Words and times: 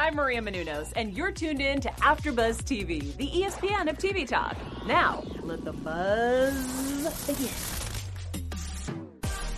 I'm 0.00 0.14
Maria 0.14 0.40
Menounos, 0.40 0.94
and 0.96 1.14
you're 1.14 1.30
tuned 1.30 1.60
in 1.60 1.78
to 1.82 1.90
AfterBuzz 1.90 2.62
TV, 2.62 3.14
the 3.18 3.28
ESPN 3.28 3.90
of 3.90 3.98
TV 3.98 4.26
talk. 4.26 4.56
Now, 4.86 5.22
let 5.42 5.62
the 5.62 5.74
buzz 5.74 7.26
begin. 7.26 7.50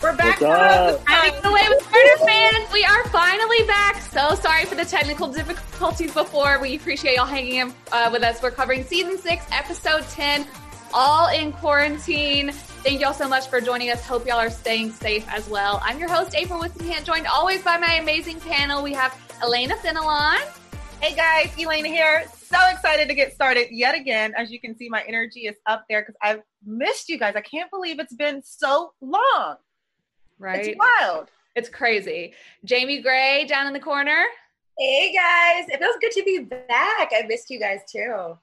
We're 0.03 0.17
back. 0.17 0.41
What's 0.41 1.01
up? 1.07 1.43
The 1.45 1.53
way, 1.53 1.63
with 1.69 1.85
Carter 1.85 2.27
fans, 2.27 2.73
we 2.73 2.85
are 2.85 3.05
finally 3.11 3.65
back. 3.69 4.03
So 4.03 4.35
sorry 4.35 4.65
for 4.65 4.75
the 4.75 4.85
technical 4.85 5.29
difficulties 5.29 6.13
before. 6.13 6.59
We 6.61 6.75
appreciate 6.75 7.15
y'all 7.15 7.25
hanging 7.27 7.55
in 7.61 7.75
uh, 7.93 8.11
with 8.13 8.25
us. 8.25 8.43
We're 8.43 8.51
covering 8.51 8.83
season 8.83 9.19
six, 9.19 9.45
episode 9.53 10.03
10, 10.09 10.45
all 10.93 11.29
in 11.29 11.53
quarantine. 11.53 12.51
Thank 12.83 13.01
y'all 13.01 13.15
so 13.15 13.29
much 13.29 13.47
for 13.47 13.61
joining 13.61 13.91
us. 13.91 14.05
Hope 14.05 14.27
y'all 14.27 14.41
are 14.41 14.51
staying 14.51 14.91
safe 14.91 15.25
as 15.29 15.49
well. 15.49 15.81
I'm 15.85 16.01
your 16.01 16.09
host, 16.09 16.35
April 16.35 16.61
Whisenhant, 16.61 17.05
joined 17.05 17.29
always 17.29 17.63
by 17.63 17.79
my 17.79 17.95
amazing 17.95 18.41
panel. 18.41 18.83
We 18.83 18.93
have 18.93 19.13
Elayna 19.41 19.75
Fenolen. 19.75 20.41
Hey 21.01 21.15
guys, 21.15 21.55
Elayna 21.57 21.87
here. 21.87 22.25
So 22.35 22.59
excited 22.73 23.07
to 23.07 23.15
get 23.15 23.35
started 23.35 23.69
yet 23.71 23.95
again. 23.95 24.35
As 24.37 24.51
you 24.51 24.59
can 24.59 24.77
see, 24.77 24.89
my 24.89 25.05
energy 25.07 25.47
is 25.47 25.55
up 25.67 25.85
there 25.89 26.03
because 26.03 26.17
I've 26.21 26.43
missed 26.67 27.09
you 27.09 27.21
guys. 27.21 27.37
I 27.37 27.41
can't 27.41 27.71
believe 27.71 28.01
it's 28.01 28.17
been 28.17 28.43
so 28.43 28.95
long. 29.01 29.59
Right? 30.41 30.67
It's 30.67 30.77
wild. 30.77 31.29
It's 31.55 31.69
crazy. 31.69 32.35
Jaimi 32.67 33.01
Gray 33.01 33.47
down 33.47 33.69
in 33.69 33.75
the 33.75 33.81
corner. 33.81 34.25
Hey 34.77 35.15
guys, 35.15 35.69
it 35.69 35.79
feels 35.79 35.95
good 36.01 36.11
to 36.11 36.25
be 36.25 36.41
back. 36.41 37.13
I 37.17 37.27
missed 37.29 37.49
you 37.49 37.61
guys 37.61 37.83
too. 37.89 38.37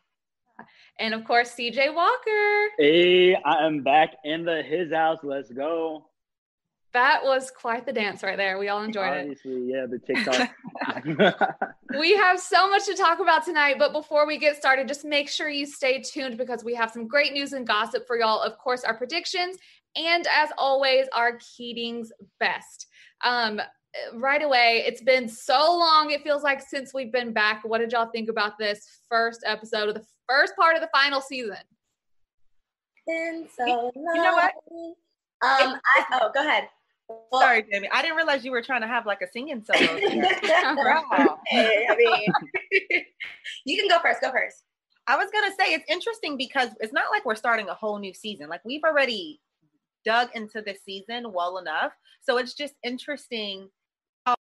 And 0.99 1.13
of 1.13 1.23
course, 1.23 1.51
CJ 1.51 1.95
Walker. 1.95 2.69
Hey, 2.77 3.33
I 3.33 3.65
am 3.65 3.83
back 3.83 4.15
in 4.25 4.43
the 4.43 4.61
his 4.61 4.91
house. 4.91 5.19
Let's 5.23 5.49
go. 5.49 6.05
That 6.91 7.23
was 7.23 7.51
quite 7.51 7.85
the 7.85 7.93
dance 7.93 8.23
right 8.23 8.35
there. 8.35 8.57
We 8.57 8.67
all 8.67 8.83
enjoyed 8.83 9.13
it. 9.13 9.21
Obviously, 9.21 9.71
yeah, 9.71 9.85
the 9.85 9.99
TikTok. 11.19 11.55
We 11.97 12.15
have 12.15 12.39
so 12.39 12.69
much 12.69 12.85
to 12.85 12.95
talk 12.95 13.19
about 13.19 13.45
tonight, 13.45 13.75
but 13.77 13.93
before 13.93 14.25
we 14.25 14.39
get 14.39 14.57
started, 14.57 14.87
just 14.87 15.05
make 15.05 15.29
sure 15.29 15.49
you 15.49 15.67
stay 15.67 16.01
tuned 16.01 16.37
because 16.37 16.63
we 16.63 16.73
have 16.73 16.89
some 16.89 17.07
great 17.07 17.31
news 17.31 17.53
and 17.53 17.65
gossip 17.65 18.07
for 18.07 18.17
y'all. 18.17 18.41
Of 18.41 18.57
course, 18.57 18.83
our 18.83 18.97
predictions, 18.97 19.57
and 19.95 20.25
as 20.27 20.49
always, 20.57 21.07
our 21.13 21.37
Keating's 21.37 22.11
best. 22.39 22.87
Um, 23.23 23.61
right 24.13 24.43
away, 24.43 24.83
it's 24.85 25.01
been 25.01 25.27
so 25.27 25.77
long, 25.77 26.11
it 26.11 26.23
feels 26.23 26.43
like 26.43 26.61
since 26.61 26.93
we've 26.93 27.11
been 27.11 27.33
back. 27.33 27.61
What 27.63 27.79
did 27.79 27.91
y'all 27.91 28.09
think 28.11 28.29
about 28.29 28.57
this 28.57 29.01
first 29.09 29.43
episode 29.45 29.89
of 29.89 29.95
the 29.95 30.05
first 30.27 30.55
part 30.55 30.75
of 30.75 30.81
the 30.81 30.89
final 30.93 31.21
season? 31.21 31.57
Been 33.07 33.47
so 33.55 33.91
long. 33.95 34.15
You 34.15 34.23
know 34.23 34.33
what? 34.33 34.53
Um, 35.41 35.79
I 35.85 36.05
oh, 36.13 36.31
go 36.33 36.41
ahead. 36.41 36.67
Well, 37.07 37.41
Sorry, 37.41 37.63
Jaimi. 37.63 37.87
I 37.91 38.03
didn't 38.03 38.17
realize 38.17 38.45
you 38.45 38.51
were 38.51 38.61
trying 38.61 38.81
to 38.81 38.87
have 38.87 39.05
like 39.05 39.21
a 39.21 39.27
singing 39.27 39.63
solo. 39.63 39.97
here. 39.97 40.27
wow. 40.43 41.39
Hey, 41.47 41.87
I 41.89 41.95
mean, 41.95 42.31
you 43.65 43.77
can 43.77 43.87
go 43.87 43.99
first. 43.99 44.21
Go 44.21 44.31
first. 44.31 44.63
I 45.07 45.15
was 45.17 45.29
gonna 45.33 45.51
say 45.57 45.73
it's 45.73 45.89
interesting 45.89 46.37
because 46.37 46.69
it's 46.79 46.93
not 46.93 47.05
like 47.11 47.25
we're 47.25 47.35
starting 47.35 47.67
a 47.67 47.73
whole 47.73 47.97
new 47.97 48.13
season. 48.13 48.47
Like 48.47 48.63
we've 48.63 48.83
already 48.83 49.41
dug 50.05 50.29
into 50.35 50.61
this 50.61 50.79
season 50.85 51.31
well 51.33 51.57
enough. 51.57 51.93
So 52.21 52.37
it's 52.37 52.53
just 52.53 52.75
interesting 52.83 53.69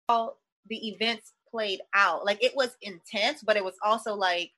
how 0.09 0.34
the 0.69 0.89
events 0.89 1.33
played 1.50 1.81
out. 1.94 2.25
Like 2.25 2.43
it 2.43 2.53
was 2.55 2.77
intense, 2.83 3.43
but 3.44 3.56
it 3.56 3.65
was 3.65 3.75
also 3.83 4.15
like 4.15 4.53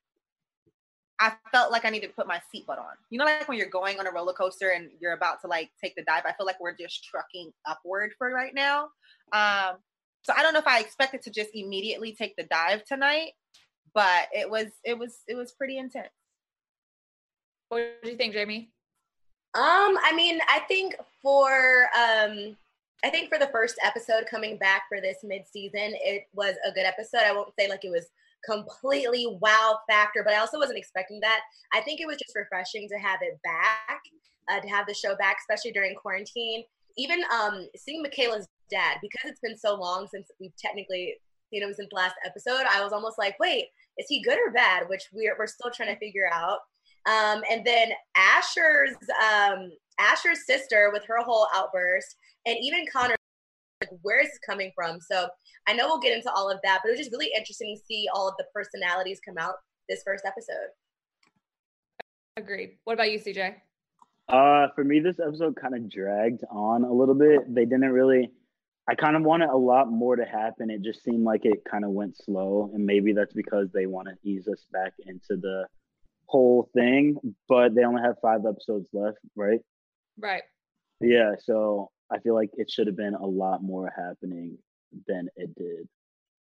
I 1.20 1.32
felt 1.50 1.72
like 1.72 1.84
I 1.84 1.90
needed 1.90 2.08
to 2.08 2.12
put 2.12 2.28
my 2.28 2.40
seatbelt 2.54 2.78
on. 2.78 2.94
You 3.10 3.18
know, 3.18 3.24
like 3.24 3.48
when 3.48 3.58
you're 3.58 3.68
going 3.68 3.98
on 3.98 4.06
a 4.06 4.12
roller 4.12 4.32
coaster 4.32 4.70
and 4.70 4.90
you're 5.00 5.14
about 5.14 5.40
to 5.42 5.48
like 5.48 5.70
take 5.82 5.96
the 5.96 6.04
dive. 6.04 6.22
I 6.24 6.32
feel 6.32 6.46
like 6.46 6.60
we're 6.60 6.76
just 6.76 7.04
trucking 7.04 7.52
upward 7.66 8.12
for 8.18 8.30
right 8.32 8.54
now. 8.54 8.84
Um, 9.32 9.78
so 10.22 10.32
I 10.36 10.42
don't 10.42 10.52
know 10.52 10.60
if 10.60 10.66
I 10.66 10.80
expected 10.80 11.22
to 11.22 11.30
just 11.30 11.50
immediately 11.54 12.14
take 12.14 12.36
the 12.36 12.44
dive 12.44 12.84
tonight, 12.84 13.32
but 13.94 14.28
it 14.32 14.48
was 14.48 14.66
it 14.84 14.96
was 14.96 15.18
it 15.26 15.36
was 15.36 15.52
pretty 15.52 15.78
intense. 15.78 16.08
What 17.68 18.02
do 18.02 18.10
you 18.10 18.16
think, 18.16 18.34
Jaimi? 18.34 18.68
Um, 19.54 19.98
I 20.02 20.12
mean, 20.14 20.38
I 20.48 20.60
think 20.60 20.94
for 21.22 21.88
um, 21.98 22.56
I 23.04 23.10
think 23.10 23.28
for 23.28 23.38
the 23.38 23.50
first 23.52 23.76
episode 23.84 24.26
coming 24.28 24.58
back 24.58 24.82
for 24.88 25.00
this 25.00 25.18
mid-season, 25.22 25.94
it 26.02 26.24
was 26.34 26.56
a 26.66 26.72
good 26.72 26.84
episode. 26.84 27.22
I 27.24 27.32
won't 27.32 27.54
say 27.58 27.68
like 27.68 27.84
it 27.84 27.90
was 27.90 28.06
completely 28.44 29.38
wow 29.40 29.78
factor, 29.88 30.22
but 30.24 30.34
I 30.34 30.38
also 30.38 30.58
wasn't 30.58 30.78
expecting 30.78 31.20
that. 31.20 31.40
I 31.72 31.80
think 31.80 32.00
it 32.00 32.06
was 32.06 32.16
just 32.16 32.34
refreshing 32.34 32.88
to 32.88 32.98
have 32.98 33.20
it 33.22 33.38
back, 33.44 34.00
uh, 34.50 34.60
to 34.60 34.68
have 34.68 34.86
the 34.86 34.94
show 34.94 35.14
back, 35.16 35.36
especially 35.40 35.72
during 35.72 35.94
quarantine. 35.94 36.64
Even 36.96 37.22
um, 37.32 37.68
seeing 37.76 38.02
Michaela's 38.02 38.48
dad, 38.70 38.98
because 39.00 39.30
it's 39.30 39.40
been 39.40 39.56
so 39.56 39.76
long 39.76 40.08
since 40.08 40.28
we've 40.40 40.56
technically 40.56 41.14
seen 41.50 41.62
him 41.62 41.72
since 41.72 41.92
last 41.92 42.16
episode, 42.24 42.64
I 42.68 42.82
was 42.82 42.92
almost 42.92 43.18
like, 43.18 43.38
wait, 43.38 43.66
is 43.96 44.06
he 44.08 44.22
good 44.22 44.38
or 44.44 44.50
bad? 44.52 44.88
Which 44.88 45.04
we're, 45.12 45.36
we're 45.38 45.46
still 45.46 45.70
trying 45.70 45.94
to 45.94 46.00
figure 46.00 46.28
out. 46.32 46.58
Um, 47.08 47.42
and 47.50 47.64
then 47.64 47.88
Asher's 48.14 48.94
um, 49.24 49.70
Asher's 49.98 50.44
sister 50.46 50.90
with 50.92 51.04
her 51.06 51.22
whole 51.22 51.48
outburst, 51.54 52.16
and 52.46 52.56
even 52.60 52.84
Connor, 52.92 53.16
like, 53.80 53.90
where 54.02 54.20
is 54.20 54.28
this 54.28 54.38
coming 54.46 54.70
from? 54.74 54.98
So 55.00 55.28
I 55.66 55.72
know 55.72 55.86
we'll 55.86 56.00
get 56.00 56.16
into 56.16 56.30
all 56.32 56.50
of 56.50 56.58
that, 56.64 56.80
but 56.82 56.90
it 56.90 56.92
was 56.92 57.00
just 57.00 57.12
really 57.12 57.30
interesting 57.36 57.74
to 57.74 57.82
see 57.86 58.06
all 58.14 58.28
of 58.28 58.34
the 58.38 58.44
personalities 58.54 59.20
come 59.26 59.38
out 59.38 59.54
this 59.88 60.02
first 60.04 60.24
episode. 60.26 60.68
Agreed. 62.36 62.76
What 62.84 62.94
about 62.94 63.10
you, 63.10 63.18
CJ? 63.18 63.54
uh, 64.28 64.68
for 64.74 64.84
me, 64.84 65.00
this 65.00 65.18
episode 65.18 65.56
kind 65.56 65.74
of 65.74 65.90
dragged 65.90 66.44
on 66.50 66.84
a 66.84 66.92
little 66.92 67.14
bit. 67.14 67.52
They 67.52 67.64
didn't 67.64 67.90
really. 67.90 68.30
I 68.90 68.94
kind 68.94 69.16
of 69.16 69.22
wanted 69.22 69.50
a 69.50 69.56
lot 69.56 69.90
more 69.90 70.16
to 70.16 70.24
happen. 70.24 70.70
It 70.70 70.82
just 70.82 71.04
seemed 71.04 71.24
like 71.24 71.44
it 71.44 71.62
kind 71.70 71.84
of 71.84 71.90
went 71.90 72.16
slow, 72.16 72.70
and 72.74 72.84
maybe 72.84 73.12
that's 73.12 73.34
because 73.34 73.68
they 73.72 73.86
want 73.86 74.08
to 74.08 74.28
ease 74.28 74.48
us 74.48 74.66
back 74.72 74.92
into 75.06 75.36
the 75.40 75.66
whole 76.28 76.70
thing. 76.74 77.16
But 77.48 77.74
they 77.74 77.84
only 77.84 78.02
have 78.02 78.16
five 78.22 78.46
episodes 78.46 78.88
left, 78.92 79.18
right? 79.36 79.60
Right. 80.18 80.42
Yeah, 81.00 81.34
so 81.38 81.90
I 82.10 82.18
feel 82.20 82.34
like 82.34 82.50
it 82.54 82.70
should 82.70 82.86
have 82.86 82.96
been 82.96 83.14
a 83.14 83.26
lot 83.26 83.62
more 83.62 83.92
happening 83.96 84.58
than 85.06 85.28
it 85.36 85.54
did. 85.54 85.88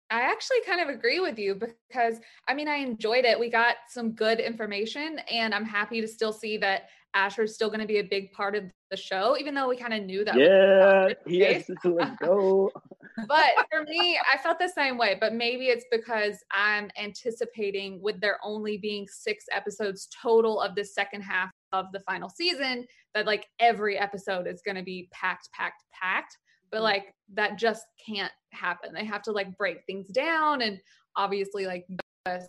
I 0.09 0.21
actually 0.21 0.61
kind 0.65 0.79
of 0.79 0.87
agree 0.87 1.19
with 1.19 1.37
you 1.37 1.55
because 1.89 2.19
I 2.47 2.53
mean, 2.53 2.67
I 2.67 2.75
enjoyed 2.75 3.25
it. 3.25 3.39
We 3.39 3.49
got 3.49 3.75
some 3.89 4.11
good 4.11 4.39
information, 4.39 5.19
and 5.31 5.53
I'm 5.53 5.65
happy 5.65 5.99
to 6.01 6.07
still 6.07 6.31
see 6.31 6.57
that 6.57 6.89
Asher's 7.17 7.55
still 7.55 7.69
going 7.69 7.79
to 7.79 7.87
be 7.87 7.97
a 7.97 8.03
big 8.03 8.31
part 8.31 8.55
of 8.55 8.65
the 8.91 8.95
show, 8.95 9.35
even 9.39 9.55
though 9.55 9.67
we 9.67 9.75
kind 9.75 9.93
of 9.93 10.03
knew 10.03 10.23
that. 10.23 10.35
Yeah, 10.37 11.13
the 11.25 11.33
yes, 11.33 11.65
case. 11.65 11.77
let's 11.83 12.15
go. 12.21 12.71
But 13.27 13.49
for 13.71 13.81
me, 13.81 14.19
I 14.31 14.37
felt 14.37 14.59
the 14.59 14.69
same 14.69 14.95
way. 14.95 15.17
But 15.19 15.33
maybe 15.33 15.69
it's 15.69 15.85
because 15.91 16.35
I'm 16.51 16.91
anticipating, 17.01 17.99
with 17.99 18.21
there 18.21 18.37
only 18.43 18.77
being 18.77 19.07
six 19.07 19.45
episodes 19.51 20.07
total 20.21 20.61
of 20.61 20.75
the 20.75 20.85
second 20.85 21.21
half 21.21 21.49
of 21.71 21.87
the 21.91 21.99
final 22.01 22.29
season, 22.29 22.85
that 23.15 23.25
like 23.25 23.47
every 23.59 23.97
episode 23.97 24.45
is 24.45 24.61
going 24.63 24.77
to 24.77 24.83
be 24.83 25.09
packed, 25.11 25.49
packed, 25.51 25.83
packed. 25.91 26.37
But 26.71 26.83
like 26.83 27.15
that 27.33 27.57
just 27.57 27.87
can't 28.05 28.31
happen. 28.51 28.93
They 28.93 29.05
have 29.05 29.23
to 29.23 29.31
like 29.31 29.57
break 29.57 29.79
things 29.87 30.09
down 30.09 30.61
and 30.61 30.79
obviously 31.15 31.65
like 31.65 31.87
the, 32.25 32.47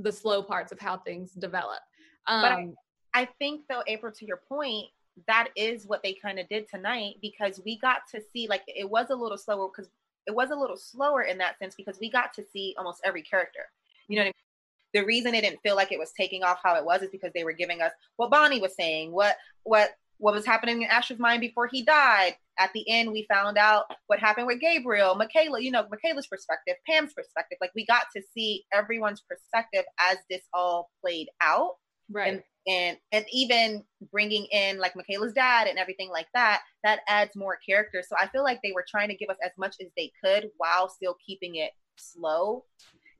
the 0.00 0.12
slow 0.12 0.42
parts 0.42 0.72
of 0.72 0.78
how 0.78 0.98
things 0.98 1.32
develop. 1.32 1.80
Um, 2.26 2.42
But 2.42 2.52
I- 2.52 2.68
I 3.16 3.26
think 3.38 3.62
though, 3.68 3.82
April, 3.86 4.12
to 4.12 4.26
your 4.26 4.42
point, 4.46 4.88
that 5.26 5.48
is 5.56 5.86
what 5.86 6.02
they 6.02 6.12
kind 6.12 6.38
of 6.38 6.46
did 6.50 6.68
tonight 6.68 7.14
because 7.22 7.58
we 7.64 7.78
got 7.78 8.00
to 8.14 8.20
see 8.32 8.46
like 8.46 8.62
it 8.66 8.88
was 8.88 9.06
a 9.08 9.14
little 9.14 9.38
slower 9.38 9.70
because 9.74 9.90
it 10.26 10.34
was 10.34 10.50
a 10.50 10.54
little 10.54 10.76
slower 10.76 11.22
in 11.22 11.38
that 11.38 11.58
sense 11.58 11.74
because 11.74 11.98
we 11.98 12.10
got 12.10 12.34
to 12.34 12.44
see 12.52 12.74
almost 12.76 13.00
every 13.04 13.22
character. 13.22 13.60
You 14.08 14.16
know 14.16 14.24
what 14.24 14.26
I 14.26 14.98
mean? 14.98 15.02
The 15.02 15.06
reason 15.06 15.34
it 15.34 15.40
didn't 15.40 15.62
feel 15.62 15.76
like 15.76 15.92
it 15.92 15.98
was 15.98 16.12
taking 16.14 16.44
off 16.44 16.58
how 16.62 16.74
it 16.74 16.84
was 16.84 17.00
is 17.00 17.10
because 17.10 17.32
they 17.34 17.42
were 17.42 17.54
giving 17.54 17.80
us 17.80 17.92
what 18.16 18.30
Bonnie 18.30 18.60
was 18.60 18.76
saying, 18.76 19.12
what 19.12 19.36
what 19.62 19.92
what 20.18 20.34
was 20.34 20.44
happening 20.44 20.82
in 20.82 20.88
Asher's 20.90 21.18
mind 21.18 21.40
before 21.40 21.68
he 21.72 21.82
died. 21.82 22.36
At 22.58 22.70
the 22.74 22.88
end, 22.88 23.12
we 23.12 23.26
found 23.30 23.56
out 23.56 23.84
what 24.08 24.18
happened 24.18 24.46
with 24.46 24.60
Gabriel, 24.60 25.14
Michaela, 25.14 25.60
you 25.60 25.70
know, 25.70 25.86
Michaela's 25.90 26.26
perspective, 26.26 26.76
Pam's 26.86 27.14
perspective. 27.14 27.56
Like 27.62 27.72
we 27.74 27.86
got 27.86 28.04
to 28.14 28.22
see 28.34 28.64
everyone's 28.74 29.22
perspective 29.22 29.84
as 29.98 30.18
this 30.28 30.42
all 30.52 30.90
played 31.02 31.28
out 31.40 31.76
right. 32.10 32.34
and 32.34 32.42
and 32.66 32.96
and 33.12 33.24
even 33.32 33.84
bringing 34.10 34.46
in 34.46 34.78
like 34.78 34.96
Michaela's 34.96 35.32
dad 35.32 35.66
and 35.68 35.78
everything 35.78 36.10
like 36.10 36.28
that, 36.34 36.62
that 36.82 37.00
adds 37.08 37.36
more 37.36 37.58
character. 37.64 38.02
So 38.06 38.16
I 38.20 38.26
feel 38.28 38.42
like 38.42 38.60
they 38.62 38.72
were 38.72 38.84
trying 38.88 39.08
to 39.08 39.16
give 39.16 39.30
us 39.30 39.36
as 39.44 39.52
much 39.56 39.76
as 39.80 39.88
they 39.96 40.12
could 40.22 40.50
while 40.56 40.88
still 40.88 41.16
keeping 41.24 41.56
it 41.56 41.72
slow. 41.96 42.64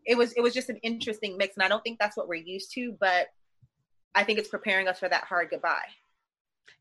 It 0.05 0.17
was 0.17 0.33
it 0.33 0.41
was 0.41 0.55
just 0.55 0.71
an 0.71 0.79
interesting 0.79 1.37
mix, 1.37 1.57
and 1.57 1.65
I 1.65 1.69
don't 1.69 1.83
think 1.83 1.99
that's 1.99 2.17
what 2.17 2.29
we're 2.29 2.35
used 2.35 2.73
to, 2.75 2.97
but 3.01 3.29
I 4.15 4.25
think 4.25 4.39
it's 4.39 4.49
preparing 4.49 4.89
us 4.89 4.99
for 4.99 5.09
that 5.09 5.25
hard 5.25 5.51
goodbye. 5.51 5.89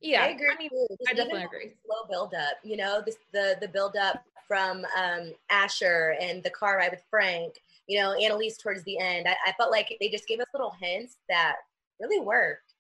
Yeah, 0.02 0.24
I 0.24 0.28
agree. 0.28 0.50
I 0.52 0.58
mean, 0.58 0.70
I 1.08 1.14
definitely 1.14 1.44
agree. 1.44 1.74
Slow 1.86 2.08
build 2.10 2.34
up, 2.34 2.58
you 2.64 2.78
know, 2.78 3.02
this, 3.06 3.18
the 3.34 3.58
the 3.62 3.68
build 3.68 3.96
up 3.96 4.24
from 4.48 4.86
um, 4.98 5.34
Asher 5.50 6.16
and 6.22 6.44
the 6.44 6.50
car 6.50 6.78
ride 6.78 6.92
with 6.92 7.04
Frank, 7.10 7.56
you 7.88 8.00
know, 8.00 8.14
Annalise 8.14 8.58
towards 8.58 8.84
the 8.84 9.00
end. 9.00 9.28
I, 9.28 9.36
I 9.48 9.54
felt 9.54 9.72
like 9.72 9.96
they 10.00 10.10
just 10.10 10.28
gave 10.28 10.40
us 10.40 10.48
little 10.54 10.74
hints 10.80 11.18
that 11.30 11.56
really 12.00 12.20
worked. 12.20 12.74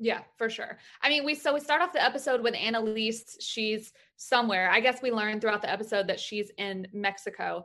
Yeah, 0.00 0.20
for 0.36 0.48
sure. 0.48 0.78
I 1.02 1.08
mean, 1.08 1.24
we 1.24 1.34
so 1.34 1.52
we 1.52 1.60
start 1.60 1.82
off 1.82 1.92
the 1.92 2.04
episode 2.04 2.40
with 2.40 2.54
Annalise. 2.54 3.36
She's 3.40 3.92
somewhere. 4.16 4.70
I 4.70 4.78
guess 4.78 5.02
we 5.02 5.10
learned 5.10 5.40
throughout 5.40 5.62
the 5.62 5.70
episode 5.70 6.06
that 6.06 6.20
she's 6.20 6.50
in 6.56 6.86
Mexico. 6.92 7.64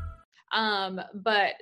Um, 0.53 0.99
but 1.13 1.53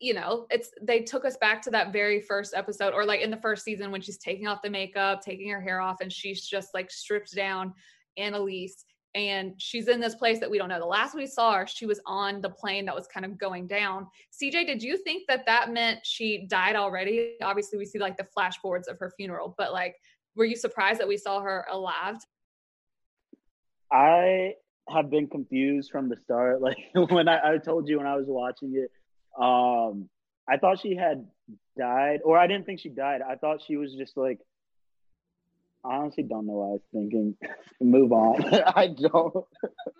you 0.00 0.14
know, 0.14 0.46
it's 0.50 0.70
they 0.80 1.00
took 1.00 1.24
us 1.24 1.36
back 1.36 1.60
to 1.62 1.70
that 1.70 1.92
very 1.92 2.20
first 2.20 2.54
episode, 2.54 2.94
or 2.94 3.04
like 3.04 3.20
in 3.20 3.30
the 3.30 3.36
first 3.36 3.64
season 3.64 3.90
when 3.90 4.00
she's 4.00 4.18
taking 4.18 4.46
off 4.46 4.62
the 4.62 4.70
makeup, 4.70 5.22
taking 5.22 5.50
her 5.50 5.60
hair 5.60 5.80
off, 5.80 6.00
and 6.00 6.12
she's 6.12 6.46
just 6.46 6.72
like 6.74 6.90
stripped 6.90 7.34
down, 7.34 7.74
Annalise, 8.16 8.84
and 9.14 9.54
she's 9.58 9.88
in 9.88 10.00
this 10.00 10.14
place 10.14 10.38
that 10.40 10.50
we 10.50 10.58
don't 10.58 10.68
know. 10.68 10.78
The 10.78 10.86
last 10.86 11.14
we 11.14 11.26
saw 11.26 11.54
her, 11.54 11.66
she 11.66 11.86
was 11.86 12.00
on 12.06 12.40
the 12.40 12.50
plane 12.50 12.84
that 12.86 12.94
was 12.94 13.06
kind 13.06 13.26
of 13.26 13.38
going 13.38 13.66
down. 13.66 14.06
CJ, 14.32 14.66
did 14.66 14.82
you 14.82 14.96
think 14.96 15.24
that 15.28 15.44
that 15.46 15.72
meant 15.72 16.00
she 16.04 16.46
died 16.46 16.76
already? 16.76 17.34
Obviously, 17.42 17.78
we 17.78 17.84
see 17.84 17.98
like 17.98 18.16
the 18.16 18.24
flash 18.24 18.58
forwards 18.58 18.88
of 18.88 18.98
her 18.98 19.12
funeral, 19.16 19.54
but 19.58 19.72
like, 19.72 19.96
were 20.36 20.44
you 20.44 20.56
surprised 20.56 21.00
that 21.00 21.08
we 21.08 21.16
saw 21.16 21.40
her 21.40 21.66
alive? 21.70 22.16
I 23.90 24.54
have 24.92 25.10
been 25.10 25.28
confused 25.28 25.90
from 25.90 26.08
the 26.08 26.16
start. 26.16 26.60
Like 26.68 26.78
when 27.10 27.28
I, 27.28 27.54
I 27.54 27.58
told 27.58 27.88
you 27.88 27.98
when 27.98 28.06
I 28.06 28.16
was 28.16 28.26
watching 28.26 28.74
it, 28.74 28.90
um, 29.40 30.08
I 30.48 30.56
thought 30.56 30.80
she 30.80 30.96
had 30.96 31.26
died, 31.76 32.20
or 32.24 32.38
I 32.38 32.46
didn't 32.46 32.66
think 32.66 32.80
she 32.80 32.88
died. 32.88 33.22
I 33.22 33.36
thought 33.36 33.62
she 33.66 33.76
was 33.76 33.94
just 33.94 34.16
like. 34.16 34.38
I 35.84 35.94
honestly 35.94 36.24
don't 36.24 36.46
know 36.46 36.54
what 36.54 36.64
I 36.64 36.70
was 36.70 36.80
thinking. 36.92 37.36
Move 37.80 38.12
on. 38.12 38.42
I 38.76 38.88
don't. 38.88 39.32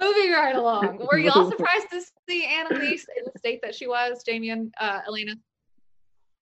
Moving 0.01 0.33
right 0.33 0.57
along. 0.57 1.07
Were 1.11 1.19
you 1.19 1.31
all 1.31 1.49
surprised 1.49 1.89
to 1.93 2.03
see 2.29 2.45
Annalise 2.45 3.07
in 3.17 3.25
the 3.33 3.39
state 3.39 3.61
that 3.63 3.77
she 3.77 3.87
was, 3.87 4.25
Jaimi 4.29 4.53
and 4.53 4.75
uh, 4.81 5.01
Elayna? 5.09 5.35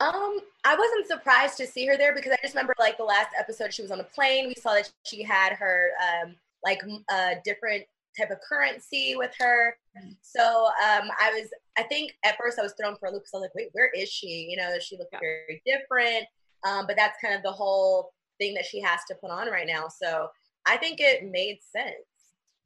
Um, 0.01 0.41
I 0.65 0.75
wasn't 0.75 1.07
surprised 1.07 1.59
to 1.59 1.67
see 1.67 1.87
her 1.87 1.97
there 1.97 2.15
because 2.15 2.33
I 2.33 2.37
just 2.43 2.55
remember 2.55 2.75
like 2.79 2.97
the 2.97 3.05
last 3.05 3.29
episode 3.39 3.73
she 3.73 3.83
was 3.83 3.91
on 3.91 4.01
a 4.01 4.05
plane. 4.05 4.49
We 4.49 4.55
saw 4.55 4.73
that 4.73 4.91
she 5.05 5.23
had 5.23 5.53
her 5.53 5.91
um 6.03 6.35
like 6.65 6.81
a 7.11 7.35
different 7.45 7.85
type 8.19 8.31
of 8.31 8.39
currency 8.47 9.15
with 9.17 9.33
her. 9.39 9.77
So 10.23 10.67
um, 10.67 11.09
I 11.21 11.31
was, 11.33 11.49
I 11.79 11.83
think 11.85 12.13
at 12.25 12.37
first 12.39 12.59
I 12.59 12.63
was 12.63 12.75
thrown 12.81 12.97
for 12.97 13.09
a 13.09 13.13
loop 13.13 13.23
because 13.23 13.33
I 13.35 13.39
was 13.39 13.43
like, 13.45 13.55
wait, 13.55 13.69
where 13.73 13.91
is 13.91 14.09
she? 14.09 14.49
You 14.51 14.57
know, 14.57 14.79
she 14.81 14.97
looked 14.97 15.15
very 15.19 15.63
different. 15.67 16.27
Um, 16.67 16.87
but 16.87 16.97
that's 16.97 17.19
kind 17.23 17.35
of 17.35 17.43
the 17.43 17.53
whole 17.53 18.13
thing 18.39 18.55
that 18.55 18.65
she 18.65 18.81
has 18.81 19.01
to 19.09 19.15
put 19.15 19.31
on 19.31 19.49
right 19.49 19.67
now. 19.67 19.89
So 19.89 20.29
I 20.67 20.77
think 20.77 21.01
it 21.01 21.31
made 21.31 21.61
sense. 21.63 21.95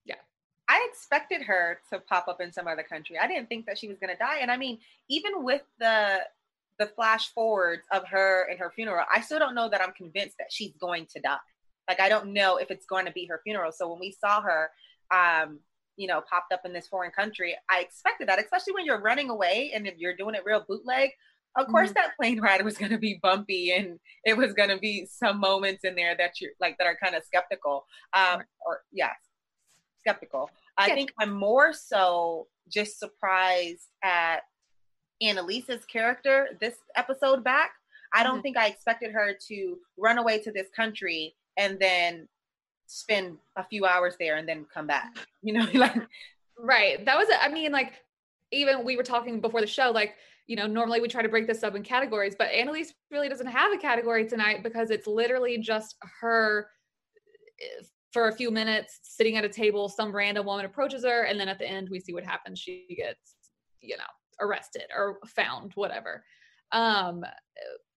Yeah. 0.05 0.17
I 0.69 0.87
expected 0.91 1.43
her 1.43 1.81
to 1.93 2.01
pop 2.01 2.29
up 2.29 2.41
in 2.41 2.53
some 2.53 2.67
other 2.67 2.83
country. 2.83 3.19
I 3.19 3.27
didn't 3.27 3.49
think 3.49 3.67
that 3.67 3.79
she 3.79 3.89
was 3.89 3.99
going 3.99 4.13
to 4.13 4.19
die. 4.19 4.39
And 4.41 4.51
I 4.51 4.57
mean, 4.57 4.79
even 5.09 5.45
with 5.45 5.63
the 5.79 6.21
the 6.79 6.87
flash 6.87 7.29
forwards 7.35 7.83
of 7.93 8.09
her 8.09 8.49
and 8.49 8.59
her 8.59 8.73
funeral, 8.75 9.05
I 9.15 9.21
still 9.21 9.39
don't 9.39 9.55
know 9.55 9.69
that 9.69 9.83
I'm 9.83 9.93
convinced 9.93 10.39
that 10.39 10.51
she's 10.51 10.73
going 10.81 11.07
to 11.13 11.21
die. 11.21 11.37
Like 11.87 12.01
I 12.01 12.09
don't 12.09 12.33
know 12.33 12.57
if 12.57 12.71
it's 12.71 12.87
going 12.87 13.05
to 13.05 13.13
be 13.13 13.27
her 13.27 13.41
funeral. 13.45 13.71
So 13.71 13.91
when 13.91 14.01
we 14.01 14.17
saw 14.19 14.41
her 14.41 14.71
um, 15.11 15.61
you 15.97 16.07
know, 16.07 16.23
popped 16.29 16.53
up 16.53 16.63
in 16.65 16.73
this 16.73 16.89
foreign 16.89 17.11
country, 17.11 17.57
I 17.71 17.81
expected 17.81 18.29
that, 18.29 18.41
especially 18.41 18.73
when 18.73 18.87
you're 18.87 19.01
running 19.01 19.31
away 19.31 19.73
and 19.75 19.87
if 19.87 19.99
you're 19.99 20.17
doing 20.17 20.35
it 20.35 20.43
real 20.45 20.65
bootleg. 20.67 21.11
Of 21.57 21.67
course, 21.67 21.89
mm-hmm. 21.89 21.95
that 21.95 22.17
plane 22.17 22.41
ride 22.43 22.65
was 22.65 22.79
going 22.79 22.93
to 22.93 22.99
be 22.99 23.19
bumpy, 23.23 23.73
and 23.73 23.99
it 24.25 24.37
was 24.37 24.53
going 24.53 24.69
to 24.69 24.79
be 24.79 25.07
some 25.11 25.41
moments 25.41 25.85
in 25.85 25.95
there 25.97 26.17
that 26.17 26.41
you're 26.41 26.53
like 26.61 26.79
that 26.79 26.87
are 26.87 26.97
kind 27.03 27.17
of 27.17 27.25
skeptical. 27.25 27.87
Um, 28.15 28.43
or 28.65 28.83
yes, 28.93 29.17
skeptical. 29.99 30.49
I 30.79 30.95
think 30.95 31.13
I'm 31.19 31.33
more 31.33 31.73
so 31.73 32.47
just 32.69 32.99
surprised 32.99 33.89
at 34.03 34.41
Annalise's 35.21 35.85
character 35.85 36.49
this 36.61 36.77
episode 36.97 37.45
back. 37.45 37.73
I 38.15 38.23
don't 38.23 38.37
mm-hmm. 38.37 38.43
think 38.43 38.57
I 38.57 38.69
expected 38.69 39.13
her 39.13 39.35
to 39.49 39.77
run 39.99 40.19
away 40.19 40.41
to 40.43 40.53
this 40.53 40.69
country 40.75 41.35
and 41.59 41.79
then 41.79 42.29
spend 42.91 43.39
a 43.57 43.65
few 43.65 43.87
hours 43.87 44.17
there 44.19 44.37
and 44.37 44.49
then 44.49 44.67
come 44.73 44.87
back. 44.87 45.15
You 45.43 45.55
know, 45.55 45.67
like 45.75 45.97
right. 46.59 47.03
That 47.07 47.17
was 47.17 47.27
I 47.41 47.49
mean, 47.49 47.73
like 47.73 47.95
even 48.53 48.85
we 48.85 48.99
were 48.99 49.03
talking 49.03 49.41
before 49.41 49.63
the 49.63 49.67
show, 49.67 49.91
like, 49.91 50.17
you 50.47 50.55
know, 50.55 50.67
normally 50.67 51.01
we 51.01 51.09
try 51.09 51.23
to 51.23 51.31
break 51.31 51.47
this 51.47 51.63
up 51.63 51.75
in 51.75 51.83
categories, 51.83 52.35
but 52.39 52.51
Annalise 52.51 52.93
really 53.11 53.31
doesn't 53.31 53.47
have 53.47 53.73
a 53.73 53.79
category 53.79 54.29
tonight 54.29 54.63
because 54.63 54.91
it's 54.91 55.07
literally 55.07 55.57
just 55.57 55.97
her 56.21 56.69
eh, 57.59 57.85
for 58.13 58.29
a 58.29 58.33
few 58.33 58.51
minutes 58.51 58.99
sitting 59.03 59.39
at 59.39 59.47
a 59.47 59.49
table, 59.49 59.89
some 59.89 60.15
random 60.15 60.45
woman 60.45 60.67
approaches 60.67 61.05
her, 61.05 61.23
and 61.23 61.41
then 61.41 61.49
at 61.49 61.59
the 61.59 61.67
end 61.67 61.89
we 61.91 62.01
see 62.01 62.13
what 62.13 62.25
happens. 62.25 62.59
She 62.59 62.85
gets, 62.95 63.37
you 63.81 63.97
know, 63.97 64.05
arrested 64.43 64.85
or 64.95 65.21
found, 65.27 65.73
whatever. 65.75 66.23
Um 66.71 67.25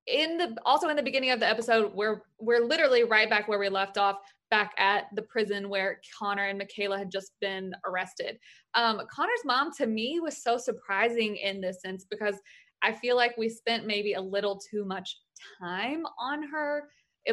in 0.07 0.37
the 0.37 0.55
also 0.65 0.89
in 0.89 0.95
the 0.95 1.03
beginning 1.03 1.31
of 1.31 1.39
the 1.39 1.47
episode 1.47 1.93
we're 1.93 2.21
we're 2.39 2.63
literally 2.63 3.03
right 3.03 3.29
back 3.29 3.47
where 3.47 3.59
we 3.59 3.69
left 3.69 3.97
off 3.97 4.17
back 4.53 4.75
at 4.77 5.05
the 5.15 5.23
prison 5.23 5.67
where 5.67 5.99
Connor 6.19 6.43
and 6.43 6.59
Michaela 6.59 6.99
had 6.99 7.09
just 7.09 7.31
been 7.41 7.73
arrested. 7.87 8.37
Um, 8.75 9.01
Connor's 9.09 9.43
mom 9.45 9.71
to 9.79 9.87
me 9.87 10.19
was 10.21 10.43
so 10.43 10.57
surprising 10.57 11.37
in 11.37 11.59
this 11.59 11.81
sense 11.81 12.05
because 12.07 12.35
I 12.83 12.91
feel 12.91 13.15
like 13.15 13.35
we 13.35 13.49
spent 13.49 13.87
maybe 13.87 14.13
a 14.13 14.21
little 14.21 14.61
too 14.69 14.85
much 14.85 15.17
time 15.59 16.03
on 16.19 16.43
her. 16.43 16.83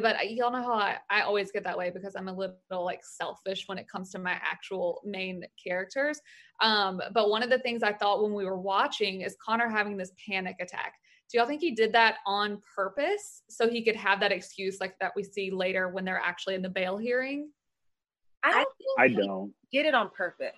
But 0.00 0.31
y'all 0.31 0.50
know 0.50 0.62
how 0.62 0.73
I, 0.73 0.97
I 1.11 1.21
always 1.21 1.53
get 1.53 1.62
that 1.65 1.77
way 1.77 1.91
because 1.91 2.17
I'm 2.17 2.29
a 2.29 2.35
little 2.35 2.57
like 2.87 3.03
selfish 3.05 3.65
when 3.67 3.77
it 3.77 3.87
comes 3.87 4.11
to 4.12 4.19
my 4.19 4.41
actual 4.41 5.03
main 5.05 5.43
characters. 5.62 6.23
Um, 6.62 7.03
but 7.12 7.29
one 7.29 7.43
of 7.43 7.50
the 7.50 7.59
things 7.59 7.83
I 7.83 7.93
thought 7.93 8.23
when 8.23 8.33
we 8.33 8.47
were 8.47 8.59
watching 8.59 9.21
is 9.21 9.37
Connor 9.45 9.69
having 9.69 9.99
this 9.99 10.12
panic 10.27 10.57
attack 10.59 10.95
do 11.31 11.39
y'all 11.39 11.47
think 11.47 11.61
he 11.61 11.71
did 11.71 11.93
that 11.93 12.17
on 12.27 12.61
purpose 12.75 13.43
so 13.49 13.69
he 13.69 13.83
could 13.83 13.97
have 13.97 14.21
that 14.21 14.33
excuse 14.33 14.81
like 14.81 14.99
that 15.01 15.13
we 15.15 15.23
see 15.23 15.51
later 15.51 15.89
when 15.89 16.05
they're 16.05 16.23
actually 16.23 16.57
in 16.57 16.63
the 16.63 16.69
bail 16.69 16.99
hearing? 16.99 17.51
I 18.43 18.53
don't 18.53 18.69
I 18.99 19.09
don't 19.09 19.53
get 19.71 19.87
it 19.87 19.95
on 19.95 20.11
purpose. 20.11 20.51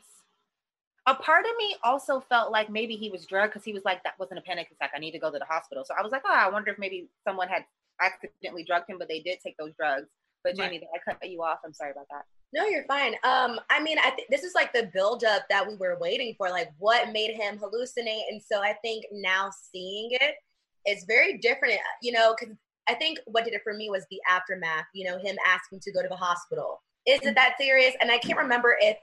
A 1.07 1.15
part 1.15 1.45
of 1.45 1.51
me 1.59 1.75
also 1.83 2.21
felt 2.21 2.53
like 2.53 2.71
maybe 2.71 2.95
he 2.95 3.11
was 3.11 3.27
drugged 3.27 3.53
because 3.53 3.65
he 3.65 3.73
was 3.73 3.85
like, 3.85 4.05
that 4.05 4.15
wasn't 4.21 4.39
a 4.39 4.43
panic 4.43 4.69
attack. 4.71 4.93
I 4.95 5.01
need 5.01 5.11
to 5.11 5.19
go 5.19 5.33
to 5.33 5.39
the 5.39 5.45
hospital. 5.45 5.85
So 5.85 5.95
I 5.99 6.03
was 6.03 6.13
like, 6.13 6.23
oh, 6.25 6.33
I 6.33 6.49
wonder 6.49 6.71
if 6.71 6.79
maybe 6.79 7.09
someone 7.27 7.49
had 7.49 7.65
accidentally 8.01 8.65
drugged 8.65 8.89
him, 8.89 8.99
but 8.99 9.09
they 9.09 9.21
did 9.21 9.41
take 9.45 9.57
those 9.57 9.73
drugs. 9.77 10.07
But 10.45 10.55
Jaimi, 10.55 10.81
right. 10.81 10.83
I 10.95 11.11
cut 11.13 11.29
you 11.29 11.43
off. 11.43 11.59
I'm 11.65 11.73
sorry 11.73 11.91
about 11.91 12.07
that. 12.11 12.25
No, 12.53 12.67
you're 12.67 12.85
fine. 12.85 13.15
Um, 13.25 13.59
I 13.71 13.83
mean, 13.83 13.99
I 13.99 14.11
think 14.11 14.29
this 14.29 14.43
is 14.45 14.55
like 14.55 14.73
the 14.73 14.91
buildup 14.93 15.49
that 15.49 15.67
we 15.67 15.77
were 15.77 15.99
waiting 16.01 16.35
for. 16.37 16.51
Like, 16.51 16.71
what 16.79 17.13
made 17.13 17.35
him 17.35 17.59
hallucinate? 17.59 18.29
And 18.31 18.41
so 18.41 18.63
I 18.63 18.75
think 18.83 19.05
now 19.13 19.51
seeing 19.73 20.11
it, 20.13 20.35
it's 20.85 21.05
very 21.05 21.39
different, 21.39 21.79
you 22.03 22.13
know, 22.13 22.35
because 22.39 22.55
I 22.89 22.95
think 22.95 23.19
what 23.27 23.45
did 23.45 23.55
it 23.55 23.63
for 23.63 23.75
me 23.75 23.91
was 23.91 24.05
the 24.11 24.21
aftermath, 24.29 24.87
you 24.93 25.09
know, 25.09 25.19
him 25.19 25.37
asking 25.47 25.81
to 25.81 25.93
go 25.93 26.03
to 26.03 26.09
the 26.09 26.17
hospital. 26.17 26.83
Is 27.07 27.21
it 27.23 27.35
that 27.35 27.55
serious? 27.59 27.95
And 28.01 28.11
I 28.11 28.19
can't 28.19 28.39
remember 28.39 28.77
if 28.81 28.97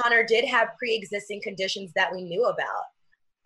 Connor 0.00 0.24
did 0.24 0.44
have 0.44 0.68
pre 0.78 0.94
existing 0.94 1.40
conditions 1.42 1.92
that 1.94 2.12
we 2.12 2.22
knew 2.22 2.44
about. 2.44 2.84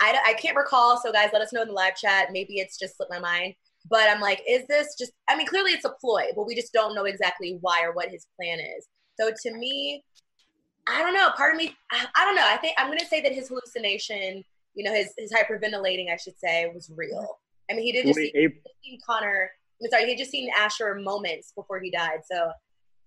I, 0.00 0.16
I 0.26 0.32
can't 0.34 0.56
recall. 0.56 1.00
So, 1.00 1.12
guys, 1.12 1.30
let 1.32 1.42
us 1.42 1.52
know 1.52 1.62
in 1.62 1.68
the 1.68 1.74
live 1.74 1.96
chat. 1.96 2.28
Maybe 2.32 2.58
it's 2.58 2.78
just 2.78 2.96
slipped 2.96 3.10
my 3.10 3.18
mind. 3.18 3.54
But 3.90 4.08
I'm 4.08 4.20
like, 4.20 4.42
is 4.48 4.66
this 4.68 4.94
just, 4.98 5.12
I 5.28 5.36
mean, 5.36 5.46
clearly 5.46 5.72
it's 5.72 5.84
a 5.84 5.94
ploy, 6.00 6.26
but 6.36 6.46
we 6.46 6.54
just 6.54 6.72
don't 6.72 6.94
know 6.94 7.04
exactly 7.04 7.58
why 7.60 7.82
or 7.82 7.92
what 7.92 8.10
his 8.10 8.26
plan 8.36 8.60
is. 8.60 8.86
So, 9.18 9.32
to 9.42 9.56
me, 9.56 10.04
I 10.86 11.02
don't 11.02 11.14
know. 11.14 11.30
Part 11.36 11.54
of 11.54 11.58
me, 11.58 11.74
I, 11.90 12.24
don't 12.24 12.36
know. 12.36 12.46
I 12.46 12.56
think 12.56 12.76
I'm 12.78 12.86
going 12.86 12.98
to 12.98 13.06
say 13.06 13.20
that 13.20 13.32
his 13.32 13.48
hallucination, 13.48 14.44
you 14.74 14.84
know, 14.84 14.92
his, 14.92 15.12
his 15.18 15.32
hyperventilating, 15.32 16.12
I 16.12 16.16
should 16.16 16.38
say, 16.38 16.70
was 16.72 16.90
real. 16.94 17.38
I 17.70 17.74
mean, 17.74 17.84
he 17.84 17.92
did 17.92 18.06
just 18.06 18.18
see, 18.18 18.32
seen 18.32 18.98
Connor. 19.06 19.50
I'm 19.82 19.90
sorry, 19.90 20.06
he 20.06 20.16
just 20.16 20.30
seen 20.30 20.50
Asher 20.56 20.94
moments 20.96 21.52
before 21.54 21.80
he 21.80 21.90
died, 21.90 22.20
so 22.30 22.50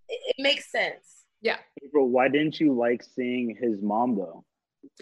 it, 0.07 0.19
it, 0.27 0.35
makes 0.39 0.71
sense. 0.71 1.25
Yeah. 1.41 1.57
April, 1.83 2.09
why 2.09 2.29
didn't 2.29 2.59
you 2.59 2.73
like 2.73 3.03
seeing 3.03 3.57
his 3.59 3.81
mom 3.81 4.15
though? 4.15 4.45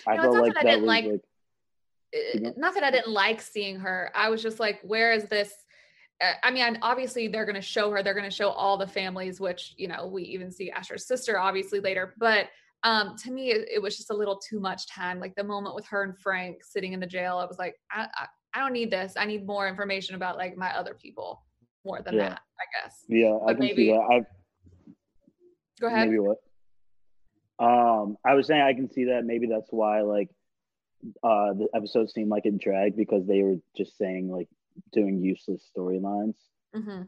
I 0.07 0.15
no, 0.15 0.23
felt 0.23 0.37
like 0.39 0.53
that, 0.55 0.79
was 0.79 0.87
like, 0.87 1.05
like 1.05 1.21
uh, 2.15 2.51
not 2.57 2.73
that 2.73 2.83
I 2.83 2.91
didn't 2.91 3.11
like 3.11 3.41
seeing 3.41 3.79
her. 3.79 4.11
I 4.15 4.29
was 4.29 4.41
just 4.41 4.59
like, 4.59 4.79
where 4.83 5.11
is 5.11 5.25
this? 5.25 5.53
Uh, 6.21 6.33
I 6.43 6.51
mean, 6.51 6.79
obviously 6.81 7.27
they're 7.27 7.45
going 7.45 7.55
to 7.55 7.61
show 7.61 7.91
her. 7.91 8.01
They're 8.01 8.13
going 8.13 8.29
to 8.29 8.35
show 8.35 8.49
all 8.49 8.77
the 8.77 8.87
families, 8.87 9.39
which 9.39 9.73
you 9.77 9.87
know 9.87 10.07
we 10.07 10.23
even 10.23 10.51
see 10.51 10.71
Asher's 10.71 11.05
sister 11.07 11.37
obviously 11.37 11.79
later. 11.79 12.15
But 12.17 12.47
um, 12.83 13.15
to 13.23 13.31
me, 13.31 13.51
it, 13.51 13.67
it 13.75 13.81
was 13.81 13.97
just 13.97 14.09
a 14.09 14.15
little 14.15 14.37
too 14.37 14.59
much 14.59 14.87
time. 14.87 15.19
Like 15.19 15.35
the 15.35 15.43
moment 15.43 15.75
with 15.75 15.85
her 15.87 16.03
and 16.03 16.17
Frank 16.17 16.63
sitting 16.63 16.93
in 16.93 16.99
the 16.99 17.07
jail, 17.07 17.37
I 17.37 17.45
was 17.45 17.57
like, 17.57 17.75
I, 17.91 18.07
I, 18.15 18.27
I 18.53 18.59
don't 18.59 18.73
need 18.73 18.91
this. 18.91 19.13
I 19.17 19.25
need 19.25 19.45
more 19.45 19.67
information 19.67 20.15
about 20.15 20.37
like 20.37 20.57
my 20.57 20.75
other 20.75 20.93
people 20.93 21.43
more 21.85 22.01
than 22.01 22.15
Yeah. 22.15 22.29
that. 22.29 22.41
I 22.59 22.83
guess. 22.83 23.05
Yeah, 23.07 23.35
I 23.35 23.53
But 23.53 23.57
can 23.57 23.61
see 23.61 23.67
maybe- 23.67 23.87
that. 23.91 24.07
I've 24.11 24.25
Go 25.79 25.87
ahead. 25.87 26.07
maybe 26.09 26.19
what? 26.19 26.37
Um, 27.59 28.17
I 28.25 28.33
was 28.35 28.47
saying 28.47 28.61
I 28.61 28.73
can 28.73 28.89
see 28.89 29.05
that. 29.05 29.25
Maybe 29.25 29.47
that's 29.47 29.71
why 29.71 30.01
like 30.01 30.29
uh 31.23 31.53
the 31.53 31.67
episode 31.73 32.09
seemed 32.09 32.29
like 32.29 32.45
it 32.45 32.57
dragged 32.57 32.97
because 32.97 33.25
they 33.25 33.41
were 33.41 33.55
just 33.77 33.97
saying 33.97 34.29
like 34.29 34.49
doing 34.91 35.21
useless 35.21 35.69
storylines. 35.75 36.35
hmm 36.73 37.03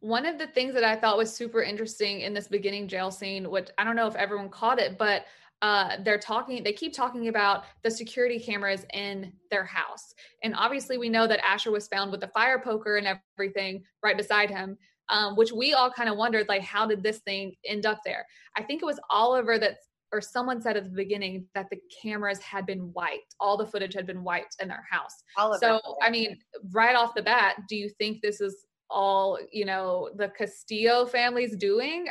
One 0.00 0.24
of 0.24 0.38
the 0.38 0.46
things 0.46 0.72
that 0.74 0.84
I 0.84 0.96
thought 0.96 1.18
was 1.18 1.30
super 1.34 1.62
interesting 1.62 2.20
in 2.22 2.32
this 2.32 2.48
beginning 2.48 2.88
jail 2.88 3.10
scene, 3.10 3.50
which 3.50 3.68
I 3.76 3.84
don't 3.84 3.96
know 3.96 4.06
if 4.06 4.14
everyone 4.16 4.48
caught 4.48 4.78
it, 4.78 4.96
but 4.96 5.26
uh, 5.62 5.96
they're 6.04 6.18
talking, 6.18 6.62
they 6.62 6.72
keep 6.72 6.94
talking 6.94 7.28
about 7.28 7.64
the 7.82 7.90
security 7.90 8.38
cameras 8.38 8.86
in 8.94 9.32
their 9.50 9.64
house. 9.64 10.14
And 10.42 10.54
obviously, 10.56 10.98
we 10.98 11.08
know 11.08 11.26
that 11.26 11.44
Asher 11.44 11.70
was 11.70 11.88
found 11.88 12.12
with 12.12 12.20
the 12.20 12.28
fire 12.28 12.60
poker 12.60 12.96
and 12.96 13.06
everything 13.36 13.82
right 14.02 14.16
beside 14.16 14.50
him, 14.50 14.78
um, 15.08 15.36
which 15.36 15.52
we 15.52 15.74
all 15.74 15.90
kind 15.90 16.08
of 16.08 16.16
wondered, 16.16 16.48
like, 16.48 16.62
how 16.62 16.86
did 16.86 17.02
this 17.02 17.18
thing 17.18 17.54
end 17.66 17.86
up 17.86 18.00
there? 18.04 18.24
I 18.56 18.62
think 18.62 18.82
it 18.82 18.86
was 18.86 19.00
Oliver 19.10 19.58
that, 19.58 19.78
or 20.12 20.20
someone 20.20 20.62
said 20.62 20.76
at 20.76 20.84
the 20.84 20.90
beginning 20.90 21.46
that 21.54 21.68
the 21.70 21.78
cameras 22.02 22.38
had 22.38 22.64
been 22.64 22.92
wiped, 22.92 23.34
all 23.40 23.56
the 23.56 23.66
footage 23.66 23.94
had 23.94 24.06
been 24.06 24.22
wiped 24.22 24.56
in 24.62 24.68
their 24.68 24.86
house. 24.88 25.22
Of 25.36 25.58
So. 25.58 25.80
I 26.02 26.10
mean, 26.10 26.38
right 26.70 26.94
off 26.94 27.14
the 27.14 27.22
bat, 27.22 27.56
do 27.68 27.76
you 27.76 27.90
think 27.98 28.22
this 28.22 28.40
is 28.40 28.64
all, 28.90 29.38
you 29.52 29.64
know, 29.64 30.10
the 30.16 30.28
Castillo 30.28 31.06
family's 31.06 31.56
doing? 31.56 32.06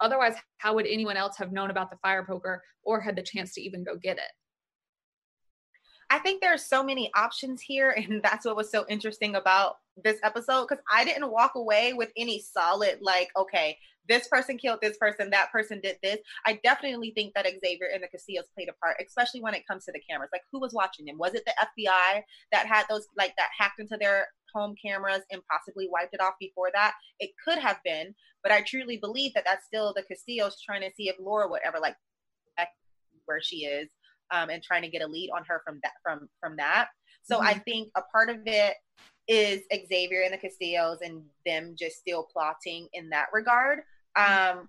Otherwise, 0.00 0.34
how 0.58 0.74
would 0.74 0.86
anyone 0.86 1.16
else 1.16 1.36
have 1.36 1.52
known 1.52 1.70
about 1.70 1.90
the 1.90 1.96
fire 1.98 2.24
poker 2.24 2.62
or 2.82 3.00
had 3.00 3.16
the 3.16 3.22
chance 3.22 3.54
to 3.54 3.60
even 3.60 3.84
go 3.84 3.96
get 3.96 4.18
it? 4.18 4.30
I 6.10 6.18
think 6.18 6.40
there's 6.40 6.64
so 6.64 6.82
many 6.82 7.10
options 7.14 7.60
here, 7.60 7.90
and 7.96 8.22
that's 8.22 8.44
what 8.44 8.56
was 8.56 8.70
so 8.70 8.84
interesting 8.88 9.34
about 9.34 9.76
this 10.02 10.18
episode 10.22 10.66
because 10.68 10.82
I 10.92 11.04
didn't 11.04 11.30
walk 11.30 11.54
away 11.54 11.92
with 11.94 12.10
any 12.16 12.40
solid, 12.40 12.98
like, 13.00 13.28
okay, 13.36 13.78
this 14.08 14.28
person 14.28 14.56
killed 14.56 14.78
this 14.80 14.98
person, 14.98 15.30
that 15.30 15.50
person 15.50 15.80
did 15.80 15.96
this. 16.02 16.18
I 16.44 16.60
definitely 16.62 17.12
think 17.16 17.34
that 17.34 17.46
Xavier 17.46 17.88
and 17.92 18.02
the 18.02 18.08
Castillos 18.08 18.46
played 18.54 18.68
a 18.68 18.72
part, 18.74 18.96
especially 19.04 19.40
when 19.40 19.54
it 19.54 19.66
comes 19.66 19.84
to 19.84 19.92
the 19.92 20.00
cameras. 20.08 20.30
Like, 20.32 20.42
who 20.52 20.60
was 20.60 20.72
watching 20.72 21.06
them? 21.06 21.18
Was 21.18 21.34
it 21.34 21.44
the 21.44 21.54
FBI 21.60 22.22
that 22.52 22.66
had 22.66 22.84
those, 22.88 23.08
like, 23.16 23.34
that 23.36 23.48
hacked 23.58 23.80
into 23.80 23.96
their 24.00 24.28
home 24.54 24.76
cameras 24.80 25.22
and 25.32 25.42
possibly 25.50 25.88
wiped 25.90 26.14
it 26.14 26.20
off 26.20 26.34
before 26.38 26.70
that? 26.72 26.94
It 27.18 27.30
could 27.44 27.58
have 27.58 27.78
been, 27.84 28.14
but 28.44 28.52
I 28.52 28.60
truly 28.62 28.96
believe 28.96 29.34
that 29.34 29.44
that's 29.44 29.66
still 29.66 29.92
the 29.92 30.04
Castillos 30.04 30.60
trying 30.64 30.82
to 30.82 30.94
see 30.94 31.08
if 31.08 31.16
Laura 31.18 31.48
would 31.48 31.62
ever, 31.64 31.78
like, 31.80 31.96
where 33.26 33.40
she 33.42 33.64
is 33.64 33.88
um, 34.30 34.50
and 34.50 34.62
trying 34.62 34.82
to 34.82 34.88
get 34.88 35.02
a 35.02 35.06
lead 35.06 35.30
on 35.34 35.44
her 35.46 35.62
from 35.64 35.80
that 35.82 35.92
from 36.02 36.28
from 36.40 36.56
that. 36.56 36.88
So 37.22 37.40
I 37.40 37.54
think 37.54 37.90
a 37.96 38.02
part 38.02 38.30
of 38.30 38.38
it 38.46 38.76
is 39.26 39.62
Xavier 39.88 40.22
and 40.22 40.32
the 40.32 40.38
Castillos 40.38 40.98
and 41.02 41.22
them 41.44 41.74
just 41.76 41.96
still 41.96 42.28
plotting 42.32 42.88
in 42.92 43.10
that 43.10 43.26
regard. 43.32 43.80
Um, 44.14 44.68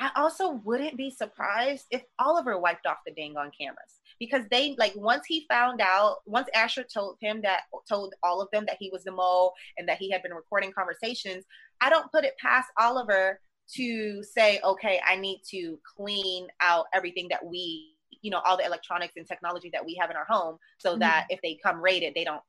I 0.00 0.10
also 0.16 0.60
wouldn't 0.64 0.96
be 0.96 1.10
surprised 1.10 1.86
if 1.90 2.02
Oliver 2.18 2.58
wiped 2.58 2.86
off 2.86 2.98
the 3.06 3.12
dang 3.12 3.36
on 3.36 3.52
cameras 3.56 4.00
because 4.18 4.42
they 4.50 4.74
like 4.78 4.94
once 4.96 5.26
he 5.26 5.46
found 5.48 5.80
out, 5.80 6.16
once 6.26 6.48
Asher 6.54 6.82
told 6.82 7.18
him 7.20 7.40
that 7.42 7.62
told 7.88 8.14
all 8.22 8.40
of 8.40 8.48
them 8.52 8.64
that 8.66 8.78
he 8.80 8.90
was 8.90 9.04
the 9.04 9.12
mole 9.12 9.52
and 9.78 9.88
that 9.88 9.98
he 9.98 10.10
had 10.10 10.22
been 10.22 10.32
recording 10.32 10.72
conversations. 10.72 11.44
I 11.80 11.90
don't 11.90 12.10
put 12.10 12.24
it 12.24 12.34
past 12.40 12.68
Oliver 12.78 13.38
to 13.74 14.22
say, 14.22 14.60
okay, 14.64 15.00
I 15.06 15.16
need 15.16 15.42
to 15.50 15.78
clean 15.96 16.48
out 16.60 16.86
everything 16.92 17.28
that 17.30 17.44
we, 17.44 17.94
you 18.20 18.30
know, 18.30 18.40
all 18.44 18.56
the 18.56 18.64
electronics 18.64 19.14
and 19.16 19.26
technology 19.26 19.70
that 19.72 19.84
we 19.84 19.94
have 20.00 20.10
in 20.10 20.16
our 20.16 20.26
home 20.28 20.58
so 20.78 20.94
Mhm. 20.96 21.00
that 21.00 21.26
if 21.30 21.40
they 21.42 21.58
come 21.62 21.80
raid 21.80 22.02
it, 22.02 22.14
they 22.14 22.24
don't 22.24 22.42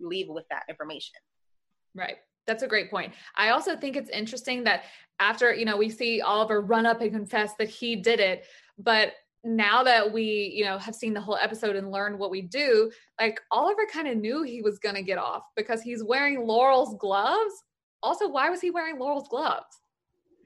leave 0.00 0.28
with 0.28 0.46
that 0.48 0.62
information. 0.68 1.16
Right. 1.94 2.18
That's 2.46 2.62
a 2.62 2.68
great 2.68 2.90
point. 2.90 3.12
I 3.36 3.50
also 3.50 3.76
think 3.76 3.96
it's 3.96 4.08
interesting 4.10 4.64
that 4.64 4.84
after, 5.18 5.52
you 5.52 5.64
know, 5.64 5.76
we 5.76 5.90
see 5.90 6.20
Oliver 6.20 6.60
run 6.60 6.86
up 6.86 7.00
and 7.00 7.10
confess 7.12 7.52
that 7.58 7.68
he 7.68 7.96
did 7.96 8.20
it, 8.20 8.46
but 8.78 9.12
now 9.44 9.82
that 9.82 10.12
we, 10.12 10.22
you 10.54 10.64
know, 10.64 10.78
have 10.78 10.94
seen 10.94 11.14
the 11.14 11.20
whole 11.20 11.36
episode 11.36 11.76
and 11.76 11.90
learned 11.90 12.18
what 12.18 12.30
we 12.30 12.42
do, 12.42 12.90
like 13.20 13.40
Oliver 13.50 13.86
kind 13.92 14.08
of 14.08 14.16
knew 14.16 14.42
he 14.42 14.62
was 14.62 14.78
going 14.78 14.94
to 14.94 15.02
get 15.02 15.18
off 15.18 15.42
because 15.56 15.82
he's 15.82 16.02
wearing 16.02 16.46
Laurel's 16.46 16.96
gloves. 16.98 17.54
Also, 18.02 18.28
why 18.28 18.48
was 18.50 18.60
he 18.60 18.70
wearing 18.70 18.98
Laurel's 18.98 19.28
gloves? 19.28 19.66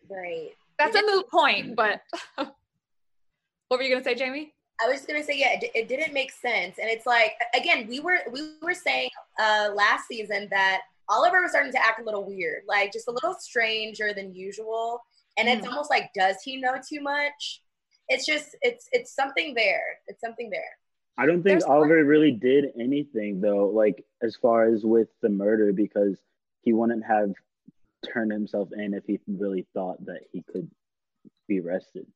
Right. 0.08 0.50
That's 0.78 0.96
a 0.96 1.02
moot 1.02 1.28
point, 1.30 1.76
but 1.76 2.00
what 2.36 2.54
were 3.70 3.82
you 3.82 3.90
going 3.90 4.02
to 4.02 4.08
say, 4.08 4.14
Jaimi? 4.14 4.52
I 4.82 4.88
was 4.88 4.96
just 4.98 5.08
gonna 5.08 5.22
say, 5.22 5.38
yeah, 5.38 5.52
it, 5.60 5.70
it 5.74 5.88
didn't 5.88 6.12
make 6.12 6.32
sense, 6.32 6.78
and 6.78 6.88
it's 6.90 7.06
like 7.06 7.32
again, 7.54 7.86
we 7.88 8.00
were 8.00 8.18
we 8.32 8.40
were 8.60 8.74
saying 8.74 9.10
uh, 9.38 9.70
last 9.74 10.08
season 10.08 10.48
that 10.50 10.80
Oliver 11.08 11.42
was 11.42 11.50
starting 11.50 11.72
to 11.72 11.82
act 11.84 12.00
a 12.00 12.04
little 12.04 12.24
weird, 12.24 12.62
like 12.66 12.92
just 12.92 13.08
a 13.08 13.10
little 13.10 13.34
stranger 13.34 14.12
than 14.14 14.34
usual, 14.34 15.02
and 15.36 15.48
it's 15.48 15.66
Mm. 15.66 15.70
almost 15.70 15.90
like, 15.90 16.10
does 16.14 16.36
he 16.44 16.56
know 16.60 16.74
too 16.86 17.00
much? 17.02 17.62
It's 18.08 18.26
just 18.26 18.56
it's 18.62 18.88
it's 18.92 19.14
something 19.14 19.54
there. 19.54 19.98
It's 20.06 20.20
something 20.20 20.50
there. 20.50 20.76
I 21.18 21.26
don't 21.26 21.42
think 21.42 21.44
There's 21.44 21.66
more- 21.66 21.76
Oliver 21.76 22.04
really 22.04 22.32
did 22.32 22.72
anything 22.80 23.40
though, 23.40 23.66
like 23.68 24.04
as 24.22 24.34
far 24.36 24.64
as 24.72 24.84
with 24.84 25.08
the 25.20 25.28
murder, 25.28 25.72
because 25.72 26.18
he 26.62 26.72
wouldn't 26.72 27.04
have 27.04 27.32
turned 28.12 28.32
himself 28.32 28.70
in 28.72 28.94
if 28.94 29.04
he 29.06 29.20
really 29.28 29.66
thought 29.74 30.04
that 30.06 30.22
he 30.32 30.42
could 30.42 30.70
be 31.48 31.60
arrested. 31.60 32.06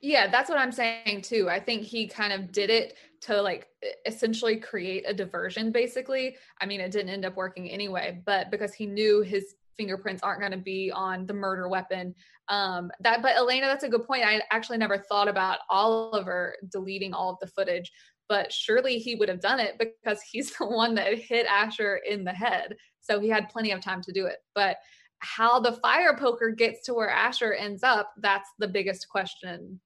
Yeah, 0.00 0.30
that's 0.30 0.48
what 0.48 0.58
I'm 0.58 0.72
saying 0.72 1.22
too. 1.22 1.48
I 1.50 1.60
think 1.60 1.82
he 1.82 2.06
kind 2.06 2.32
of 2.32 2.52
did 2.52 2.70
it 2.70 2.96
to 3.22 3.40
like 3.40 3.68
essentially 4.06 4.56
create 4.56 5.04
a 5.06 5.14
diversion, 5.14 5.72
basically. 5.72 6.36
I 6.60 6.66
mean, 6.66 6.80
it 6.80 6.90
didn't 6.90 7.10
end 7.10 7.24
up 7.24 7.36
working 7.36 7.70
anyway, 7.70 8.20
but 8.24 8.50
because 8.50 8.74
he 8.74 8.86
knew 8.86 9.22
his 9.22 9.54
fingerprints 9.76 10.22
aren't 10.22 10.40
going 10.40 10.52
to 10.52 10.58
be 10.58 10.92
on 10.94 11.26
the 11.26 11.32
murder 11.32 11.68
weapon. 11.68 12.14
Um, 12.48 12.90
that, 13.00 13.22
but 13.22 13.36
Elayna, 13.36 13.62
that's 13.62 13.84
a 13.84 13.88
good 13.88 14.06
point. 14.06 14.24
I 14.26 14.42
actually 14.50 14.78
never 14.78 14.98
thought 14.98 15.28
about 15.28 15.60
Oliver 15.70 16.54
deleting 16.70 17.14
all 17.14 17.30
of 17.30 17.38
the 17.40 17.46
footage, 17.46 17.90
but 18.28 18.52
surely 18.52 18.98
he 18.98 19.14
would 19.14 19.28
have 19.28 19.40
done 19.40 19.58
it 19.58 19.78
because 19.78 20.20
he's 20.30 20.52
the 20.56 20.66
one 20.66 20.94
that 20.96 21.14
hit 21.18 21.46
Asher 21.46 22.00
in 22.08 22.24
the 22.24 22.32
head. 22.32 22.76
So 23.00 23.20
he 23.20 23.28
had 23.28 23.48
plenty 23.48 23.72
of 23.72 23.80
time 23.80 24.02
to 24.02 24.12
do 24.12 24.26
it. 24.26 24.36
But 24.54 24.76
how 25.20 25.60
the 25.60 25.72
fire 25.72 26.16
poker 26.16 26.50
gets 26.50 26.84
to 26.86 26.94
where 26.94 27.10
Asher 27.10 27.52
ends 27.52 27.82
up, 27.82 28.12
that's 28.18 28.48
the 28.58 28.68
biggest 28.68 29.08
question 29.08 29.80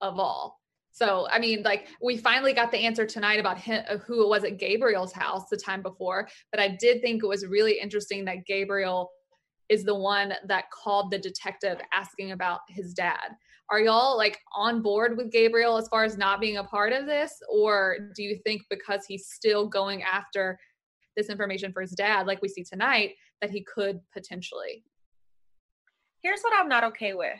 of 0.00 0.18
all. 0.18 0.60
So, 0.92 1.26
I 1.28 1.40
mean, 1.40 1.62
like 1.64 1.88
we 2.00 2.16
finally 2.16 2.52
got 2.52 2.70
the 2.70 2.78
answer 2.78 3.04
tonight 3.04 3.40
about 3.40 3.58
him, 3.58 3.82
uh, 3.88 3.96
who 3.98 4.22
it 4.22 4.28
was 4.28 4.44
at 4.44 4.58
Gabriel's 4.58 5.12
house 5.12 5.48
the 5.50 5.56
time 5.56 5.82
before, 5.82 6.28
but 6.52 6.60
I 6.60 6.68
did 6.68 7.02
think 7.02 7.22
it 7.22 7.26
was 7.26 7.44
really 7.46 7.80
interesting 7.80 8.24
that 8.26 8.46
Gabriel 8.46 9.10
is 9.68 9.82
the 9.82 9.94
one 9.94 10.34
that 10.46 10.70
called 10.70 11.10
the 11.10 11.18
detective 11.18 11.78
asking 11.92 12.30
about 12.30 12.60
his 12.68 12.94
dad. 12.94 13.34
Are 13.70 13.80
y'all 13.80 14.16
like 14.16 14.38
on 14.54 14.82
board 14.82 15.16
with 15.16 15.32
Gabriel 15.32 15.78
as 15.78 15.88
far 15.88 16.04
as 16.04 16.18
not 16.18 16.40
being 16.40 16.58
a 16.58 16.64
part 16.64 16.92
of 16.92 17.06
this? 17.06 17.32
Or 17.50 18.10
do 18.14 18.22
you 18.22 18.38
think 18.44 18.62
because 18.70 19.04
he's 19.08 19.26
still 19.26 19.66
going 19.66 20.02
after 20.02 20.58
this 21.16 21.28
information 21.28 21.72
for 21.72 21.80
his 21.80 21.92
dad, 21.92 22.26
like 22.26 22.42
we 22.42 22.48
see 22.48 22.62
tonight, 22.62 23.14
that 23.44 23.50
he 23.50 23.62
could 23.62 24.00
potentially? 24.14 24.82
Here's 26.22 26.40
what 26.40 26.54
I'm 26.58 26.68
not 26.68 26.82
okay 26.84 27.12
with. 27.12 27.36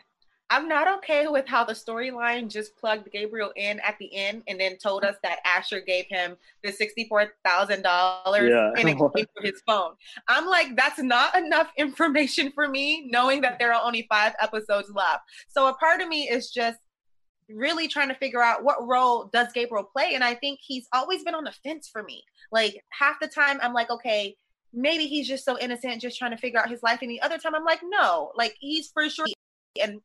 I'm 0.51 0.69
not 0.69 0.99
okay 0.99 1.27
with 1.27 1.49
how 1.49 1.65
the 1.65 1.73
storyline 1.73 2.51
just 2.51 2.77
plugged 2.77 3.11
Gabriel 3.11 3.51
in 3.57 3.81
at 3.81 3.97
the 3.99 4.15
end 4.15 4.43
and 4.47 4.61
then 4.61 4.77
told 4.77 5.03
us 5.03 5.17
that 5.23 5.39
Asher 5.47 5.81
gave 5.81 6.05
him 6.11 6.37
the 6.63 6.71
sixty-four 6.71 7.33
thousand 7.43 7.83
dollars 7.83 8.51
Yeah. 8.51 8.71
in 8.79 8.89
exchange 8.89 9.29
for 9.35 9.43
his 9.43 9.63
phone. 9.67 9.93
I'm 10.29 10.47
like, 10.47 10.77
that's 10.77 10.99
not 10.99 11.35
enough 11.35 11.71
information 11.79 12.53
for 12.55 12.69
me, 12.69 13.09
knowing 13.11 13.41
that 13.41 13.59
there 13.59 13.73
are 13.73 13.83
only 13.83 14.07
five 14.11 14.35
episodes 14.39 14.91
left. 14.95 15.23
So 15.49 15.69
a 15.69 15.75
part 15.75 16.03
of 16.03 16.09
me 16.09 16.29
is 16.29 16.51
just 16.51 16.79
really 17.49 17.89
trying 17.89 18.09
to 18.09 18.15
figure 18.15 18.43
out 18.43 18.63
what 18.63 18.87
role 18.87 19.31
does 19.33 19.49
Gabriel 19.55 19.89
play, 19.91 20.15
and 20.15 20.23
I 20.23 20.35
think 20.35 20.61
he's 20.63 20.87
always 20.93 21.25
been 21.25 21.35
on 21.35 21.45
the 21.45 21.55
fence 21.65 21.89
for 21.91 22.03
me. 22.03 22.23
Like 22.53 22.85
half 22.91 23.17
the 23.19 23.29
time, 23.29 23.59
I'm 23.63 23.73
like, 23.73 23.89
okay, 23.91 24.37
maybe 24.75 25.07
he's 25.07 25.29
just 25.29 25.45
so 25.45 25.59
innocent, 25.59 26.03
just 26.03 26.19
trying 26.19 26.33
to 26.33 26.37
figure 26.37 26.61
out 26.61 26.69
his 26.69 26.83
life. 26.83 27.01
And 27.03 27.11
the 27.11 27.23
other 27.23 27.39
time, 27.39 27.55
I'm 27.55 27.65
like, 27.65 27.81
no, 27.83 28.33
like 28.35 28.55
he's 28.59 28.91
for 28.93 29.09
sure. 29.09 29.27
And 29.81 30.01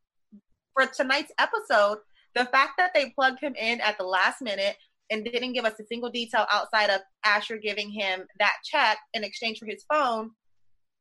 for 0.74 0.86
tonight's 0.86 1.32
episode, 1.38 1.98
the 2.34 2.46
fact 2.46 2.72
that 2.78 2.92
they 2.94 3.10
plugged 3.10 3.40
him 3.40 3.54
in 3.54 3.80
at 3.80 3.98
the 3.98 4.04
last 4.04 4.40
minute 4.40 4.76
and 5.10 5.24
didn't 5.24 5.52
give 5.52 5.64
us 5.64 5.78
a 5.80 5.86
single 5.86 6.10
detail 6.10 6.46
outside 6.50 6.90
of 6.90 7.00
Asher 7.24 7.58
giving 7.58 7.90
him 7.90 8.24
that 8.38 8.54
check 8.64 8.98
in 9.12 9.24
exchange 9.24 9.58
for 9.58 9.66
his 9.66 9.84
phone, 9.92 10.30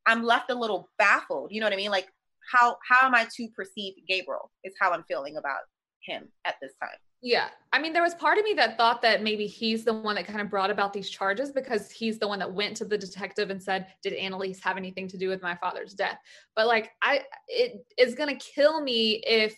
I'm 0.07 0.23
left 0.23 0.49
a 0.49 0.55
little 0.55 0.89
baffled. 0.97 1.51
You 1.51 1.61
know 1.61 1.67
what 1.67 1.73
I 1.73 1.77
mean? 1.77 1.91
Like, 1.91 2.07
how 2.51 2.77
how 2.87 3.05
am 3.05 3.13
I 3.13 3.27
to 3.35 3.47
perceive 3.55 3.93
Gabriel? 4.07 4.51
Is 4.63 4.73
how 4.79 4.91
I'm 4.91 5.03
feeling 5.07 5.37
about 5.37 5.59
him 6.03 6.29
at 6.45 6.55
this 6.61 6.71
time. 6.81 6.97
Yeah. 7.21 7.49
I 7.73 7.79
mean, 7.79 7.91
there 7.91 8.03
was 8.03 8.15
part 8.15 8.37
of 8.37 8.45
me 8.45 8.53
that 8.53 8.77
thought 8.77 9.01
that 9.01 9.21
maybe 9.21 9.45
he's 9.45 9.83
the 9.83 9.93
one 9.93 10.15
that 10.15 10.25
kind 10.25 10.39
of 10.39 10.49
brought 10.49 10.71
about 10.71 10.93
these 10.93 11.09
charges 11.09 11.51
because 11.51 11.91
he's 11.91 12.17
the 12.17 12.27
one 12.27 12.39
that 12.39 12.51
went 12.51 12.77
to 12.77 12.85
the 12.85 12.97
detective 12.97 13.49
and 13.49 13.61
said, 13.61 13.87
Did 14.01 14.13
Annalise 14.13 14.59
have 14.61 14.77
anything 14.77 15.07
to 15.09 15.17
do 15.17 15.27
with 15.27 15.41
my 15.41 15.55
father's 15.55 15.93
death? 15.93 16.17
But 16.55 16.67
like, 16.67 16.91
I, 17.01 17.21
it 17.47 17.85
is 17.97 18.15
going 18.15 18.35
to 18.35 18.45
kill 18.53 18.81
me 18.81 19.21
if 19.27 19.55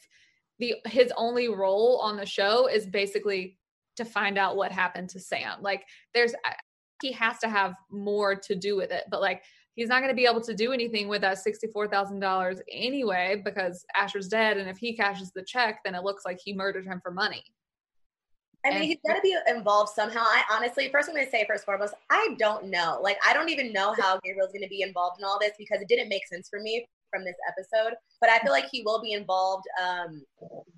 the, 0.60 0.76
his 0.86 1.14
only 1.16 1.50
role 1.50 2.00
on 2.04 2.18
the 2.18 2.26
show 2.26 2.68
is 2.68 2.86
basically 2.88 3.58
to 3.98 4.06
find 4.06 4.38
out 4.38 4.56
what 4.56 4.72
happened 4.72 5.10
to 5.10 5.20
Sam. 5.20 5.62
Like, 5.62 5.86
there's, 6.14 6.34
he 7.02 7.12
has 7.12 7.38
to 7.40 7.50
have 7.50 7.76
more 7.92 8.36
to 8.36 8.56
do 8.56 8.76
with 8.76 8.92
it. 8.92 9.04
But 9.10 9.22
like, 9.22 9.44
he's 9.82 9.90
not 9.90 10.00
going 10.00 10.12
to 10.12 10.16
be 10.16 10.28
able 10.28 10.42
to 10.42 10.54
do 10.54 10.74
anything 10.74 11.08
with 11.08 11.22
that 11.22 11.38
$64,000 11.38 12.60
anyway 12.72 13.42
because 13.44 13.84
Asher's 13.96 14.28
dead. 14.28 14.58
And 14.58 14.70
if 14.70 14.78
he 14.78 14.96
cashes 14.96 15.32
the 15.32 15.42
check, 15.42 15.80
then 15.84 15.96
it 15.96 16.04
looks 16.04 16.24
like 16.24 16.40
he 16.44 16.54
murdered 16.54 16.86
him 16.86 17.00
for 17.02 17.12
money. 17.12 17.44
I 18.64 18.70
mean, 18.70 18.78
And- 18.78 18.86
he's 18.86 19.00
got 19.08 19.16
to 19.16 19.22
be 19.22 19.36
involved 19.48 19.92
somehow. 19.96 20.22
I 20.22 20.44
honestly, 20.52 20.90
first 20.90 21.10
I'm 21.10 21.16
going 21.16 21.26
to 21.26 21.32
say, 21.32 21.46
first 21.48 21.62
and 21.62 21.66
foremost, 21.66 21.96
I 22.12 22.36
don't 22.38 22.66
know. 22.66 23.00
Like, 23.02 23.18
I 23.28 23.34
don't 23.34 23.50
even 23.50 23.74
know 23.74 23.96
how 24.00 24.20
Gabriel's 24.24 24.52
going 24.52 24.62
to 24.62 24.70
be 24.70 24.84
involved 24.84 25.20
in 25.20 25.26
all 25.26 25.40
this 25.40 25.54
because 25.58 25.82
it 25.82 25.88
didn't 25.88 26.10
make 26.10 26.28
sense 26.28 26.48
for 26.48 26.60
me 26.60 26.86
from 27.10 27.26
this 27.26 27.36
episode. 27.50 27.96
But 28.20 28.30
I 28.30 28.38
feel 28.38 28.52
like 28.52 28.70
he 28.72 28.84
will 28.86 29.02
be 29.02 29.14
involved 29.14 29.66
um, 29.84 30.24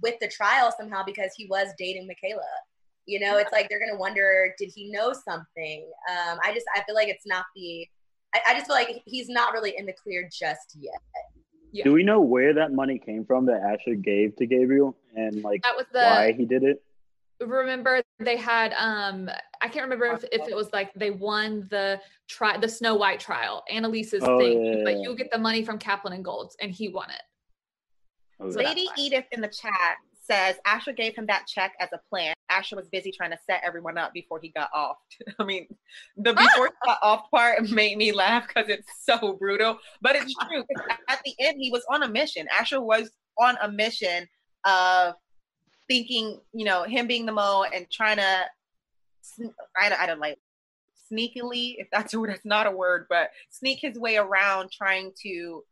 with 0.02 0.16
the 0.22 0.30
trial 0.30 0.74
somehow 0.80 1.04
because 1.06 1.32
he 1.36 1.46
was 1.48 1.68
dating 1.78 2.08
Michaela. 2.08 2.42
You 3.06 3.20
know, 3.20 3.36
it's 3.36 3.52
like 3.52 3.68
they're 3.68 3.80
going 3.80 3.92
to 3.92 4.00
wonder, 4.00 4.56
did 4.58 4.72
he 4.74 4.90
know 4.90 5.12
something? 5.12 5.86
Um, 6.10 6.40
I 6.42 6.54
just, 6.54 6.66
I 6.74 6.84
feel 6.84 6.96
like 6.96 7.10
it's 7.10 7.28
not 7.28 7.44
the, 7.54 7.86
I, 8.34 8.40
I 8.50 8.54
just 8.54 8.68
feel 8.68 8.76
like 8.76 9.02
he's 9.06 9.30
not 9.30 9.54
really 9.54 9.76
in 9.78 9.86
the 9.86 9.94
clear 9.94 10.30
just 10.32 10.76
yet. 10.80 10.94
Yeah. 11.72 11.86
Do 11.86 11.94
we 11.94 12.04
know 12.04 12.22
where 12.22 12.54
that 12.54 12.72
money 12.72 13.00
came 13.00 13.26
from 13.26 13.46
that 13.48 13.62
Asher 13.62 13.96
gave 13.96 14.36
to 14.38 14.46
Gabriel 14.46 14.96
and 15.16 15.42
like 15.44 15.64
That 15.64 15.76
was 15.76 15.86
why 15.92 16.34
he 16.34 16.46
did 16.46 16.64
it? 16.64 16.84
remember 17.42 18.02
they 18.20 18.38
had, 18.38 18.74
um, 18.78 19.30
I 19.62 19.68
can't 19.68 19.84
remember 19.84 20.06
if, 20.06 20.24
if 20.32 20.48
it 20.48 20.56
was 20.56 20.72
like 20.72 20.94
they 20.94 21.12
won 21.12 21.68
the 21.72 22.00
try 22.30 22.58
the 22.58 22.70
Snow 22.70 22.96
White 22.96 23.20
trial, 23.20 23.64
Annalise's 23.72 24.24
Oh, 24.24 24.38
thing. 24.38 24.64
yeah, 24.64 24.84
Like 24.86 24.98
yeah, 24.98 25.10
you 25.10 25.16
get 25.16 25.32
the 25.32 25.38
money 25.40 25.64
from 25.64 25.78
Kaplan 25.78 26.14
and 26.14 26.24
Golds 26.24 26.56
and 26.62 26.72
he 26.72 26.90
won 26.90 27.10
it. 27.10 27.22
Oh, 28.40 28.50
So 28.52 28.60
Lady. 28.60 28.88
Edith 28.98 29.26
in 29.32 29.42
the 29.42 29.48
chat 29.48 29.98
says 30.24 30.56
Asher 30.66 30.94
gave 30.94 31.16
him 31.16 31.26
that 31.28 31.46
check 31.48 31.74
as 31.80 31.90
a 31.94 32.00
plan. 32.10 32.34
Asher 32.50 32.76
was 32.76 32.88
busy 32.90 33.12
trying 33.12 33.32
to 33.32 33.38
set 33.46 33.62
everyone 33.64 33.98
up 33.98 34.14
before 34.14 34.40
he 34.42 34.50
got 34.50 34.70
off. 34.74 34.98
I 35.40 35.44
mean, 35.44 35.68
the 36.18 36.32
ah! 36.32 36.44
before 36.44 36.68
he 36.68 36.74
got 36.86 37.00
off 37.02 37.30
part 37.30 37.70
made 37.70 37.98
me 37.98 38.12
laugh 38.12 38.48
because 38.48 38.70
it's 38.70 38.88
so 39.04 39.34
brutal, 39.34 39.78
but 40.02 40.16
it's 40.16 40.34
true. 40.36 40.64
At 41.10 41.22
the 41.26 41.34
end, 41.40 41.58
he 41.60 41.72
was 41.72 41.84
on 41.90 42.04
a 42.04 42.08
mission. 42.08 42.48
Asher 42.58 42.82
was 42.82 43.12
on 43.40 43.58
a 43.62 43.72
mission 43.72 44.28
of 44.66 45.16
thinking, 45.90 46.40
you 46.54 46.66
know, 46.66 46.84
him 46.84 47.08
being 47.08 47.26
the 47.26 47.32
mo 47.32 47.66
and 47.74 47.86
trying 47.92 48.18
to, 48.18 48.46
I 49.78 49.90
don't, 49.90 50.02
I 50.02 50.06
don't 50.06 50.20
like 50.20 50.40
sneakily, 51.12 51.76
if 51.78 51.88
that's 51.92 52.14
a 52.14 52.20
word, 52.20 52.30
that's 52.30 52.46
not 52.46 52.68
a 52.68 52.72
word, 52.72 53.08
but 53.10 53.30
sneak 53.50 53.80
his 53.82 53.98
way 53.98 54.18
around 54.18 54.72
trying 54.72 55.12
to, 55.24 55.64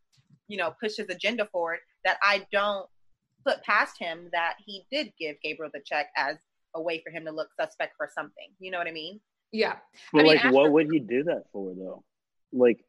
you 0.48 0.58
know, 0.58 0.74
push 0.82 0.98
his 0.98 1.10
agenda 1.10 1.48
forward. 1.52 1.80
That 2.04 2.18
I 2.22 2.46
don't 2.52 2.88
put 3.46 3.64
past 3.64 3.98
him 4.00 4.30
that 4.32 4.56
he 4.66 4.86
did 4.92 5.14
give 5.20 5.38
Gabriel 5.42 5.72
the 5.74 5.82
check 5.86 6.08
as 6.16 6.38
a 6.76 6.82
way 6.82 7.02
for 7.04 7.10
him 7.12 7.26
to 7.26 7.32
look 7.32 7.50
suspect 7.60 7.96
for 7.98 8.10
something. 8.14 8.50
You 8.60 8.72
know 8.72 8.78
what 8.78 8.88
I 8.88 8.92
mean? 8.92 9.20
Yeah. 9.52 9.76
But 10.14 10.20
I 10.20 10.24
mean, 10.24 10.32
like, 10.34 10.46
Asher- 10.46 10.54
what 10.54 10.72
would 10.72 10.92
he 10.92 11.00
do 11.00 11.24
that 11.24 11.44
for 11.52 11.74
though? 11.76 12.04
Like, 12.54 12.84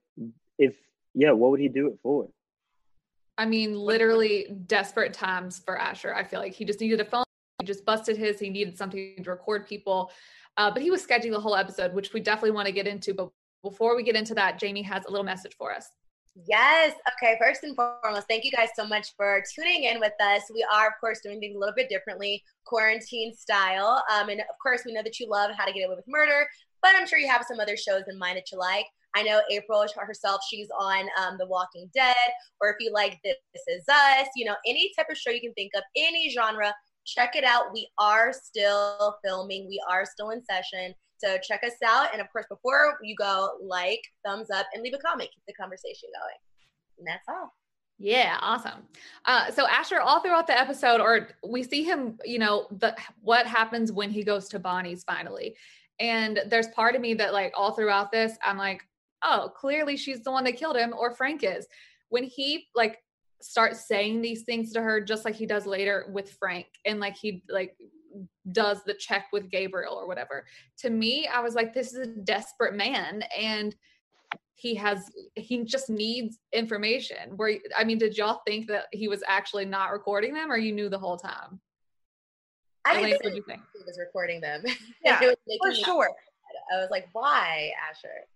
if 0.59 0.75
yeah, 1.15 1.33
what 1.33 1.51
would 1.51 1.61
he 1.61 1.69
do 1.69 1.89
it 1.89 1.99
for? 2.03 2.29
I 3.39 3.47
mean, 3.47 3.75
literally 3.75 4.47
desperate 4.67 5.13
times 5.15 5.59
for 5.59 5.79
Asher. 5.79 6.15
I 6.15 6.25
feel 6.25 6.41
like 6.41 6.53
he 6.53 6.65
just 6.65 6.81
needed 6.81 7.01
a 7.01 7.05
phone. 7.05 7.25
He 7.59 7.67
just 7.67 7.85
busted 7.85 8.17
his. 8.17 8.39
He 8.39 8.51
needed 8.51 8.77
something 8.77 9.23
to 9.23 9.31
record 9.31 9.67
people. 9.67 10.11
Uh, 10.57 10.71
but 10.71 10.83
he 10.83 10.91
was 10.91 11.03
sketching 11.03 11.33
the 11.33 11.41
whole 11.41 11.57
episode, 11.57 11.95
which 11.95 12.13
we 12.13 12.21
definitely 12.21 12.51
want 12.51 12.67
to 12.67 12.73
get 12.73 12.87
into. 12.87 13.15
But 13.15 13.31
before 13.63 13.97
we 13.97 14.03
get 14.03 14.17
into 14.17 14.35
that, 14.35 14.61
Jaimi 14.61 14.85
has 14.85 15.05
a 15.07 15.11
little 15.11 15.25
message 15.25 15.55
for 15.57 15.73
us. 15.73 15.91
Yes. 16.35 16.95
Okay. 17.13 17.37
First 17.41 17.63
and 17.63 17.77
foremost, 17.77 18.27
thank 18.27 18.45
you 18.45 18.51
guys 18.51 18.71
so 18.75 18.87
much 18.87 19.15
for 19.17 19.43
tuning 19.55 19.85
in 19.85 20.01
with 20.01 20.15
us. 20.21 20.43
We 20.53 20.65
are, 20.75 20.87
of 20.87 20.95
course, 20.99 21.21
doing 21.23 21.41
things 21.41 21.57
a 21.57 21.59
little 21.59 21.75
bit 21.75 21.91
differently, 21.91 22.43
quarantine 22.65 23.35
style. 23.35 24.03
Um, 24.11 24.31
and 24.31 24.41
of 24.41 24.59
course, 24.63 24.83
we 24.87 24.95
know 24.95 25.03
that 25.03 25.21
you 25.21 25.29
love 25.29 25.51
How 25.57 25.67
to 25.67 25.73
Get 25.73 25.87
Away 25.87 25.97
with 25.97 26.05
Murder, 26.09 26.47
but 26.81 26.93
I'm 26.97 27.07
sure 27.07 27.19
you 27.19 27.29
have 27.29 27.45
some 27.47 27.61
other 27.61 27.77
shows 27.77 28.05
in 28.09 28.19
mind 28.19 28.39
that 28.39 28.51
you 28.51 28.59
like. 28.59 28.87
I 29.15 29.23
know 29.23 29.43
April 29.51 29.85
herself, 29.95 30.41
she's 30.49 30.69
on 30.79 31.07
um, 31.21 31.37
The 31.39 31.47
Walking 31.47 31.91
Dead, 31.93 32.17
or 32.63 32.71
if 32.71 32.77
you 32.81 32.91
like 32.93 33.21
This 33.23 33.37
Is 33.67 33.85
Us, 33.89 34.27
you 34.35 34.47
know, 34.47 34.57
any 34.67 34.91
type 34.97 35.09
of 35.11 35.19
show 35.19 35.31
you 35.31 35.41
can 35.43 35.53
think 35.53 35.73
of, 35.77 35.83
any 35.97 36.31
genre, 36.31 36.75
check 37.05 37.37
it 37.37 37.45
out. 37.45 37.75
We 37.75 37.89
are 37.99 38.33
still 38.33 39.19
filming, 39.23 39.69
we 39.69 39.83
are 39.87 40.07
still 40.07 40.31
in 40.31 40.43
session. 40.45 40.95
So 41.23 41.39
check 41.39 41.63
us 41.65 41.75
out. 41.87 42.09
And 42.13 42.21
of 42.21 42.31
course, 42.33 42.47
before 42.49 42.99
you 43.03 43.15
go, 43.17 43.59
like, 43.63 44.01
thumbs 44.25 44.51
up, 44.51 44.67
and 44.73 44.83
leave 44.83 44.95
a 44.95 44.99
comment. 44.99 45.31
Keep 45.35 45.45
the 45.47 45.55
conversation 45.55 46.09
going. 46.21 46.39
And 46.99 47.07
that's 47.07 47.29
all. 47.29 47.53
Yeah, 47.99 48.39
awesome. 48.41 48.83
Uh, 49.27 49.51
so 49.51 49.67
Asher, 49.69 50.01
all 50.01 50.21
throughout 50.21 50.47
the 50.47 50.59
episode, 50.59 51.01
or 51.01 51.29
we 51.47 51.63
see 51.63 51.85
him, 51.85 52.19
you 52.25 52.39
know, 52.39 52.67
the 52.79 52.97
what 53.21 53.47
happens 53.47 53.93
when 53.93 54.11
he 54.11 54.25
goes 54.25 54.49
to 54.49 54.59
Bonnie's 54.59 55.05
finally. 55.05 55.55
And 56.01 56.41
there's 56.49 56.69
part 56.69 56.97
of 56.97 57.01
me 57.01 57.15
that, 57.15 57.33
like, 57.33 57.53
all 57.57 57.73
throughout 57.73 58.11
this, 58.11 58.37
I'm 58.45 58.59
like, 58.59 58.83
oh, 59.23 59.53
clearly 59.55 59.97
she's 59.97 60.23
the 60.23 60.33
one 60.33 60.45
that 60.45 60.57
killed 60.57 60.77
him, 60.77 60.93
or 60.99 61.15
Frank 61.15 61.45
is. 61.45 61.67
When 62.09 62.25
he 62.25 62.67
like 62.75 62.99
starts 63.41 63.87
saying 63.87 64.21
these 64.21 64.43
things 64.43 64.73
to 64.73 64.83
her, 64.83 65.01
just 65.01 65.25
like 65.25 65.35
he 65.35 65.47
does 65.47 65.67
later 65.67 66.07
with 66.13 66.33
Frank, 66.33 66.67
and 66.85 66.99
like 66.99 67.17
he 67.17 67.43
like 67.49 67.77
does 68.51 68.83
the 68.85 68.95
check 68.95 69.27
with 69.33 69.51
Gabriel 69.51 69.95
or 69.95 70.07
whatever. 70.07 70.45
To 70.79 70.91
me, 70.91 71.29
I 71.33 71.41
was 71.41 71.55
like, 71.55 71.73
this 71.73 71.93
is 71.93 72.01
a 72.01 72.07
desperate 72.07 72.75
man, 72.75 73.23
and 73.39 73.75
he 74.55 74.75
has 74.77 75.11
he 75.35 75.65
just 75.65 75.91
needs 75.91 76.39
information 76.53 77.37
where 77.37 77.59
i 77.77 77.83
mean 77.83 77.99
did 77.99 78.17
y'all 78.17 78.43
think 78.47 78.69
that 78.69 78.85
he 78.93 79.09
was 79.09 79.21
actually 79.27 79.65
not 79.65 79.91
recording 79.91 80.33
them 80.33 80.53
or 80.53 80.57
you 80.57 80.71
knew 80.73 80.89
the 80.89 80.99
whole 80.99 81.17
time 81.17 81.61
I 82.85 82.99
Elise, 82.99 83.13
didn't 83.13 83.25
what 83.25 83.35
think 83.35 83.37
you 83.37 83.43
think 83.47 83.63
he 83.75 83.85
was 83.85 83.99
recording 83.99 84.41
them. 84.41 84.63
Yeah, 85.05 85.21
was 85.21 85.37
For 85.61 85.85
sure. 85.85 86.05
upset. 86.07 86.75
I 86.75 86.79
was 86.81 86.91
like, 86.91 87.09
why, 87.13 87.71
Asher? 87.89 88.27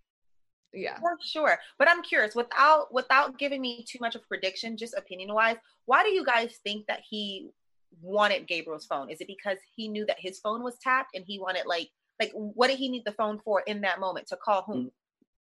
yeah 0.73 0.97
For 0.99 1.17
sure. 1.23 1.57
But 1.79 1.89
I'm 1.89 2.01
curious, 2.01 2.35
without 2.35 2.93
without 2.93 3.37
giving 3.37 3.61
me 3.61 3.85
too 3.87 3.99
much 4.01 4.15
of 4.15 4.21
a 4.21 4.27
prediction, 4.27 4.77
just 4.77 4.93
opinion 4.95 5.33
wise, 5.33 5.57
why 5.85 6.03
do 6.03 6.09
you 6.09 6.25
guys 6.25 6.57
think 6.63 6.87
that 6.87 7.01
he 7.09 7.49
wanted 8.01 8.47
Gabriel's 8.47 8.85
phone? 8.85 9.09
Is 9.09 9.21
it 9.21 9.27
because 9.27 9.57
he 9.75 9.87
knew 9.87 10.05
that 10.05 10.17
his 10.19 10.39
phone 10.39 10.63
was 10.63 10.77
tapped 10.79 11.15
and 11.15 11.23
he 11.25 11.39
wanted 11.39 11.65
like 11.65 11.89
like 12.19 12.31
what 12.33 12.67
did 12.67 12.77
he 12.77 12.89
need 12.89 13.03
the 13.05 13.11
phone 13.11 13.39
for 13.43 13.61
in 13.61 13.81
that 13.81 13.99
moment 13.99 14.27
to 14.27 14.37
call 14.37 14.63
whom? 14.63 14.91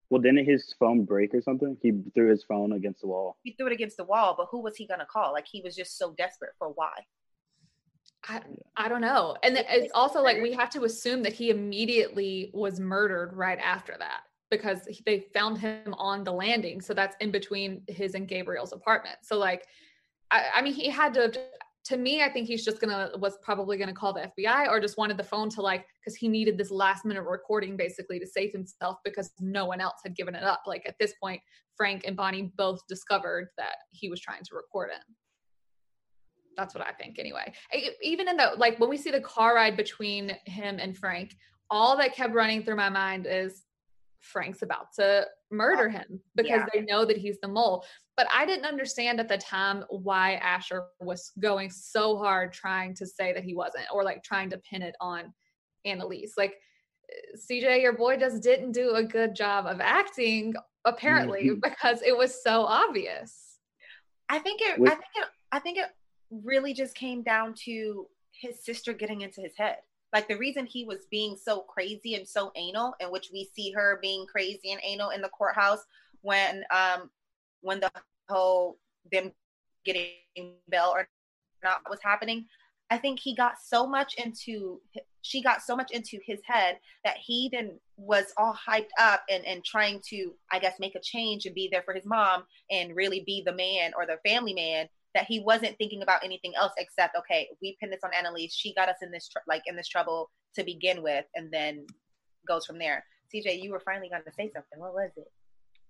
Well, 0.09 0.21
didn't 0.21 0.45
his 0.45 0.73
phone 0.79 1.05
break 1.05 1.35
or 1.35 1.43
something? 1.43 1.77
He 1.83 1.93
threw 2.15 2.31
his 2.31 2.45
phone 2.45 2.73
against 2.73 3.01
the 3.01 3.09
wall. 3.09 3.37
He 3.43 3.53
threw 3.53 3.67
it 3.67 3.73
against 3.73 3.97
the 3.97 4.05
wall, 4.05 4.35
but 4.37 4.47
who 4.51 4.61
was 4.61 4.77
he 4.77 4.87
gonna 4.87 5.07
call? 5.07 5.33
Like 5.33 5.47
he 5.51 5.63
was 5.63 5.75
just 5.75 5.99
so 5.99 6.15
desperate 6.17 6.53
for 6.59 6.69
why? 6.69 6.93
I, 8.29 8.41
I 8.77 8.89
don't 8.89 9.01
know 9.01 9.37
and 9.43 9.55
then 9.55 9.65
it's 9.69 9.93
also 9.95 10.21
like 10.23 10.43
we 10.43 10.53
have 10.53 10.71
to 10.71 10.85
assume 10.85 11.23
that 11.23 11.33
he 11.33 11.51
immediately 11.51 12.51
was 12.55 12.81
murdered 12.81 13.33
right 13.35 13.59
after 13.59 13.95
that 13.99 14.23
because 14.51 14.89
they 15.05 15.27
found 15.33 15.59
him 15.59 15.95
on 15.95 16.25
the 16.25 16.33
landing 16.33 16.81
so 16.81 16.95
that's 16.95 17.17
in 17.21 17.31
between 17.31 17.83
his 17.89 18.15
and 18.15 18.27
gabriel's 18.27 18.73
apartment 18.73 19.17
so 19.23 19.39
like 19.39 19.67
i, 20.31 20.45
I 20.57 20.63
mean 20.63 20.73
he 20.73 20.89
had 20.89 21.15
to 21.15 21.21
have 21.23 21.37
to 21.87 21.97
me 21.97 22.23
i 22.23 22.29
think 22.31 22.47
he's 22.47 22.65
just 22.65 22.81
gonna 22.81 23.11
was 23.19 23.39
probably 23.43 23.77
gonna 23.77 23.93
call 23.93 24.13
the 24.13 24.31
fbi 24.39 24.69
or 24.69 24.81
just 24.81 24.99
wanted 24.99 25.17
the 25.17 25.25
phone 25.25 25.49
to 25.49 25.61
like 25.63 25.87
because 26.01 26.17
he 26.17 26.29
needed 26.29 26.59
this 26.59 26.71
last 26.71 27.05
minute 27.05 27.23
recording 27.23 27.77
basically 27.77 28.19
to 28.19 28.27
save 28.27 28.53
himself 28.53 28.99
because 29.05 29.31
no 29.41 29.65
one 29.67 29.81
else 29.81 30.01
had 30.03 30.17
given 30.17 30.35
it 30.35 30.43
up 30.43 30.63
like 30.67 30.83
at 30.87 30.97
this 30.99 31.15
point 31.23 31.41
frank 31.77 32.03
and 32.07 32.17
bonnie 32.17 32.53
both 32.57 32.81
discovered 32.89 33.49
that 33.57 33.77
he 33.91 34.09
was 34.09 34.21
trying 34.21 34.43
to 34.43 34.55
record 34.55 34.91
it 34.93 35.03
that's 36.57 36.75
what 36.75 36.87
I 36.87 36.93
think 36.93 37.19
anyway. 37.19 37.53
Even 38.03 38.29
in 38.29 38.37
the 38.37 38.53
like 38.57 38.81
when 38.81 38.89
we 38.89 38.97
see 38.97 39.11
the 39.11 39.21
car 39.21 39.55
ride 39.55 39.77
between 39.77 40.33
him 40.47 40.79
and 40.81 40.97
Frank, 40.97 41.37
all 41.71 41.97
that 41.99 42.15
kept 42.15 42.35
running 42.35 42.65
through 42.65 42.77
my 42.77 42.89
mind 42.89 43.27
is 43.29 43.66
Frank's 44.27 44.63
about 44.63 44.93
to 44.95 45.27
murder 45.51 45.89
him 45.89 46.21
because 46.35 46.51
Yeah. 46.51 46.67
they 46.73 46.81
know 46.83 47.05
that 47.05 47.17
he's 47.17 47.39
the 47.41 47.49
mole. 47.49 47.85
But 48.17 48.27
I 48.33 48.47
didn't 48.47 48.65
understand 48.67 49.21
at 49.21 49.29
the 49.29 49.39
time 49.39 49.85
why 49.91 50.35
Asher 50.35 50.87
was 51.01 51.33
going 51.39 51.71
so 51.71 52.17
hard 52.19 52.53
trying 52.53 52.95
to 52.95 53.07
say 53.07 53.33
that 53.33 53.45
he 53.45 53.55
wasn't 53.55 53.87
or 53.93 54.03
like 54.05 54.23
trying 54.23 54.51
to 54.51 54.59
pin 54.59 54.83
it 54.83 54.97
on 55.01 55.33
Annalise. 55.85 56.35
Like 56.37 56.59
CJ, 57.37 57.83
your 57.83 57.93
boy 57.93 58.17
just 58.17 58.43
didn't 58.43 58.73
do 58.73 58.95
a 58.97 59.05
good 59.05 59.35
job 59.37 59.67
of 59.67 59.81
acting, 59.81 60.55
apparently, 60.85 61.51
Mhm. 61.51 61.61
because 61.63 62.03
it 62.03 62.17
was 62.17 62.43
so 62.43 62.63
obvious. 62.63 63.59
I 64.29 64.39
think 64.41 64.61
it 64.61 64.79
With- 64.79 64.91
I 64.93 64.95
think 64.97 65.07
it 65.17 65.29
I 65.53 65.59
think 65.61 65.79
it 65.79 65.91
really 66.31 66.75
just 66.75 66.97
came 66.97 67.23
down 67.23 67.55
to 67.65 68.09
his 68.33 68.65
sister 68.65 68.93
getting 68.93 69.21
into 69.21 69.41
his 69.41 69.57
head. 69.57 69.79
Like 70.13 70.29
the 70.29 70.39
reason 70.39 70.67
he 70.67 70.85
was 70.85 71.07
being 71.11 71.37
so 71.37 71.61
crazy 71.61 72.15
and 72.15 72.27
so 72.27 72.53
anal, 72.57 72.95
in 73.01 73.09
which 73.09 73.31
we 73.33 73.49
see 73.55 73.73
her 73.73 73.99
being 74.01 74.27
crazy 74.27 74.73
and 74.73 74.81
anal 74.85 75.11
in 75.11 75.21
the 75.21 75.29
courthouse 75.29 75.85
when 76.23 76.65
um 76.75 77.11
when 77.61 77.81
the 77.81 77.91
whole 78.29 78.79
them 79.13 79.33
getting 79.85 80.55
bail 80.69 80.93
or 80.95 81.09
not 81.63 81.81
was 81.89 82.01
happening. 82.03 82.47
I 82.91 82.99
think 82.99 83.19
he 83.19 83.35
got 83.35 83.55
so 83.61 83.87
much 83.87 84.15
into 84.15 84.81
she 85.23 85.43
got 85.43 85.61
so 85.61 85.75
much 85.75 85.91
into 85.91 86.21
his 86.25 86.39
head 86.47 86.79
that 87.05 87.17
he 87.17 87.49
then 87.53 87.81
was 87.97 88.27
all 88.37 88.57
hyped 88.57 88.91
up 89.01 89.25
and 89.29 89.45
and 89.45 89.65
trying 89.65 90.01
to 90.11 90.35
I 90.53 90.61
guess 90.61 90.79
make 90.79 90.95
a 90.95 91.01
change 91.01 91.47
and 91.47 91.55
be 91.55 91.69
there 91.71 91.83
for 91.83 91.95
his 91.95 92.05
mom 92.05 92.45
and 92.71 92.95
really 92.95 93.25
be 93.27 93.43
the 93.45 93.53
man 93.53 93.93
or 93.97 94.07
the 94.07 94.19
family 94.29 94.55
man 94.55 94.89
that 95.17 95.27
he 95.27 95.41
wasn't 95.41 95.77
thinking 95.79 96.03
about 96.03 96.25
anything 96.25 96.53
else 96.57 96.73
except 96.79 97.17
okay 97.17 97.49
we 97.61 97.77
pinned 97.81 97.93
this 97.93 98.05
on 98.05 98.11
Annalise 98.15 98.55
she 98.55 98.73
got 98.75 98.89
us 98.89 98.97
in 99.03 99.11
this 99.11 99.29
tr- 99.29 99.39
like 99.49 99.63
in 99.67 99.75
this 99.75 99.89
trouble 99.89 100.31
to 100.55 100.63
begin 100.65 101.03
with 101.03 101.25
and 101.35 101.51
then 101.51 101.87
goes 102.47 102.65
from 102.65 102.79
there. 102.79 103.05
CJ, 103.35 103.63
you 103.63 103.71
were 103.73 103.81
finally 103.81 104.09
going 104.09 104.23
to 104.23 104.33
say 104.33 104.51
something. 104.55 104.79
What 104.79 104.95
was 104.95 105.11
it? 105.17 105.31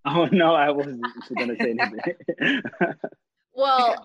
Oh 0.06 0.26
no, 0.32 0.54
I 0.54 0.70
wasn't 0.70 1.06
going 1.36 1.48
to 1.48 1.56
say 1.56 1.74
anything. 1.78 2.62
Well, 3.58 4.04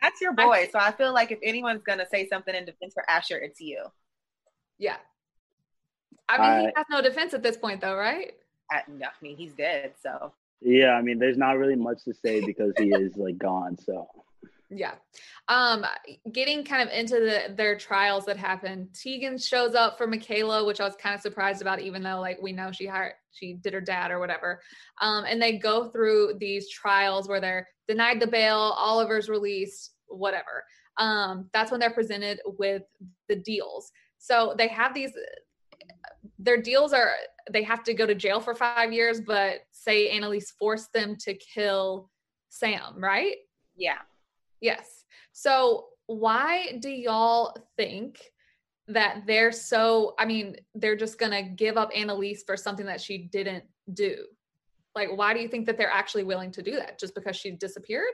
That's 0.00 0.20
your 0.20 0.32
boy. 0.34 0.68
So 0.70 0.78
I 0.78 0.92
feel 0.92 1.12
like 1.12 1.32
if 1.32 1.40
anyone's 1.42 1.82
gonna 1.82 2.06
say 2.08 2.28
something 2.28 2.54
in 2.54 2.64
defense 2.64 2.94
for 2.94 3.08
Asher, 3.10 3.38
it's 3.38 3.60
you. 3.60 3.86
yeah. 4.78 4.98
I 6.28 6.38
mean, 6.38 6.68
he 6.68 6.72
has 6.76 6.86
no 6.88 7.02
defense 7.02 7.34
at 7.34 7.42
this 7.42 7.56
point, 7.56 7.80
though, 7.80 7.96
right? 7.96 8.34
I, 8.70 8.82
no, 8.86 9.06
I 9.06 9.10
mean, 9.20 9.36
he's 9.36 9.52
dead. 9.52 9.94
So 10.00 10.32
yeah, 10.64 10.92
I 10.92 11.02
mean, 11.02 11.18
there's 11.18 11.38
not 11.38 11.58
really 11.58 11.76
much 11.76 12.04
to 12.04 12.14
say 12.14 12.44
because 12.44 12.72
he 12.78 12.90
is 12.90 13.16
like 13.16 13.38
gone. 13.38 13.76
So 13.78 14.08
Yeah. 14.70 14.94
Um, 15.48 15.84
getting 16.32 16.64
kind 16.64 16.88
of 16.88 16.94
into 16.94 17.16
the 17.16 17.54
their 17.54 17.76
trials 17.76 18.24
that 18.26 18.36
happen. 18.36 18.88
Tegan 18.94 19.38
shows 19.38 19.74
up 19.74 19.98
for 19.98 20.06
Michaela, 20.06 20.64
which 20.64 20.80
I 20.80 20.84
was 20.84 20.96
kind 20.96 21.14
of 21.14 21.20
surprised 21.20 21.62
about, 21.62 21.80
even 21.80 22.02
though 22.02 22.20
like 22.20 22.40
we 22.40 22.52
know 22.52 22.70
she 22.72 22.86
hired 22.86 23.14
she 23.32 23.54
did 23.54 23.72
her 23.72 23.80
dad 23.80 24.10
or 24.10 24.20
whatever. 24.20 24.60
Um, 25.00 25.24
and 25.26 25.40
they 25.40 25.58
go 25.58 25.88
through 25.88 26.34
these 26.38 26.70
trials 26.70 27.28
where 27.28 27.40
they're 27.40 27.68
denied 27.88 28.20
the 28.20 28.26
bail, 28.26 28.74
Oliver's 28.76 29.28
released, 29.28 29.94
whatever. 30.06 30.64
Um, 30.98 31.48
that's 31.52 31.70
when 31.70 31.80
they're 31.80 31.90
presented 31.90 32.40
with 32.44 32.82
the 33.28 33.36
deals. 33.36 33.90
So 34.18 34.54
they 34.56 34.68
have 34.68 34.94
these 34.94 35.12
their 36.38 36.60
deals 36.60 36.92
are 36.92 37.12
they 37.50 37.62
have 37.62 37.82
to 37.84 37.94
go 37.94 38.06
to 38.06 38.14
jail 38.14 38.40
for 38.40 38.54
five 38.54 38.92
years, 38.92 39.20
but 39.20 39.60
say 39.72 40.10
Annalise 40.10 40.52
forced 40.58 40.92
them 40.92 41.16
to 41.20 41.34
kill 41.34 42.10
Sam, 42.48 43.02
right? 43.02 43.36
yeah, 43.76 43.98
Yes. 44.60 45.04
So 45.32 45.86
why 46.06 46.78
do 46.80 46.88
y'all 46.88 47.56
think 47.76 48.20
that 48.88 49.22
they're 49.26 49.52
so 49.52 50.14
I 50.18 50.24
mean, 50.24 50.56
they're 50.74 50.96
just 50.96 51.18
gonna 51.18 51.42
give 51.42 51.76
up 51.76 51.90
Annalise 51.94 52.44
for 52.44 52.56
something 52.56 52.86
that 52.86 53.00
she 53.00 53.18
didn't 53.18 53.64
do? 53.92 54.16
Like, 54.94 55.08
why 55.16 55.34
do 55.34 55.40
you 55.40 55.48
think 55.48 55.66
that 55.66 55.78
they're 55.78 55.90
actually 55.90 56.24
willing 56.24 56.52
to 56.52 56.62
do 56.62 56.76
that? 56.76 56.98
Just 56.98 57.14
because 57.14 57.36
she 57.36 57.52
disappeared? 57.52 58.12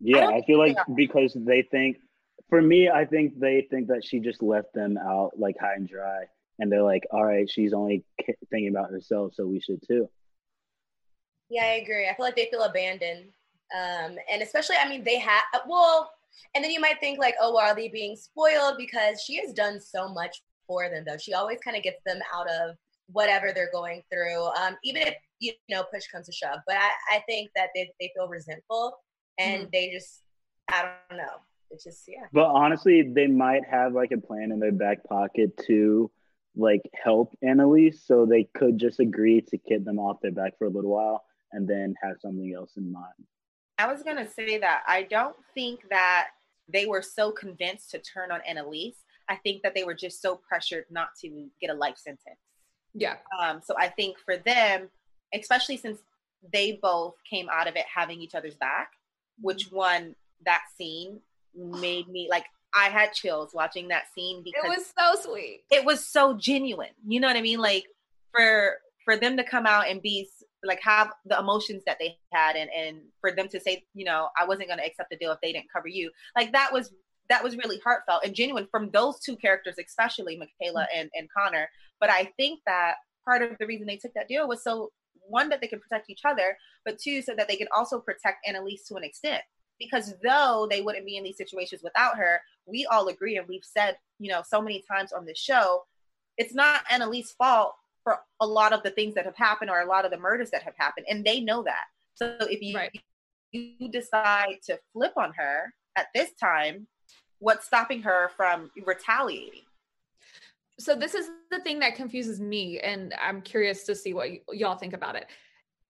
yeah, 0.00 0.20
don't 0.20 0.34
I, 0.34 0.42
feel 0.42 0.58
like 0.58 0.76
think 0.86 0.96
because 0.96 1.32
they 1.34 1.62
think, 1.70 1.98
for 2.48 2.62
me, 2.62 2.88
I 2.88 3.04
think 3.04 3.38
they 3.38 3.66
think 3.70 3.88
that 3.88 4.04
she 4.04 4.20
just 4.20 4.42
left 4.42 4.72
them 4.74 4.96
out 4.96 5.32
like 5.38 5.56
high 5.60 5.74
and 5.74 5.88
dry, 5.88 6.24
and 6.58 6.70
they're 6.70 6.82
like, 6.82 7.04
all 7.10 7.24
right, 7.24 7.48
she's 7.50 7.72
only 7.72 8.04
thinking 8.50 8.68
about 8.68 8.90
herself, 8.90 9.34
so 9.34 9.46
we 9.46 9.60
should 9.60 9.80
too. 9.86 10.08
Yeah, 11.48 11.64
I 11.64 11.80
agree. 11.82 12.08
I 12.08 12.14
feel 12.14 12.26
like 12.26 12.36
they 12.36 12.48
feel 12.50 12.62
abandoned. 12.62 13.30
Um, 13.74 14.16
and 14.30 14.42
especially, 14.42 14.76
I 14.82 14.88
mean, 14.88 15.04
they 15.04 15.18
have, 15.18 15.42
well, 15.66 16.10
and 16.54 16.62
then 16.62 16.70
you 16.70 16.80
might 16.80 17.00
think, 17.00 17.18
like, 17.18 17.34
oh, 17.40 17.54
well, 17.54 17.64
are 17.64 17.74
they 17.74 17.88
being 17.88 18.16
spoiled? 18.16 18.76
Because 18.78 19.22
she 19.22 19.36
has 19.36 19.52
done 19.52 19.80
so 19.80 20.08
much 20.08 20.42
for 20.66 20.88
them, 20.88 21.04
though. 21.06 21.16
She 21.16 21.34
always 21.34 21.58
kind 21.64 21.76
of 21.76 21.82
gets 21.82 22.00
them 22.04 22.18
out 22.34 22.48
of 22.50 22.76
whatever 23.10 23.52
they're 23.54 23.70
going 23.72 24.02
through, 24.12 24.44
um, 24.46 24.76
even 24.84 25.02
if, 25.02 25.14
you 25.40 25.52
know, 25.70 25.84
push 25.92 26.06
comes 26.12 26.26
to 26.26 26.32
shove. 26.32 26.58
But 26.66 26.76
I, 26.76 27.16
I 27.16 27.22
think 27.26 27.50
that 27.56 27.68
they, 27.74 27.90
they 27.98 28.12
feel 28.14 28.28
resentful 28.28 28.98
and 29.38 29.68
they 29.72 29.90
just, 29.90 30.22
I 30.70 30.90
don't 31.08 31.18
know. 31.18 31.38
It's 31.70 31.84
just, 31.84 32.04
yeah. 32.06 32.26
But 32.32 32.46
honestly, 32.46 33.10
they 33.14 33.26
might 33.26 33.62
have 33.70 33.94
like 33.94 34.10
a 34.12 34.18
plan 34.18 34.52
in 34.52 34.60
their 34.60 34.72
back 34.72 35.04
pocket 35.04 35.58
to 35.66 36.10
like 36.58 36.82
help 37.02 37.36
Annalise, 37.42 38.02
so 38.04 38.26
they 38.26 38.48
could 38.54 38.78
just 38.78 39.00
agree 39.00 39.40
to 39.40 39.56
get 39.56 39.84
them 39.84 39.98
off 39.98 40.20
their 40.20 40.32
back 40.32 40.58
for 40.58 40.66
a 40.66 40.70
little 40.70 40.90
while 40.90 41.24
and 41.52 41.66
then 41.66 41.94
have 42.02 42.16
something 42.20 42.52
else 42.54 42.72
in 42.76 42.92
mind. 42.92 43.24
I 43.78 43.90
was 43.90 44.02
gonna 44.02 44.28
say 44.28 44.58
that 44.58 44.82
I 44.86 45.04
don't 45.04 45.36
think 45.54 45.80
that 45.90 46.28
they 46.68 46.86
were 46.86 47.02
so 47.02 47.30
convinced 47.30 47.90
to 47.92 47.98
turn 47.98 48.30
on 48.30 48.40
Annalise. 48.46 48.96
I 49.28 49.36
think 49.36 49.62
that 49.62 49.74
they 49.74 49.84
were 49.84 49.94
just 49.94 50.20
so 50.20 50.36
pressured 50.36 50.84
not 50.90 51.08
to 51.20 51.48
get 51.60 51.70
a 51.70 51.74
life 51.74 51.96
sentence. 51.96 52.40
Yeah. 52.94 53.16
Um, 53.40 53.60
so 53.64 53.74
I 53.78 53.88
think 53.88 54.16
for 54.18 54.36
them, 54.36 54.88
especially 55.34 55.76
since 55.76 56.00
they 56.52 56.78
both 56.82 57.14
came 57.28 57.48
out 57.50 57.68
of 57.68 57.76
it 57.76 57.84
having 57.94 58.20
each 58.20 58.34
other's 58.34 58.56
back, 58.56 58.90
which 59.40 59.70
one 59.70 60.14
that 60.44 60.62
scene 60.76 61.20
made 61.54 62.08
me 62.08 62.28
like 62.30 62.44
I 62.74 62.88
had 62.88 63.12
chills 63.12 63.54
watching 63.54 63.88
that 63.88 64.04
scene 64.14 64.42
because 64.44 64.64
It 64.64 64.68
was 64.68 64.92
so 64.96 65.30
sweet. 65.30 65.62
it 65.70 65.84
was 65.84 66.06
so 66.06 66.34
genuine. 66.34 66.90
You 67.06 67.20
know 67.20 67.28
what 67.28 67.36
I 67.36 67.42
mean? 67.42 67.60
Like 67.60 67.86
for 68.32 68.76
for 69.04 69.16
them 69.16 69.36
to 69.36 69.44
come 69.44 69.66
out 69.66 69.88
and 69.88 70.02
be 70.02 70.28
like 70.64 70.80
have 70.82 71.12
the 71.24 71.38
emotions 71.38 71.82
that 71.86 71.98
they 71.98 72.16
had 72.32 72.56
and 72.56 72.70
and 72.70 73.00
for 73.20 73.32
them 73.32 73.48
to 73.48 73.60
say, 73.60 73.84
you 73.94 74.04
know, 74.04 74.28
I 74.38 74.44
wasn't 74.46 74.68
going 74.68 74.78
to 74.78 74.86
accept 74.86 75.10
the 75.10 75.16
deal 75.16 75.32
if 75.32 75.40
they 75.40 75.52
didn't 75.52 75.72
cover 75.72 75.88
you. 75.88 76.10
Like 76.36 76.52
that 76.52 76.72
was 76.72 76.92
that 77.28 77.44
was 77.44 77.56
really 77.56 77.78
heartfelt 77.84 78.24
and 78.24 78.34
genuine 78.34 78.66
from 78.70 78.90
those 78.90 79.20
two 79.20 79.36
characters, 79.36 79.76
especially 79.78 80.36
Michaela 80.36 80.82
mm. 80.82 81.00
and 81.00 81.10
and 81.14 81.28
Connor. 81.36 81.68
But 82.00 82.10
I 82.10 82.32
think 82.36 82.60
that 82.66 82.96
part 83.24 83.42
of 83.42 83.56
the 83.58 83.66
reason 83.66 83.86
they 83.86 83.96
took 83.96 84.14
that 84.14 84.28
deal 84.28 84.48
was 84.48 84.62
so 84.62 84.90
one 85.28 85.48
that 85.50 85.60
they 85.60 85.68
could 85.68 85.80
protect 85.80 86.10
each 86.10 86.22
other, 86.24 86.56
but 86.84 86.98
two 86.98 87.22
so 87.22 87.34
that 87.34 87.48
they 87.48 87.56
could 87.56 87.68
also 87.76 88.00
protect 88.00 88.46
Annalise 88.46 88.84
to 88.84 88.94
an 88.96 89.04
extent. 89.04 89.42
Because 89.78 90.14
though 90.22 90.66
they 90.70 90.80
wouldn't 90.80 91.06
be 91.06 91.16
in 91.16 91.24
these 91.24 91.36
situations 91.36 91.82
without 91.82 92.16
her, 92.18 92.40
we 92.66 92.86
all 92.86 93.08
agree 93.08 93.36
and 93.36 93.46
we've 93.48 93.64
said, 93.64 93.96
you 94.18 94.30
know, 94.30 94.42
so 94.46 94.60
many 94.60 94.82
times 94.90 95.12
on 95.12 95.24
this 95.24 95.38
show, 95.38 95.84
it's 96.36 96.54
not 96.54 96.82
Annalise's 96.90 97.32
fault 97.32 97.74
for 98.02 98.18
a 98.40 98.46
lot 98.46 98.72
of 98.72 98.82
the 98.82 98.90
things 98.90 99.14
that 99.14 99.24
have 99.24 99.36
happened 99.36 99.70
or 99.70 99.80
a 99.80 99.86
lot 99.86 100.04
of 100.04 100.10
the 100.10 100.18
murders 100.18 100.50
that 100.50 100.62
have 100.62 100.74
happened. 100.76 101.06
And 101.08 101.24
they 101.24 101.40
know 101.40 101.62
that. 101.62 101.84
So 102.14 102.36
if 102.40 102.60
you, 102.62 102.76
Right. 102.76 102.90
you 103.52 103.88
decide 103.88 104.56
to 104.66 104.78
flip 104.92 105.12
on 105.16 105.32
her 105.34 105.72
at 105.96 106.08
this 106.14 106.32
time, 106.34 106.86
what's 107.38 107.66
stopping 107.66 108.02
her 108.02 108.30
from 108.36 108.70
retaliating? 108.84 109.62
so 110.80 110.94
this 110.94 111.12
is 111.12 111.28
the 111.50 111.58
thing 111.62 111.80
that 111.80 111.96
confuses 111.96 112.38
me 112.40 112.78
and 112.78 113.12
i'm 113.20 113.40
curious 113.42 113.82
to 113.82 113.96
see 113.96 114.14
what 114.14 114.28
y- 114.28 114.40
y'all 114.52 114.76
think 114.76 114.92
about 114.92 115.16
it 115.16 115.26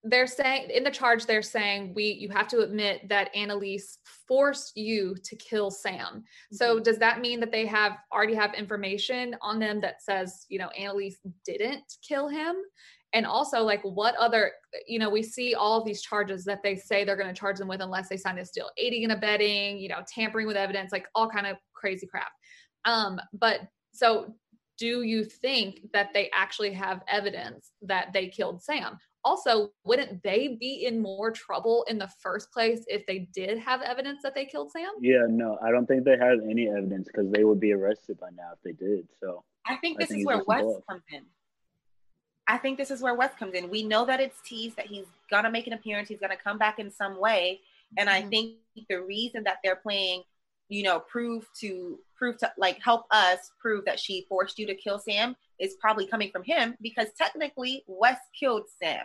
they're 0.09 0.27
saying 0.27 0.71
in 0.71 0.85
the 0.85 0.91
charge 0.91 1.27
they're 1.27 1.43
saying 1.43 1.93
we 1.95 2.05
you 2.05 2.29
have 2.31 2.49
to 2.49 2.61
admit 2.61 3.09
that 3.09 3.35
annalise 3.35 3.99
forced 4.27 4.77
you 4.77 5.15
to 5.25 5.37
kill 5.37 5.71
sam. 5.71 6.25
So 6.53 6.79
does 6.79 6.99
that 6.99 7.21
mean 7.21 7.41
that 7.41 7.53
they 7.53 7.67
have 7.67 7.93
already 8.13 8.35
have 8.35 8.55
information 8.55 9.37
on 9.41 9.59
them 9.59 9.81
that 9.81 10.03
says 10.03 10.47
you 10.49 10.59
know 10.59 10.69
annalise 10.69 11.19
didn't 11.45 11.85
kill 12.07 12.29
him? 12.29 12.57
And 13.15 13.25
also 13.25 13.63
like 13.63 13.83
what 13.83 14.15
other 14.17 14.53
you 14.87 14.99
know 14.99 15.11
we 15.11 15.23
see 15.23 15.55
all 15.55 15.85
these 15.85 16.03
charges 16.03 16.45
that 16.45 16.63
they 16.63 16.77
say 16.77 17.05
they're 17.05 17.17
going 17.17 17.33
to 17.33 17.39
charge 17.39 17.59
them 17.59 17.69
with 17.69 17.81
unless 17.81 18.09
they 18.09 18.17
sign 18.17 18.37
this 18.37 18.51
deal 18.51 18.71
aiding 18.79 19.05
and 19.05 19.13
abetting 19.13 19.79
you 19.79 19.89
know 19.89 20.03
tampering 20.07 20.47
with 20.47 20.57
evidence 20.57 20.93
like 20.93 21.07
all 21.15 21.29
kind 21.29 21.47
of 21.47 21.57
crazy 21.75 22.07
crap. 22.07 22.31
Um 22.85 23.21
but 23.33 23.61
so 23.93 24.35
do 24.79 25.03
you 25.03 25.25
think 25.25 25.81
that 25.93 26.11
they 26.15 26.31
actually 26.33 26.73
have 26.73 27.03
evidence 27.09 27.73
that 27.83 28.13
they 28.13 28.29
killed 28.29 28.63
Sam? 28.63 28.97
Also, 29.25 29.73
wouldn't 29.85 30.23
they 30.23 30.57
be 30.61 30.87
in 30.87 31.01
more 31.01 31.31
trouble 31.31 31.85
in 31.89 31.99
the 31.99 32.09
first 32.23 32.53
place 32.53 32.85
if 32.87 33.05
they 33.07 33.29
did 33.35 33.59
have 33.59 33.83
evidence 33.83 34.23
that 34.23 34.35
they 34.35 34.45
killed 34.45 34.71
Sam? 34.71 34.91
Yeah, 35.01 35.27
no, 35.29 35.59
I 35.63 35.71
don't 35.71 35.87
think 35.87 36.05
they 36.05 36.17
have 36.17 36.39
any 36.49 36.69
evidence 36.69 37.09
because 37.09 37.31
they 37.31 37.45
would 37.45 37.61
be 37.61 37.73
arrested 37.73 38.19
by 38.19 38.31
now 38.31 38.53
if 38.53 38.59
they 38.63 38.73
did. 38.73 39.09
So 39.21 39.45
I 39.67 39.77
think 39.77 39.97
I 39.99 40.01
this 40.01 40.09
think 40.11 40.21
is 40.21 40.27
where 40.27 40.37
just 40.39 40.49
Wes 40.49 40.61
involved. 40.61 40.87
comes 40.89 41.03
in. 41.13 41.27
I 42.47 42.57
think 42.57 42.79
this 42.79 42.91
is 42.91 43.03
where 43.03 43.15
Wes 43.15 43.35
comes 43.35 43.55
in. 43.55 43.69
We 43.69 43.83
know 43.83 44.07
that 44.07 44.21
it's 44.21 44.41
teased 44.43 44.77
that 44.77 44.87
he's 44.87 45.05
gonna 45.31 45.51
make 45.51 45.67
an 45.67 45.75
appearance, 45.75 46.09
he's 46.09 46.21
gonna 46.21 46.37
come 46.37 46.57
back 46.57 46.79
in 46.79 46.91
some 46.91 47.21
way. 47.21 47.61
And 47.99 48.09
I 48.09 48.23
Mhm. 48.23 48.31
think 48.31 48.59
the 48.89 49.03
reason 49.03 49.45
that 49.45 49.59
they're 49.63 49.77
playing, 49.77 50.23
you 50.69 50.83
know, 50.85 51.01
prove 51.01 51.47
to 51.61 52.01
prove 52.15 52.39
to 52.39 52.53
like 52.57 52.81
help 52.83 53.07
us 53.11 53.51
prove 53.61 53.85
that 53.85 53.99
she 54.01 54.25
forced 54.29 54.59
you 54.59 54.67
to 54.67 54.75
kill 54.75 54.99
Sam 54.99 55.37
is 55.59 55.77
probably 55.81 56.07
coming 56.07 56.31
from 56.31 56.45
him 56.45 56.75
because 56.81 57.09
technically 57.17 57.85
Wes 57.87 58.19
killed 58.39 58.65
Sam 58.81 59.05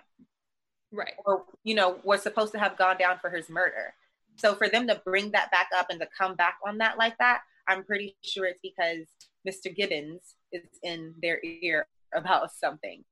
Right. 0.91 1.13
or 1.25 1.45
you 1.63 1.73
know 1.75 1.99
was 2.03 2.21
supposed 2.21 2.53
to 2.53 2.59
have 2.59 2.77
gone 2.77 2.97
down 2.97 3.17
for 3.19 3.29
his 3.29 3.49
murder. 3.49 3.93
So 4.35 4.55
for 4.55 4.69
them 4.69 4.87
to 4.87 5.01
bring 5.05 5.31
that 5.31 5.51
back 5.51 5.69
up 5.75 5.87
and 5.89 5.99
to 5.99 6.07
come 6.17 6.35
back 6.35 6.57
on 6.65 6.79
that 6.79 6.97
like 6.97 7.17
that, 7.19 7.41
I'm 7.67 7.83
pretty 7.83 8.15
sure 8.23 8.45
it's 8.45 8.59
because 8.61 9.07
Mr. 9.47 9.75
Gibbins 9.75 10.35
is 10.51 10.63
in 10.81 11.13
their 11.21 11.39
ear 11.43 11.87
about 12.13 12.51
something. 12.51 13.03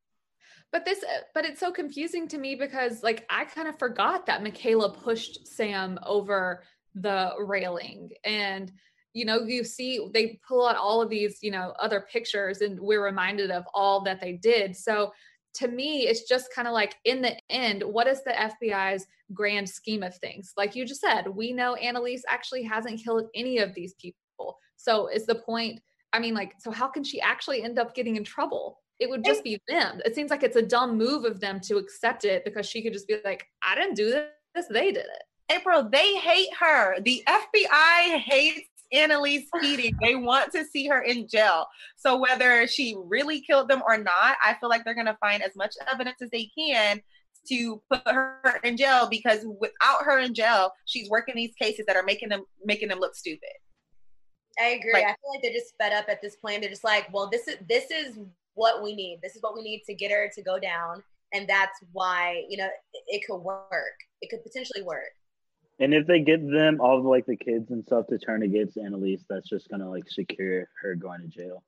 But 0.71 0.85
this, 0.85 1.03
but 1.33 1.45
it's 1.45 1.59
so 1.59 1.71
confusing 1.71 2.27
to 2.29 2.37
me 2.37 2.55
because, 2.55 3.03
like, 3.03 3.25
I 3.29 3.45
kind 3.45 3.67
of 3.67 3.77
forgot 3.77 4.25
that 4.27 4.41
Michaela 4.41 4.93
pushed 4.93 5.45
Sam 5.45 5.99
over 6.05 6.63
the 6.95 7.31
railing, 7.39 8.11
and 8.23 8.71
you 9.13 9.25
know, 9.25 9.41
you 9.41 9.63
see 9.63 10.09
they 10.13 10.39
pull 10.47 10.67
out 10.67 10.77
all 10.77 11.01
of 11.01 11.09
these, 11.09 11.39
you 11.41 11.51
know, 11.51 11.73
other 11.79 12.05
pictures, 12.11 12.61
and 12.61 12.79
we're 12.79 13.03
reminded 13.03 13.51
of 13.51 13.65
all 13.73 14.01
that 14.01 14.21
they 14.21 14.33
did. 14.33 14.75
So, 14.75 15.11
to 15.55 15.67
me, 15.67 16.07
it's 16.07 16.27
just 16.29 16.53
kind 16.53 16.67
of 16.67 16.73
like, 16.73 16.95
in 17.03 17.21
the 17.21 17.35
end, 17.49 17.83
what 17.83 18.07
is 18.07 18.23
the 18.23 18.31
FBI's 18.31 19.05
grand 19.33 19.69
scheme 19.69 20.03
of 20.03 20.15
things? 20.15 20.53
Like 20.55 20.75
you 20.75 20.85
just 20.85 21.01
said, 21.01 21.27
we 21.27 21.51
know 21.51 21.75
Annalise 21.75 22.23
actually 22.29 22.63
hasn't 22.63 23.03
killed 23.03 23.27
any 23.35 23.57
of 23.57 23.73
these 23.73 23.93
people. 23.95 24.57
So 24.77 25.07
is 25.07 25.25
the 25.25 25.35
point? 25.35 25.81
I 26.13 26.19
mean, 26.19 26.33
like, 26.33 26.53
so 26.59 26.71
how 26.71 26.87
can 26.87 27.03
she 27.03 27.19
actually 27.19 27.63
end 27.63 27.79
up 27.79 27.93
getting 27.95 28.15
in 28.15 28.23
trouble? 28.23 28.79
It 28.99 29.09
would 29.09 29.25
just 29.25 29.43
be 29.43 29.59
them. 29.67 29.99
It 30.05 30.13
seems 30.13 30.29
like 30.29 30.43
it's 30.43 30.57
a 30.57 30.61
dumb 30.61 30.95
move 30.95 31.25
of 31.25 31.39
them 31.39 31.59
to 31.61 31.77
accept 31.77 32.23
it 32.23 32.45
because 32.45 32.67
she 32.67 32.83
could 32.83 32.93
just 32.93 33.07
be 33.07 33.17
like, 33.25 33.47
I 33.63 33.73
didn't 33.73 33.95
do 33.95 34.11
this, 34.11 34.67
they 34.69 34.91
did 34.91 35.05
it. 35.05 35.23
April, 35.51 35.89
they 35.89 36.15
hate 36.15 36.53
her. 36.59 36.99
The 37.01 37.23
FBI 37.27 38.19
hates 38.19 38.69
Annalise 38.91 39.47
Keating. 39.61 39.95
they 40.01 40.15
want 40.15 40.51
to 40.53 40.65
see 40.65 40.87
her 40.87 41.01
in 41.01 41.27
jail. 41.27 41.67
So 41.97 42.17
whether 42.17 42.67
she 42.67 42.95
really 43.05 43.41
killed 43.41 43.69
them 43.69 43.81
or 43.87 43.97
not, 43.97 44.37
I 44.43 44.55
feel 44.59 44.69
like 44.69 44.83
they're 44.83 44.95
going 44.95 45.05
to 45.05 45.17
find 45.19 45.41
as 45.41 45.55
much 45.55 45.75
evidence 45.91 46.21
as 46.21 46.29
they 46.31 46.49
can 46.57 47.01
to 47.49 47.81
put 47.89 48.01
her 48.05 48.59
in 48.63 48.77
jail 48.77 49.07
because 49.09 49.45
without 49.59 50.03
her 50.03 50.19
in 50.19 50.33
jail, 50.33 50.71
she's 50.85 51.09
working 51.09 51.35
these 51.35 51.53
cases 51.59 51.85
that 51.87 51.95
are 51.95 52.03
making 52.03 52.29
them 52.29 52.43
making 52.63 52.89
them 52.89 52.99
look 52.99 53.15
stupid. 53.15 53.49
I 54.59 54.69
agree. 54.69 54.93
Like, 54.93 55.05
I 55.05 55.07
feel 55.07 55.31
like 55.33 55.41
they're 55.41 55.53
just 55.53 55.73
fed 55.79 55.93
up 55.93 56.05
at 56.09 56.21
this 56.21 56.35
point. 56.35 56.61
They're 56.61 56.69
just 56.69 56.83
like, 56.83 57.11
well, 57.11 57.29
this 57.29 57.47
is 57.47 57.57
this 57.67 57.89
is 57.89 58.19
what 58.53 58.83
we 58.83 58.95
need. 58.95 59.19
This 59.23 59.35
is 59.35 59.41
what 59.41 59.55
we 59.55 59.63
need 59.63 59.83
to 59.87 59.95
get 59.95 60.11
her 60.11 60.29
to 60.33 60.41
go 60.43 60.59
down, 60.59 61.01
and 61.33 61.47
that's 61.47 61.79
why 61.93 62.43
you 62.49 62.57
know 62.57 62.65
it, 62.65 63.03
it 63.07 63.23
could 63.25 63.37
work. 63.37 63.95
It 64.21 64.29
could 64.29 64.43
potentially 64.43 64.83
work. 64.83 65.13
And 65.81 65.93
if 65.93 66.07
they 66.07 66.19
get 66.19 66.47
them, 66.49 66.79
all 66.79 67.03
like 67.03 67.25
the 67.25 67.35
kids 67.35 67.71
and 67.71 67.83
stuff, 67.83 68.07
to 68.07 68.17
turn 68.17 68.43
against 68.43 68.77
Annalise, 68.77 69.25
that's 69.27 69.49
just 69.49 69.69
gonna 69.69 69.89
like 69.89 70.09
secure 70.09 70.69
her 70.81 70.95
going 70.95 71.21
to 71.21 71.27
jail 71.27 71.63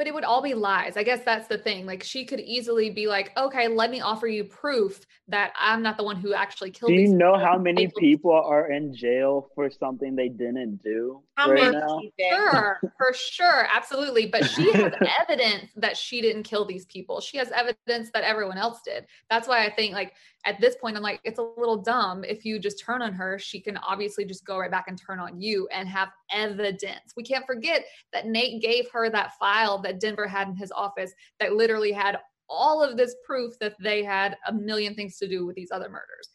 but 0.00 0.06
it 0.06 0.14
would 0.14 0.24
all 0.24 0.40
be 0.40 0.54
lies. 0.54 0.96
I 0.96 1.02
guess 1.02 1.22
that's 1.26 1.46
the 1.46 1.58
thing. 1.58 1.84
Like 1.84 2.02
she 2.02 2.24
could 2.24 2.40
easily 2.40 2.88
be 2.88 3.06
like, 3.06 3.36
okay, 3.36 3.68
let 3.68 3.90
me 3.90 4.00
offer 4.00 4.26
you 4.26 4.44
proof 4.44 4.98
that 5.28 5.52
I'm 5.58 5.82
not 5.82 5.98
the 5.98 6.04
one 6.04 6.16
who 6.16 6.32
actually 6.32 6.70
killed. 6.70 6.88
Do 6.88 6.94
you 6.94 7.12
know 7.12 7.36
how 7.36 7.58
many 7.58 7.86
people 7.98 8.32
are 8.32 8.72
in 8.72 8.96
jail 8.96 9.50
for 9.54 9.70
something 9.70 10.16
they 10.16 10.30
didn't 10.30 10.82
do? 10.82 11.22
How 11.40 11.50
right? 11.50 11.72
Now? 11.72 12.00
Sure, 12.30 12.80
for 12.98 13.14
sure, 13.14 13.66
absolutely. 13.74 14.26
But 14.26 14.44
she 14.44 14.70
has 14.72 14.92
evidence 15.20 15.70
that 15.76 15.96
she 15.96 16.20
didn't 16.20 16.42
kill 16.42 16.66
these 16.66 16.84
people. 16.86 17.20
She 17.20 17.38
has 17.38 17.50
evidence 17.50 18.10
that 18.12 18.24
everyone 18.24 18.58
else 18.58 18.80
did. 18.84 19.06
That's 19.30 19.48
why 19.48 19.64
I 19.64 19.70
think 19.70 19.94
like 19.94 20.12
at 20.44 20.60
this 20.60 20.76
point, 20.76 20.96
I'm 20.96 21.02
like, 21.02 21.20
it's 21.24 21.38
a 21.38 21.50
little 21.56 21.78
dumb 21.78 22.24
if 22.24 22.44
you 22.44 22.58
just 22.58 22.80
turn 22.80 23.00
on 23.00 23.14
her. 23.14 23.38
She 23.38 23.58
can 23.58 23.78
obviously 23.78 24.24
just 24.26 24.44
go 24.44 24.58
right 24.58 24.70
back 24.70 24.84
and 24.88 25.00
turn 25.00 25.18
on 25.18 25.40
you 25.40 25.66
and 25.72 25.88
have 25.88 26.10
evidence. 26.30 27.14
We 27.16 27.22
can't 27.22 27.46
forget 27.46 27.84
that 28.12 28.26
Nate 28.26 28.60
gave 28.60 28.90
her 28.92 29.08
that 29.08 29.32
file 29.38 29.78
that 29.82 30.00
Denver 30.00 30.26
had 30.26 30.48
in 30.48 30.56
his 30.56 30.72
office 30.72 31.12
that 31.38 31.54
literally 31.54 31.92
had 31.92 32.18
all 32.50 32.82
of 32.82 32.96
this 32.96 33.14
proof 33.24 33.58
that 33.60 33.76
they 33.80 34.04
had 34.04 34.36
a 34.46 34.52
million 34.52 34.94
things 34.94 35.16
to 35.18 35.28
do 35.28 35.46
with 35.46 35.56
these 35.56 35.70
other 35.70 35.88
murders, 35.88 36.28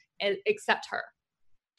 except 0.46 0.88
her. 0.90 1.04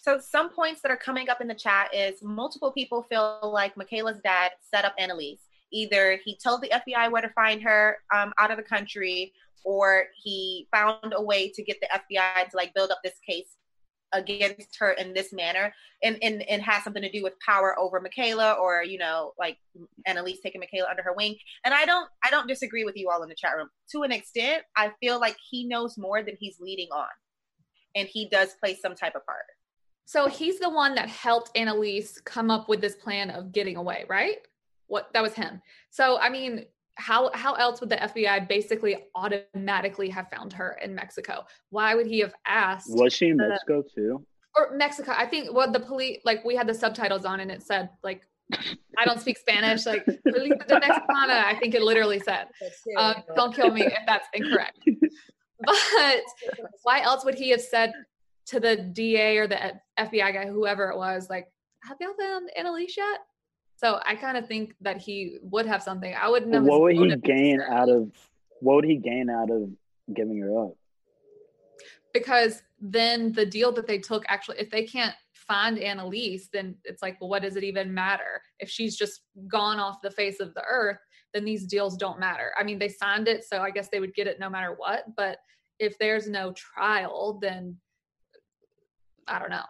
So, 0.07 0.21
some 0.21 0.51
points 0.51 0.83
that 0.83 0.93
are 0.93 0.97
coming 0.97 1.29
up 1.29 1.41
in 1.41 1.49
the 1.49 1.55
chat 1.55 1.93
is 1.93 2.23
multiple 2.23 2.71
people 2.71 3.03
feel 3.03 3.41
like 3.43 3.77
Michaela's 3.77 4.21
dad 4.23 4.53
set 4.61 4.85
up 4.85 4.95
Annalise. 5.01 5.41
Either 5.73 6.21
he 6.25 6.39
told 6.39 6.63
the 6.63 6.69
FBI 6.69 7.11
where 7.11 7.23
to 7.23 7.29
find 7.31 7.61
her 7.63 7.97
um, 8.15 8.33
out 8.39 8.53
of 8.53 8.57
the 8.57 8.63
country, 8.63 9.33
or 9.65 10.05
he 10.23 10.69
found 10.73 11.13
a 11.13 11.21
way 11.21 11.49
to 11.49 11.63
get 11.65 11.79
the 11.81 11.89
FBI 11.89 12.49
to 12.49 12.57
like 12.57 12.73
build 12.73 12.93
up 12.93 13.01
this 13.03 13.19
case 13.29 13.49
against 14.13 14.77
her 14.79 14.93
in 14.93 15.13
this 15.13 15.33
manner 15.33 15.75
and, 16.05 16.17
and 16.23 16.41
and 16.43 16.63
has 16.63 16.85
something 16.85 17.03
to 17.03 17.11
do 17.11 17.25
with 17.25 17.35
power 17.45 17.77
over 17.77 18.01
Michaela 18.01 18.53
or 18.53 18.85
you 18.85 18.99
know 18.99 19.33
like 19.37 19.59
Annalise 20.07 20.39
taking 20.41 20.61
Michaela 20.61 20.89
under 20.89 21.03
her 21.03 21.15
wing. 21.15 21.35
And 21.65 21.75
I 21.75 21.85
don't 21.85 22.09
I 22.23 22.31
don't 22.31 22.47
disagree 22.47 22.85
with 22.85 22.97
you 22.97 23.11
all 23.11 23.25
in 23.25 23.29
the 23.29 23.35
chat 23.35 23.57
room. 23.57 23.71
To 23.91 24.05
an 24.05 24.13
extent 24.13 24.63
I 24.77 24.93
feel 25.01 25.19
like 25.19 25.37
he 25.51 25.67
knows 25.67 25.99
more 25.99 26.23
than 26.23 26.37
he's 26.39 26.61
leading 26.61 26.91
on. 26.93 27.09
And 27.97 28.07
he 28.07 28.29
does 28.29 28.51
play 28.63 28.77
some 28.77 28.95
type 28.95 29.17
of 29.17 29.27
part 29.27 29.47
so 30.07 30.29
he's 30.29 30.59
the 30.59 30.71
one 30.71 30.95
that 30.95 31.09
helped 31.09 31.51
Annalise 31.55 32.19
come 32.25 32.51
up 32.51 32.69
with 32.69 32.81
this 32.81 32.95
plan 32.95 33.31
of 33.31 33.53
getting 33.53 33.77
away 33.77 34.05
right 34.09 34.39
what 34.87 35.13
that 35.13 35.23
was 35.23 35.35
him 35.35 35.61
so 35.91 36.19
I 36.19 36.31
mean 36.31 36.65
how 36.97 37.31
how 37.35 37.55
else 37.55 37.81
would 37.81 37.91
the 37.91 37.97
FBI 37.97 38.49
basically 38.49 38.97
automatically 39.15 40.09
have 40.09 40.29
found 40.31 40.53
her 40.55 40.79
in 40.83 40.95
Mexico? 40.95 41.47
Why 41.71 41.95
would 41.95 42.07
he 42.07 42.21
have 42.21 42.35
asked? 42.47 42.89
Was 42.91 43.13
she 43.13 43.29
in 43.29 43.37
Mexico 43.37 43.85
too? 43.95 44.27
Or 44.57 44.75
Mexico? 44.75 45.13
I 45.15 45.27
think. 45.27 45.53
Well, 45.53 45.71
the 45.71 45.81
police 45.81 46.21
like 46.25 46.45
we 46.45 46.57
had 46.57 46.67
the 46.67 46.75
subtitles 46.75 47.25
on, 47.25 47.41
and 47.41 47.51
it 47.51 47.63
said 47.63 47.91
like, 48.03 48.23
I 48.99 49.05
don't 49.05 49.21
speak 49.21 49.37
Spanish. 49.37 49.85
Like, 49.85 50.05
Felipe 50.05 50.67
de 50.67 50.81
Mexicana. 50.81 51.43
I 51.45 51.57
think 51.61 51.75
it 51.75 51.83
literally 51.83 52.21
said. 52.21 52.47
Uh, 52.97 53.15
don't 53.35 53.55
kill 53.55 53.71
me 53.71 53.83
if 53.83 53.93
that's 54.07 54.29
incorrect. 54.33 54.79
But 55.59 56.23
why 56.83 57.01
else 57.01 57.25
would 57.25 57.35
he 57.35 57.49
have 57.49 57.63
said 57.63 57.93
to 58.47 58.61
the 58.61 58.77
DA 58.77 59.39
or 59.39 59.47
the 59.47 59.81
FBI 59.99 60.33
guy, 60.33 60.47
whoever 60.47 60.91
it 60.91 60.97
was, 60.97 61.29
like, 61.29 61.53
have 61.83 61.97
y'all 62.01 62.15
found 62.19 62.51
Annalise 62.57 62.97
yet? 62.97 63.21
So 63.77 64.01
I 64.07 64.15
kind 64.15 64.37
of 64.37 64.47
think 64.47 64.75
that 64.81 64.99
he 64.99 65.39
would 65.43 65.67
have 65.67 65.83
something. 65.83 66.15
I 66.15 66.29
wouldn't 66.29 66.51
know. 66.51 66.63
What 66.63 66.81
would 66.81 66.97
he 66.97 67.17
gain 67.17 67.61
out 67.61 67.89
of? 67.89 68.11
What 68.61 68.77
would 68.77 68.85
he 68.85 68.97
gain 68.97 69.29
out 69.29 69.51
of 69.51 69.69
giving 70.15 70.39
her 70.41 70.65
up? 70.65 70.77
Because 72.15 72.63
then 72.81 73.33
the 73.33 73.45
deal 73.45 73.73
that 73.73 73.87
they 73.87 73.99
took 73.99 74.25
actually, 74.29 74.59
if 74.59 74.71
they 74.71 74.85
can't 74.85 75.15
find 75.35 75.79
Annalise, 75.79 76.49
then 76.51 76.77
it's 76.85 77.03
like, 77.03 77.21
well, 77.21 77.29
what 77.29 77.43
does 77.43 77.57
it 77.57 77.65
even 77.65 77.93
matter? 77.93 78.41
If 78.59 78.71
she's 78.71 78.97
just 78.97 79.21
gone 79.47 79.79
off 79.79 80.01
the 80.03 80.11
face 80.11 80.41
of 80.41 80.55
the 80.55 80.65
earth, 80.67 80.99
then 81.35 81.45
these 81.45 81.67
deals 81.67 81.97
don't 81.97 82.19
matter. 82.19 82.53
I 82.59 82.65
mean, 82.65 82.79
they 82.79 82.89
signed 82.89 83.29
it, 83.29 83.45
so 83.45 83.61
I 83.61 83.71
guess 83.71 83.91
they 83.91 84.01
would 84.01 84.15
get 84.15 84.27
it 84.27 84.41
no 84.41 84.49
matter 84.49 84.75
what. 84.77 85.05
But 85.17 85.39
if 85.79 85.99
there's 85.99 86.29
no 86.29 86.53
trial, 86.53 87.39
then 87.43 87.77
I 89.29 89.39
don't 89.39 89.51
know. 89.51 89.65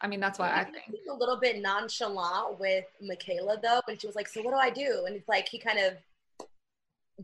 I 0.00 0.08
mean, 0.08 0.20
that's 0.20 0.38
why 0.38 0.48
I, 0.48 0.60
I 0.60 0.64
think 0.64 0.86
a 1.08 1.14
little 1.14 1.38
bit 1.38 1.62
nonchalant 1.62 2.58
with 2.58 2.84
Michaela 3.00 3.58
though, 3.62 3.80
when 3.86 3.98
she 3.98 4.06
was 4.06 4.16
like, 4.16 4.28
"So 4.28 4.42
what 4.42 4.50
do 4.52 4.56
I 4.56 4.70
do?" 4.70 5.04
And 5.06 5.14
it's 5.14 5.28
like 5.28 5.48
he 5.48 5.58
kind 5.58 5.78
of 5.78 5.94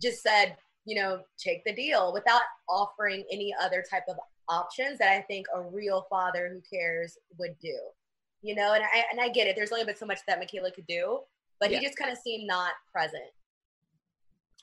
just 0.01 0.23
said, 0.23 0.57
you 0.85 0.95
know, 0.95 1.21
take 1.39 1.65
the 1.65 1.75
deal 1.75 2.13
without 2.13 2.43
offering 2.69 3.25
any 3.33 3.53
other 3.61 3.85
type 3.89 4.05
of 4.09 4.17
options 4.49 4.99
that 4.99 5.11
I 5.11 5.23
think 5.23 5.47
a 5.55 5.61
real 5.61 6.07
father 6.09 6.49
who 6.53 6.61
cares 6.77 7.19
would 7.39 7.59
do. 7.61 7.77
You 8.43 8.55
know, 8.55 8.75
and 8.75 8.85
I 8.85 9.05
and 9.11 9.21
I 9.21 9.29
get 9.29 9.49
it. 9.49 9.57
There's 9.57 9.73
only 9.73 9.85
been 9.85 9.97
so 9.97 10.07
much 10.07 10.21
that 10.29 10.39
Michaela 10.39 10.71
could 10.71 10.87
do, 10.87 11.21
but 11.59 11.71
yeah. 11.71 11.81
he 11.81 11.85
just 11.85 11.99
kind 11.99 12.13
of 12.13 12.19
seemed 12.19 12.47
not 12.47 12.73
present 12.93 13.25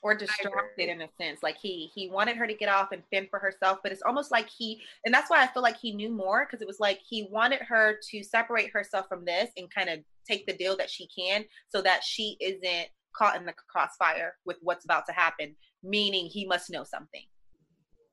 or 0.06 0.14
distracted 0.14 0.88
in 0.88 1.02
a 1.02 1.08
sense 1.20 1.42
like 1.42 1.58
he 1.58 1.90
he 1.92 2.08
wanted 2.08 2.36
her 2.36 2.46
to 2.46 2.54
get 2.54 2.68
off 2.68 2.92
and 2.92 3.02
fend 3.10 3.28
for 3.28 3.40
herself 3.40 3.80
but 3.82 3.90
it's 3.90 4.02
almost 4.02 4.30
like 4.30 4.48
he 4.48 4.80
and 5.04 5.12
that's 5.12 5.28
why 5.28 5.42
i 5.42 5.48
feel 5.48 5.64
like 5.64 5.76
he 5.76 5.92
knew 5.92 6.08
more 6.10 6.46
because 6.46 6.62
it 6.62 6.68
was 6.68 6.78
like 6.78 7.00
he 7.04 7.26
wanted 7.28 7.60
her 7.60 7.98
to 8.08 8.22
separate 8.22 8.70
herself 8.72 9.08
from 9.08 9.24
this 9.24 9.50
and 9.56 9.68
kind 9.74 9.88
of 9.88 9.98
take 10.24 10.46
the 10.46 10.56
deal 10.56 10.76
that 10.76 10.88
she 10.88 11.08
can 11.08 11.44
so 11.68 11.82
that 11.82 12.04
she 12.04 12.36
isn't 12.40 12.86
caught 13.16 13.34
in 13.34 13.44
the 13.44 13.54
crossfire 13.68 14.34
with 14.44 14.58
what's 14.62 14.84
about 14.84 15.06
to 15.06 15.12
happen 15.12 15.56
meaning 15.82 16.26
he 16.26 16.46
must 16.46 16.70
know 16.70 16.84
something. 16.84 17.22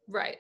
Right 0.07 0.37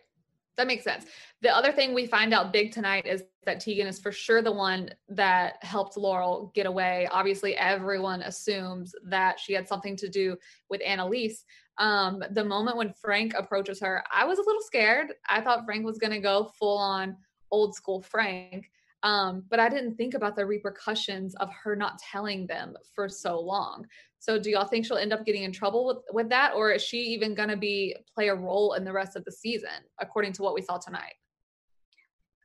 that 0.57 0.67
makes 0.67 0.83
sense. 0.83 1.05
The 1.41 1.55
other 1.55 1.71
thing 1.71 1.93
we 1.93 2.05
find 2.05 2.33
out 2.33 2.53
big 2.53 2.71
tonight 2.71 3.05
is 3.05 3.23
that 3.45 3.59
Tegan 3.59 3.87
is 3.87 3.99
for 3.99 4.11
sure 4.11 4.41
the 4.41 4.51
one 4.51 4.89
that 5.09 5.55
helped 5.63 5.97
Laurel 5.97 6.51
get 6.53 6.65
away. 6.65 7.07
Obviously, 7.11 7.55
everyone 7.57 8.21
assumes 8.21 8.93
that 9.05 9.39
she 9.39 9.53
had 9.53 9.67
something 9.67 9.95
to 9.97 10.07
do 10.07 10.37
with 10.69 10.81
Annalise. 10.85 11.43
Um, 11.79 12.23
the 12.31 12.45
moment 12.45 12.77
when 12.77 12.93
Frank 12.93 13.33
approaches 13.37 13.79
her, 13.79 14.03
I 14.11 14.25
was 14.25 14.37
a 14.37 14.43
little 14.43 14.61
scared. 14.61 15.13
I 15.27 15.41
thought 15.41 15.65
Frank 15.65 15.85
was 15.85 15.97
going 15.97 16.13
to 16.13 16.19
go 16.19 16.51
full 16.57 16.77
on 16.77 17.17
old 17.51 17.75
school 17.75 18.01
Frank. 18.01 18.69
Um, 19.03 19.43
but 19.49 19.59
I 19.59 19.67
didn't 19.67 19.95
think 19.95 20.13
about 20.13 20.35
the 20.35 20.45
repercussions 20.45 21.35
of 21.35 21.49
her 21.51 21.75
not 21.75 21.99
telling 21.99 22.47
them 22.47 22.73
for 22.95 23.09
so 23.09 23.39
long. 23.39 23.85
So 24.19 24.39
do 24.39 24.49
y'all 24.49 24.65
think 24.65 24.85
she'll 24.85 24.97
end 24.97 25.11
up 25.11 25.25
getting 25.25 25.43
in 25.43 25.51
trouble 25.51 25.85
with, 25.85 25.97
with 26.13 26.29
that? 26.29 26.53
Or 26.55 26.71
is 26.71 26.81
she 26.81 26.99
even 26.99 27.35
gonna 27.35 27.57
be 27.57 27.93
play 28.15 28.29
a 28.29 28.35
role 28.35 28.73
in 28.73 28.85
the 28.85 28.93
rest 28.93 29.17
of 29.17 29.25
the 29.25 29.31
season, 29.31 29.83
according 29.99 30.31
to 30.33 30.41
what 30.41 30.53
we 30.53 30.61
saw 30.61 30.77
tonight? 30.77 31.15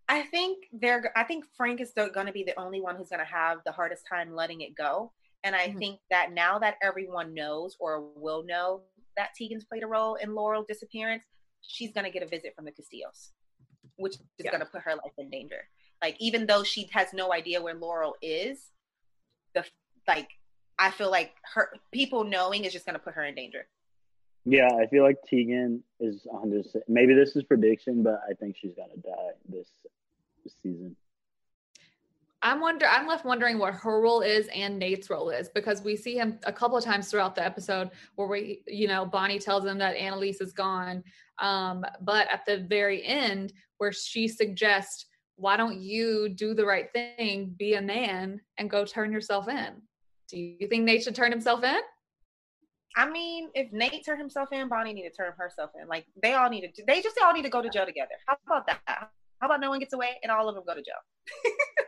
I 0.08 0.22
think 0.22 0.64
they're 0.72 1.12
I 1.16 1.22
think 1.22 1.44
Frank 1.56 1.80
is 1.80 1.92
gonna 2.12 2.32
be 2.32 2.42
the 2.42 2.58
only 2.58 2.80
one 2.80 2.96
who's 2.96 3.10
gonna 3.10 3.24
have 3.24 3.58
the 3.64 3.70
hardest 3.70 4.02
time 4.10 4.34
letting 4.34 4.62
it 4.62 4.74
go. 4.74 5.12
And 5.44 5.54
I 5.54 5.68
mm-hmm. 5.68 5.78
think 5.78 6.00
that 6.10 6.32
now 6.32 6.58
that 6.58 6.78
everyone 6.82 7.32
knows 7.32 7.76
or 7.78 8.10
will 8.16 8.44
know 8.44 8.82
that 9.16 9.30
Tegan's 9.40 9.64
played 9.64 9.84
a 9.84 9.86
role 9.86 10.16
in 10.16 10.34
Laurel 10.34 10.64
disappearance, 10.66 11.22
she's 11.60 11.92
gonna 11.92 12.10
get 12.10 12.24
a 12.24 12.26
visit 12.26 12.54
from 12.56 12.64
the 12.64 12.72
Castillos, 12.72 13.30
which 13.98 14.14
is 14.14 14.20
yeah. 14.40 14.50
gonna 14.50 14.66
put 14.66 14.82
her 14.82 14.96
life 14.96 15.12
in 15.18 15.30
danger. 15.30 15.68
Like 16.02 16.16
even 16.20 16.46
though 16.46 16.62
she 16.62 16.88
has 16.92 17.12
no 17.12 17.32
idea 17.32 17.60
where 17.60 17.74
Laurel 17.74 18.16
is, 18.22 18.58
the 19.54 19.64
like 20.06 20.28
I 20.78 20.90
feel 20.90 21.10
like 21.10 21.32
her 21.54 21.70
people 21.92 22.24
knowing 22.24 22.64
is 22.64 22.72
just 22.72 22.86
going 22.86 22.94
to 22.94 23.00
put 23.00 23.14
her 23.14 23.24
in 23.24 23.34
danger. 23.34 23.66
Yeah, 24.44 24.68
I 24.80 24.86
feel 24.86 25.02
like 25.02 25.16
Tegan 25.28 25.82
is 26.00 26.22
100. 26.24 26.64
Maybe 26.86 27.14
this 27.14 27.36
is 27.36 27.42
prediction, 27.42 28.02
but 28.02 28.20
I 28.30 28.34
think 28.34 28.56
she's 28.56 28.74
going 28.74 28.90
to 28.94 29.00
die 29.00 29.30
this, 29.48 29.68
this 30.44 30.54
season. 30.62 30.96
I'm 32.40 32.60
wonder 32.60 32.86
I'm 32.86 33.08
left 33.08 33.24
wondering 33.24 33.58
what 33.58 33.74
her 33.74 34.00
role 34.00 34.20
is 34.20 34.48
and 34.54 34.78
Nate's 34.78 35.10
role 35.10 35.30
is 35.30 35.48
because 35.48 35.82
we 35.82 35.96
see 35.96 36.14
him 36.14 36.38
a 36.44 36.52
couple 36.52 36.78
of 36.78 36.84
times 36.84 37.10
throughout 37.10 37.34
the 37.34 37.44
episode 37.44 37.90
where 38.14 38.28
we, 38.28 38.62
you 38.66 38.86
know, 38.86 39.04
Bonnie 39.04 39.40
tells 39.40 39.64
him 39.64 39.76
that 39.78 39.96
Annalise 39.96 40.40
is 40.40 40.52
gone. 40.52 41.02
Um, 41.40 41.84
but 42.00 42.28
at 42.32 42.46
the 42.46 42.58
very 42.58 43.04
end, 43.04 43.52
where 43.78 43.92
she 43.92 44.28
suggests, 44.28 45.06
why 45.38 45.56
don't 45.56 45.80
you 45.80 46.28
do 46.28 46.52
the 46.52 46.66
right 46.66 46.92
thing, 46.92 47.54
be 47.56 47.74
a 47.74 47.82
man 47.82 48.40
and 48.58 48.68
go 48.68 48.84
turn 48.84 49.12
yourself 49.12 49.48
in? 49.48 49.80
Do 50.28 50.36
you 50.38 50.68
think 50.68 50.84
Nate 50.84 51.04
should 51.04 51.14
turn 51.14 51.30
himself 51.30 51.62
in? 51.62 51.78
I 52.96 53.08
mean, 53.08 53.48
if 53.54 53.72
Nate 53.72 54.04
turned 54.04 54.18
himself 54.18 54.48
in, 54.52 54.68
Bonnie 54.68 54.92
need 54.92 55.08
to 55.08 55.14
turn 55.14 55.32
herself 55.38 55.70
in. 55.80 55.86
Like 55.88 56.06
they 56.22 56.34
all 56.34 56.50
need 56.50 56.70
to. 56.74 56.84
They 56.86 57.00
just 57.00 57.16
all 57.22 57.32
need 57.32 57.42
to 57.44 57.48
go 57.48 57.62
to 57.62 57.70
jail 57.70 57.86
together. 57.86 58.14
How 58.26 58.36
about 58.46 58.66
that? 58.66 58.80
How 58.86 59.46
about 59.46 59.60
no 59.60 59.70
one 59.70 59.78
gets 59.78 59.92
away 59.92 60.18
and 60.22 60.32
all 60.32 60.48
of 60.48 60.54
them 60.56 60.64
go 60.66 60.74
to 60.74 60.82
jail? 60.82 60.94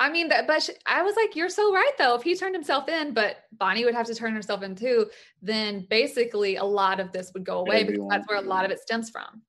I 0.00 0.10
mean, 0.10 0.28
that, 0.28 0.46
but 0.46 0.62
sh- 0.62 0.70
I 0.86 1.02
was 1.02 1.16
like, 1.16 1.34
you're 1.34 1.48
so 1.48 1.72
right 1.72 1.92
though. 1.96 2.14
If 2.16 2.22
he 2.22 2.36
turned 2.36 2.54
himself 2.54 2.88
in, 2.88 3.14
but 3.14 3.36
Bonnie 3.52 3.84
would 3.86 3.94
have 3.94 4.06
to 4.06 4.14
turn 4.14 4.34
herself 4.34 4.62
in 4.62 4.74
too, 4.74 5.06
then 5.40 5.86
basically 5.88 6.56
a 6.56 6.64
lot 6.64 7.00
of 7.00 7.12
this 7.12 7.30
would 7.32 7.44
go 7.44 7.60
away 7.60 7.80
Everyone. 7.80 8.08
because 8.08 8.18
that's 8.18 8.28
where 8.28 8.38
a 8.38 8.46
lot 8.46 8.66
of 8.66 8.70
it 8.70 8.80
stems 8.80 9.08
from. 9.08 9.40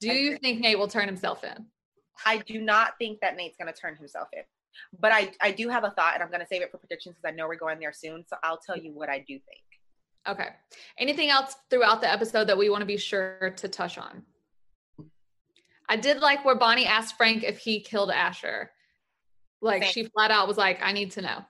Do 0.00 0.12
you 0.12 0.36
think 0.38 0.60
Nate 0.60 0.78
will 0.78 0.88
turn 0.88 1.06
himself 1.06 1.42
in? 1.44 1.66
I 2.24 2.38
do 2.38 2.60
not 2.60 2.94
think 2.98 3.20
that 3.20 3.36
Nate's 3.36 3.56
going 3.56 3.72
to 3.72 3.78
turn 3.78 3.96
himself 3.96 4.28
in. 4.32 4.42
But 4.98 5.12
I, 5.12 5.32
I 5.40 5.52
do 5.52 5.68
have 5.68 5.84
a 5.84 5.90
thought, 5.90 6.14
and 6.14 6.22
I'm 6.22 6.28
going 6.28 6.40
to 6.40 6.46
save 6.46 6.62
it 6.62 6.70
for 6.70 6.78
predictions 6.78 7.16
because 7.16 7.32
I 7.32 7.34
know 7.34 7.46
we're 7.46 7.56
going 7.56 7.78
there 7.78 7.92
soon. 7.92 8.24
So 8.28 8.36
I'll 8.42 8.58
tell 8.58 8.76
you 8.76 8.92
what 8.92 9.08
I 9.08 9.18
do 9.20 9.38
think. 9.38 9.62
Okay. 10.28 10.48
Anything 10.98 11.30
else 11.30 11.56
throughout 11.70 12.00
the 12.00 12.10
episode 12.12 12.48
that 12.48 12.58
we 12.58 12.68
want 12.68 12.82
to 12.82 12.86
be 12.86 12.96
sure 12.96 13.54
to 13.56 13.68
touch 13.68 13.96
on? 13.96 14.22
I 15.88 15.96
did 15.96 16.18
like 16.20 16.44
where 16.44 16.56
Bonnie 16.56 16.86
asked 16.86 17.16
Frank 17.16 17.44
if 17.44 17.58
he 17.58 17.80
killed 17.80 18.10
Asher. 18.10 18.70
Like 19.62 19.84
Same. 19.84 19.92
she 19.92 20.04
flat 20.04 20.30
out 20.30 20.48
was 20.48 20.58
like, 20.58 20.80
I 20.82 20.92
need 20.92 21.12
to 21.12 21.22
know. 21.22 21.44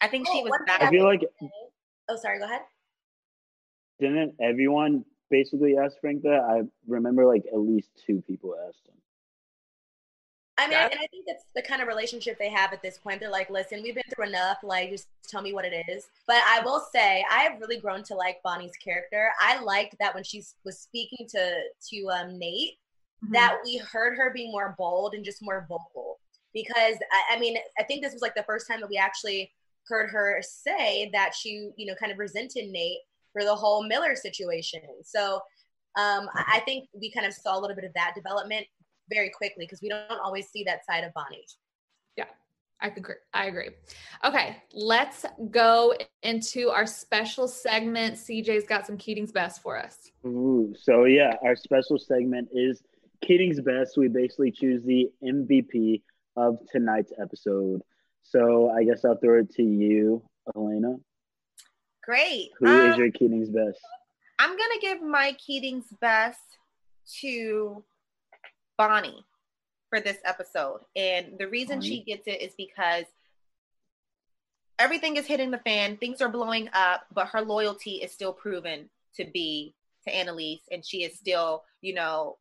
I 0.00 0.08
think 0.08 0.26
oh, 0.28 0.32
she 0.32 0.40
Oh, 0.40 0.44
was 0.44 0.50
one. 0.50 0.80
I 0.80 0.90
feel 0.90 1.04
like 1.04 1.22
Oh, 2.08 2.16
sorry. 2.16 2.38
Go 2.38 2.44
ahead. 2.46 2.62
didn't 3.98 4.34
everyone 4.40 5.04
basically 5.30 5.76
asked 5.78 5.98
Frank 6.00 6.22
that? 6.22 6.40
I 6.40 6.62
remember 6.86 7.24
like 7.26 7.44
at 7.52 7.58
least 7.58 7.88
two 8.06 8.22
people 8.26 8.54
asked 8.68 8.86
him. 8.86 8.94
I 10.58 10.64
mean, 10.66 10.72
Yeah. 10.72 10.88
and 10.90 11.00
I 11.00 11.06
think 11.10 11.24
that's 11.26 11.44
the 11.54 11.62
kind 11.62 11.80
of 11.80 11.88
relationship 11.88 12.38
they 12.38 12.50
have 12.50 12.72
at 12.74 12.82
this 12.82 12.98
point. 12.98 13.20
They're 13.20 13.30
like, 13.30 13.48
listen, 13.48 13.82
we've 13.82 13.94
been 13.94 14.04
through 14.14 14.26
enough. 14.26 14.58
Like, 14.62 14.90
just 14.90 15.08
tell 15.26 15.40
me 15.40 15.54
what 15.54 15.64
it 15.64 15.86
is. 15.88 16.08
But 16.26 16.42
I 16.46 16.60
will 16.62 16.80
say, 16.92 17.24
I 17.30 17.38
have 17.44 17.58
really 17.60 17.78
grown 17.78 18.02
to 18.04 18.14
like 18.14 18.42
Bonnie's 18.42 18.76
character. 18.76 19.30
I 19.40 19.62
liked 19.62 19.96
that 20.00 20.14
when 20.14 20.22
she 20.24 20.42
was 20.64 20.78
speaking 20.78 21.26
to 21.30 21.60
to 21.90 22.08
um, 22.10 22.38
Nate, 22.38 22.74
Mm-hmm. 23.22 23.34
that 23.34 23.58
we 23.62 23.76
heard 23.76 24.16
her 24.16 24.32
be 24.32 24.50
more 24.50 24.74
bold 24.78 25.12
and 25.12 25.22
just 25.22 25.42
more 25.42 25.66
vocal. 25.68 26.18
Because 26.54 26.94
I, 27.12 27.36
I 27.36 27.38
mean, 27.38 27.58
I 27.78 27.82
think 27.82 28.02
this 28.02 28.14
was 28.14 28.22
like 28.22 28.34
the 28.34 28.42
first 28.44 28.66
time 28.66 28.80
that 28.80 28.88
we 28.88 28.96
actually 28.96 29.52
heard 29.86 30.08
her 30.08 30.40
say 30.40 31.10
that 31.12 31.34
she, 31.34 31.70
you 31.76 31.84
know, 31.84 31.94
kind 31.96 32.10
of 32.12 32.18
resented 32.18 32.70
Nate 32.70 32.96
for 33.32 33.44
the 33.44 33.54
whole 33.54 33.86
Miller 33.86 34.14
situation. 34.14 34.82
So 35.04 35.36
um, 35.96 36.28
I 36.34 36.56
I 36.56 36.60
think 36.60 36.88
we 36.94 37.10
kind 37.10 37.26
of 37.26 37.32
saw 37.32 37.58
a 37.58 37.60
little 37.60 37.76
bit 37.76 37.84
of 37.84 37.92
that 37.94 38.14
development 38.14 38.66
very 39.10 39.30
quickly 39.30 39.64
because 39.64 39.80
we 39.82 39.88
don't 39.88 40.20
always 40.22 40.48
see 40.48 40.64
that 40.64 40.84
side 40.86 41.04
of 41.04 41.12
Bonnie. 41.14 41.44
Yeah, 42.16 42.24
I 42.80 42.90
could 42.90 42.98
agree. 42.98 43.14
I 43.34 43.46
agree. 43.46 43.70
Okay, 44.24 44.56
let's 44.72 45.24
go 45.50 45.94
into 46.22 46.70
our 46.70 46.86
special 46.86 47.48
segment. 47.48 48.16
CJ's 48.16 48.64
got 48.64 48.86
some 48.86 48.96
Keating's 48.96 49.32
best 49.32 49.62
for 49.62 49.78
us. 49.78 50.10
Ooh, 50.24 50.74
so 50.78 51.04
yeah, 51.04 51.34
our 51.44 51.56
special 51.56 51.98
segment 51.98 52.48
is 52.52 52.82
Keating's 53.22 53.60
best. 53.60 53.96
We 53.96 54.08
basically 54.08 54.52
choose 54.52 54.82
the 54.84 55.10
MVP 55.22 56.02
of 56.36 56.58
tonight's 56.70 57.12
episode. 57.20 57.82
So 58.22 58.70
I 58.70 58.84
guess 58.84 59.04
I'll 59.04 59.16
throw 59.16 59.40
it 59.40 59.50
to 59.54 59.62
you, 59.62 60.22
Elayna. 60.54 61.00
Great. 62.10 62.50
Who 62.58 62.66
is 62.66 62.94
Um, 62.94 62.98
your 62.98 63.12
Keating's 63.12 63.50
best? 63.50 63.78
I'm 64.40 64.56
going 64.56 64.70
to 64.74 64.80
give 64.80 65.00
my 65.00 65.32
Keating's 65.34 65.86
best 66.00 66.40
to 67.20 67.84
Bonnie 68.76 69.24
for 69.90 70.00
this 70.00 70.18
episode. 70.24 70.80
And 70.96 71.38
the 71.38 71.46
reason 71.46 71.80
she 71.80 72.02
gets 72.02 72.26
it 72.26 72.42
is 72.42 72.52
because 72.56 73.04
everything 74.80 75.18
is 75.18 75.26
hitting 75.26 75.52
the 75.52 75.58
fan, 75.58 75.98
things 75.98 76.20
are 76.20 76.28
blowing 76.28 76.68
up, 76.72 77.06
but 77.14 77.28
her 77.28 77.42
loyalty 77.42 78.02
is 78.02 78.10
still 78.10 78.32
proven 78.32 78.90
to 79.14 79.24
be 79.24 79.76
to 80.04 80.12
Annalise. 80.12 80.62
And 80.72 80.84
she 80.84 81.04
is 81.04 81.16
still, 81.16 81.62
you 81.80 81.94
know, 81.94 82.38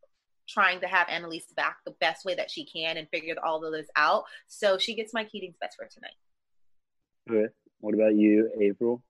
trying 0.47 0.79
to 0.79 0.87
have 0.87 1.07
Annalise 1.09 1.45
back 1.55 1.77
the 1.85 1.93
best 2.01 2.25
way 2.25 2.33
that 2.33 2.49
she 2.49 2.65
can 2.65 2.97
and 2.97 3.07
figured 3.09 3.37
all 3.37 3.63
of 3.63 3.71
this 3.71 3.89
out. 3.95 4.23
So 4.47 4.79
she 4.79 4.95
gets 4.95 5.13
my 5.13 5.25
Keating's 5.25 5.57
best 5.61 5.77
for 5.77 5.85
tonight. 5.85 6.15
Okay. 7.29 7.53
What 7.81 7.93
about 7.93 8.15
you, 8.15 8.49
April? 8.59 9.03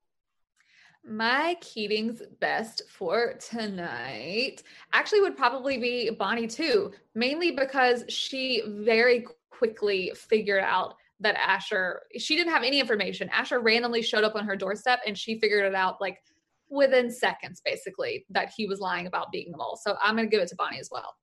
My 1.06 1.56
Keating's 1.62 2.22
best 2.40 2.84
for 2.90 3.34
tonight 3.40 4.64
actually 4.94 5.22
would 5.22 5.38
probably 5.38 5.78
be 5.78 6.10
Bonnie 6.12 6.48
too, 6.48 6.92
mainly 7.16 7.52
because 7.52 8.04
she 8.10 8.64
very 8.68 9.26
quickly 9.50 10.12
figured 10.16 10.64
out 10.64 10.96
that 11.22 11.36
Asher, 11.36 12.04
she 12.18 12.36
didn't 12.36 12.54
have 12.54 12.64
any 12.64 12.80
information. 12.80 13.30
Asher 13.30 13.60
randomly 13.60 14.02
showed 14.02 14.24
up 14.24 14.36
on 14.36 14.46
her 14.46 14.56
doorstep 14.56 15.00
and 15.06 15.18
she 15.18 15.40
figured 15.40 15.66
it 15.66 15.76
out 15.76 16.00
like 16.00 16.22
within 16.70 17.12
seconds, 17.12 17.62
basically, 17.64 18.26
that 18.30 18.52
he 18.56 18.68
was 18.68 18.80
lying 18.80 19.08
about 19.08 19.32
being 19.32 19.52
the 19.52 19.58
mole. 19.58 19.80
So 19.82 19.98
I'm 20.02 20.16
going 20.16 20.30
to 20.30 20.32
give 20.32 20.42
it 20.42 20.50
to 20.50 20.56
Bonnie 20.56 20.80
as 20.80 20.90
well. 20.92 21.16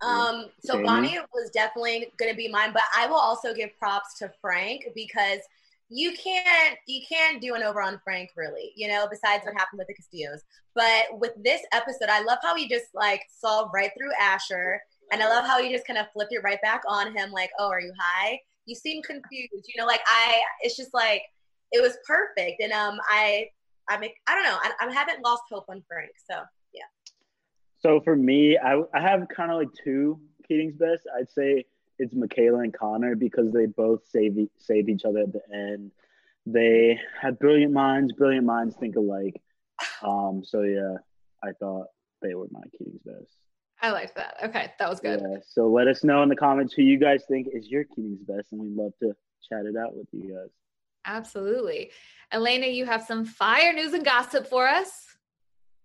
Um, 0.00 0.46
so 0.64 0.82
Bonnie 0.82 1.18
was 1.32 1.50
definitely 1.50 2.12
going 2.16 2.30
to 2.30 2.36
be 2.36 2.48
mine, 2.48 2.72
but 2.72 2.82
I 2.96 3.06
will 3.06 3.16
also 3.16 3.54
give 3.54 3.70
props 3.78 4.18
to 4.18 4.32
Frank 4.40 4.88
because 4.96 5.38
you 5.92 6.12
can't 6.12 6.78
you 6.86 7.02
can't 7.06 7.40
do 7.42 7.54
an 7.54 7.62
over 7.62 7.82
on 7.82 8.00
Frank 8.02 8.30
really, 8.36 8.72
you 8.76 8.88
know, 8.88 9.06
besides 9.10 9.44
what 9.44 9.54
happened 9.54 9.78
with 9.78 9.88
the 9.88 9.94
Castillos. 9.94 10.42
But 10.74 11.04
with 11.20 11.32
this 11.44 11.60
episode, 11.72 12.08
I 12.08 12.22
love 12.22 12.38
how 12.42 12.56
he 12.56 12.66
just 12.66 12.86
like 12.94 13.22
saw 13.30 13.68
right 13.74 13.90
through 13.96 14.12
Asher, 14.18 14.80
and 15.12 15.22
I 15.22 15.28
love 15.28 15.44
how 15.44 15.62
he 15.62 15.70
just 15.70 15.86
kind 15.86 15.98
of 15.98 16.06
flipped 16.12 16.32
it 16.32 16.42
right 16.42 16.60
back 16.62 16.82
on 16.88 17.14
him, 17.14 17.30
like, 17.30 17.50
"Oh, 17.58 17.68
are 17.68 17.80
you 17.80 17.92
high? 17.98 18.40
You 18.64 18.74
seem 18.74 19.02
confused." 19.02 19.68
You 19.68 19.74
know, 19.76 19.86
like 19.86 20.00
I, 20.06 20.40
it's 20.62 20.76
just 20.76 20.94
like 20.94 21.22
it 21.72 21.82
was 21.82 21.98
perfect, 22.06 22.62
and 22.62 22.72
um, 22.72 22.98
I, 23.10 23.48
I 23.88 23.98
make, 23.98 24.14
I 24.26 24.34
don't 24.34 24.44
know, 24.44 24.58
I, 24.62 24.72
I 24.80 24.92
haven't 24.92 25.22
lost 25.22 25.42
hope 25.50 25.64
on 25.68 25.82
Frank, 25.88 26.10
so 26.30 26.36
yeah. 26.72 26.82
So 27.80 28.00
for 28.00 28.16
me, 28.16 28.56
I, 28.58 28.80
I 28.94 29.00
have 29.00 29.26
kind 29.28 29.50
of 29.50 29.58
like 29.58 29.68
two 29.84 30.20
Keating's 30.46 30.76
best. 30.76 31.02
I'd 31.18 31.30
say 31.30 31.64
it's 32.02 32.14
Michaela 32.14 32.60
and 32.60 32.74
Connor 32.74 33.14
because 33.14 33.52
they 33.52 33.66
both 33.66 34.00
save 34.08 34.36
save 34.58 34.88
each 34.88 35.04
other 35.04 35.20
at 35.20 35.32
the 35.32 35.42
end. 35.52 35.92
They 36.44 36.98
have 37.20 37.38
brilliant 37.38 37.72
minds. 37.72 38.12
Brilliant 38.12 38.44
minds 38.44 38.74
think 38.76 38.96
alike. 38.96 39.40
Um. 40.02 40.42
So 40.44 40.62
yeah, 40.62 40.96
I 41.42 41.52
thought 41.52 41.86
they 42.20 42.34
were 42.34 42.46
my 42.50 42.62
Keating's 42.76 43.02
best. 43.04 43.36
I 43.80 43.90
liked 43.90 44.16
that. 44.16 44.36
Okay, 44.44 44.72
that 44.78 44.88
was 44.88 45.00
good. 45.00 45.20
Yeah. 45.20 45.38
So 45.46 45.68
let 45.68 45.86
us 45.88 46.04
know 46.04 46.22
in 46.22 46.28
the 46.28 46.36
comments 46.36 46.74
who 46.74 46.82
you 46.82 46.98
guys 46.98 47.24
think 47.28 47.48
is 47.52 47.68
your 47.68 47.84
Keating's 47.84 48.22
best, 48.22 48.52
and 48.52 48.60
we'd 48.60 48.76
love 48.76 48.92
to 49.00 49.12
chat 49.48 49.64
it 49.66 49.76
out 49.76 49.96
with 49.96 50.06
you 50.12 50.34
guys. 50.34 50.50
Absolutely. 51.04 51.90
Elayna, 52.32 52.72
you 52.72 52.84
have 52.84 53.02
some 53.02 53.24
fire 53.24 53.72
news 53.72 53.92
and 53.92 54.04
gossip 54.04 54.46
for 54.46 54.68
us. 54.68 55.06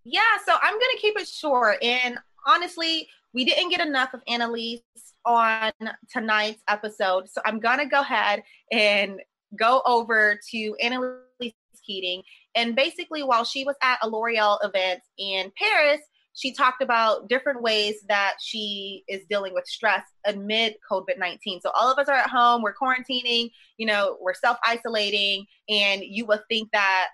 Yeah, 0.03 0.21
so 0.45 0.53
I'm 0.61 0.73
gonna 0.73 0.99
keep 0.99 1.19
it 1.19 1.27
short. 1.27 1.83
And 1.83 2.17
honestly, 2.47 3.07
we 3.37 3.45
didn't 3.45 3.69
get 3.69 3.85
enough 3.85 4.15
of 4.15 4.21
Annalise 4.27 4.81
on 5.23 5.71
tonight's 6.11 6.63
episode. 6.67 7.29
So 7.29 7.39
I'm 7.45 7.59
gonna 7.59 7.85
go 7.85 8.01
ahead 8.01 8.41
and 8.71 9.21
go 9.55 9.83
over 9.85 10.39
to 10.49 10.75
Annalise 10.81 11.53
Keating. 11.85 12.23
And 12.55 12.75
basically, 12.75 13.21
while 13.21 13.43
she 13.43 13.63
was 13.63 13.75
at 13.83 13.99
a 14.01 14.09
L'Oreal 14.09 14.57
event 14.63 15.01
in 15.19 15.51
Paris, 15.55 16.01
she 16.33 16.51
talked 16.51 16.81
about 16.81 17.29
different 17.29 17.61
ways 17.61 17.97
that 18.09 18.37
she 18.41 19.03
is 19.07 19.21
dealing 19.29 19.53
with 19.53 19.67
stress 19.67 20.01
amid 20.25 20.73
COVID 20.91 21.19
19. 21.19 21.61
So, 21.61 21.69
all 21.79 21.91
of 21.91 21.99
us 21.99 22.09
are 22.09 22.15
at 22.15 22.31
home, 22.31 22.63
we're 22.63 22.73
quarantining, 22.73 23.51
you 23.77 23.85
know, 23.85 24.17
we're 24.19 24.33
self 24.33 24.57
isolating, 24.65 25.45
and 25.69 26.01
you 26.03 26.25
would 26.25 26.41
think 26.49 26.71
that 26.71 27.09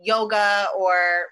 yoga 0.00 0.68
or 0.78 1.26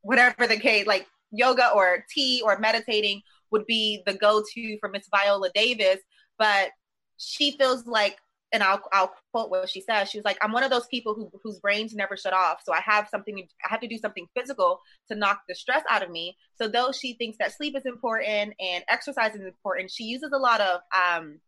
whatever 0.00 0.46
the 0.46 0.56
case, 0.56 0.86
like 0.86 1.06
yoga 1.30 1.70
or 1.74 2.06
tea 2.08 2.40
or 2.42 2.58
meditating 2.58 3.20
would 3.50 3.66
be 3.66 4.02
the 4.06 4.14
go-to 4.14 4.78
for 4.78 4.88
Miss 4.88 5.08
Viola 5.14 5.50
Davis. 5.54 5.98
But 6.38 6.70
she 7.16 7.52
feels 7.52 7.86
like, 7.86 8.16
and 8.52 8.62
I'll, 8.62 8.82
I'll 8.92 9.12
quote 9.32 9.50
what 9.50 9.68
she 9.68 9.80
says. 9.80 10.10
She 10.10 10.18
was 10.18 10.24
like, 10.24 10.38
I'm 10.42 10.52
one 10.52 10.64
of 10.64 10.70
those 10.70 10.86
people 10.86 11.14
who, 11.14 11.30
whose 11.44 11.60
brains 11.60 11.94
never 11.94 12.16
shut 12.16 12.32
off. 12.32 12.62
So 12.64 12.72
I 12.72 12.80
have 12.80 13.08
something, 13.08 13.46
I 13.64 13.68
have 13.68 13.80
to 13.80 13.88
do 13.88 13.98
something 13.98 14.26
physical 14.36 14.80
to 15.08 15.16
knock 15.16 15.42
the 15.48 15.54
stress 15.54 15.84
out 15.88 16.02
of 16.02 16.10
me. 16.10 16.36
So 16.56 16.66
though 16.66 16.90
she 16.92 17.14
thinks 17.14 17.38
that 17.38 17.52
sleep 17.52 17.76
is 17.76 17.86
important 17.86 18.54
and 18.58 18.84
exercise 18.88 19.34
is 19.34 19.44
important, 19.44 19.90
she 19.90 20.04
uses 20.04 20.30
a 20.32 20.38
lot 20.38 20.60
of, 20.60 20.80
um, 20.96 21.38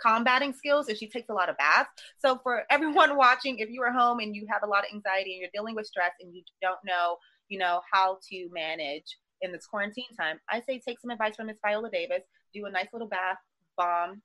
combating 0.00 0.52
skills 0.52 0.88
and 0.88 0.98
she 0.98 1.08
takes 1.08 1.28
a 1.28 1.32
lot 1.32 1.48
of 1.48 1.56
baths. 1.56 1.90
So 2.18 2.38
for 2.42 2.64
everyone 2.70 3.16
watching, 3.16 3.58
if 3.58 3.70
you 3.70 3.82
are 3.82 3.92
home 3.92 4.18
and 4.18 4.34
you 4.34 4.46
have 4.50 4.62
a 4.62 4.66
lot 4.66 4.84
of 4.84 4.94
anxiety 4.94 5.32
and 5.32 5.40
you're 5.40 5.50
dealing 5.54 5.74
with 5.74 5.86
stress 5.86 6.12
and 6.20 6.34
you 6.34 6.42
don't 6.60 6.78
know, 6.84 7.16
you 7.48 7.58
know, 7.58 7.80
how 7.92 8.18
to 8.30 8.48
manage 8.52 9.18
in 9.42 9.52
this 9.52 9.66
quarantine 9.66 10.14
time, 10.18 10.38
I 10.48 10.60
say 10.60 10.78
take 10.78 11.00
some 11.00 11.10
advice 11.10 11.36
from 11.36 11.46
Miss 11.46 11.58
Viola 11.60 11.90
Davis, 11.90 12.22
do 12.54 12.66
a 12.66 12.70
nice 12.70 12.88
little 12.92 13.08
bath 13.08 13.38
bomb, 13.76 14.22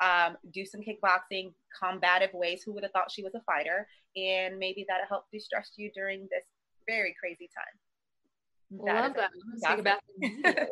um, 0.00 0.36
do 0.52 0.64
some 0.64 0.80
kickboxing, 0.80 1.52
combative 1.80 2.30
ways. 2.34 2.62
Who 2.62 2.72
would 2.74 2.82
have 2.82 2.92
thought 2.92 3.10
she 3.10 3.22
was 3.22 3.34
a 3.34 3.40
fighter? 3.40 3.86
And 4.16 4.58
maybe 4.58 4.84
that'll 4.88 5.06
help 5.08 5.24
distress 5.32 5.72
you 5.76 5.90
during 5.94 6.28
this 6.30 6.44
very 6.88 7.14
crazy 7.18 7.48
time. 7.54 8.84
That 8.86 9.02
Love 9.02 9.14
that. 9.14 9.30
take 9.68 9.78
a 9.78 9.82
bath 9.82 10.00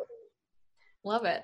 Love 1.03 1.25
it. 1.25 1.43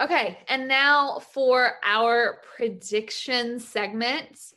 Okay, 0.00 0.38
and 0.48 0.66
now 0.66 1.20
for 1.20 1.74
our 1.84 2.40
prediction 2.56 3.60
segment. 3.60 4.54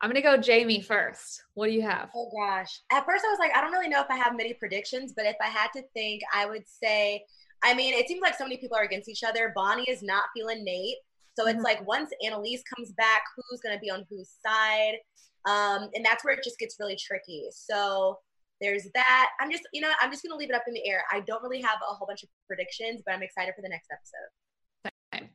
I'm 0.00 0.10
gonna 0.10 0.22
go 0.22 0.38
Jaimi 0.38 0.84
first. 0.84 1.42
What 1.54 1.66
do 1.66 1.72
you 1.72 1.82
have? 1.82 2.10
Oh 2.14 2.30
gosh. 2.36 2.80
At 2.92 3.04
first 3.04 3.24
I 3.26 3.30
was 3.30 3.38
like, 3.40 3.50
I 3.54 3.60
don't 3.60 3.72
really 3.72 3.88
know 3.88 4.00
if 4.00 4.10
I 4.10 4.16
have 4.16 4.36
many 4.36 4.54
predictions, 4.54 5.12
but 5.14 5.26
if 5.26 5.36
I 5.42 5.48
had 5.48 5.68
to 5.74 5.82
think, 5.94 6.22
I 6.32 6.46
would 6.46 6.62
say, 6.68 7.24
I 7.64 7.74
mean, 7.74 7.94
it 7.94 8.06
seems 8.06 8.20
like 8.20 8.36
so 8.36 8.44
many 8.44 8.58
people 8.58 8.76
are 8.76 8.84
against 8.84 9.08
each 9.08 9.24
other. 9.24 9.52
Bonnie 9.56 9.84
is 9.88 10.02
not 10.02 10.24
feeling 10.36 10.62
Nate. 10.64 10.98
So 11.36 11.46
it's 11.48 11.58
Mhm. 11.58 11.64
like 11.64 11.86
once 11.86 12.12
Annalise 12.24 12.62
comes 12.62 12.92
back, 12.92 13.24
who's 13.36 13.60
gonna 13.60 13.78
be 13.80 13.90
on 13.90 14.06
whose 14.08 14.30
side? 14.44 14.98
Um, 15.46 15.90
and 15.94 16.04
that's 16.04 16.24
where 16.24 16.34
it 16.34 16.44
just 16.44 16.58
gets 16.58 16.76
really 16.78 16.96
tricky. 16.96 17.48
So 17.50 18.20
there's 18.60 18.88
that. 18.94 19.30
I'm 19.40 19.50
just, 19.50 19.66
you 19.72 19.80
know, 19.80 19.92
I'm 20.00 20.10
just 20.10 20.22
gonna 20.22 20.36
leave 20.36 20.50
it 20.50 20.54
up 20.54 20.64
in 20.68 20.74
the 20.74 20.88
air. 20.88 21.04
I 21.10 21.20
don't 21.20 21.42
really 21.42 21.60
have 21.62 21.78
a 21.82 21.94
whole 21.94 22.06
bunch 22.06 22.22
of 22.22 22.28
predictions, 22.46 23.02
but 23.04 23.14
I'm 23.14 23.22
excited 23.22 23.54
for 23.56 23.62
the 23.62 23.68
next 23.68 23.88
episode. 23.90 24.92
Okay. 25.14 25.30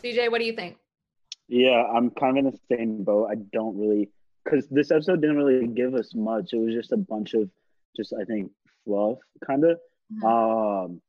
CJ, 0.00 0.28
what 0.28 0.38
do 0.38 0.44
you 0.44 0.52
think? 0.54 0.78
Yeah, 1.48 1.82
I'm 1.82 2.10
kind 2.10 2.38
of 2.38 2.44
in 2.44 2.50
the 2.50 2.76
same 2.76 3.04
boat. 3.04 3.28
I 3.30 3.36
don't 3.36 3.78
really 3.78 4.10
because 4.44 4.66
this 4.68 4.90
episode 4.90 5.20
didn't 5.20 5.36
really 5.36 5.66
give 5.66 5.94
us 5.94 6.14
much. 6.14 6.52
It 6.52 6.58
was 6.58 6.74
just 6.74 6.92
a 6.92 6.96
bunch 6.96 7.34
of 7.34 7.50
just 7.96 8.12
I 8.18 8.24
think 8.24 8.50
fluff 8.84 9.18
kind 9.46 9.64
of. 9.64 9.78
Um, 10.24 11.00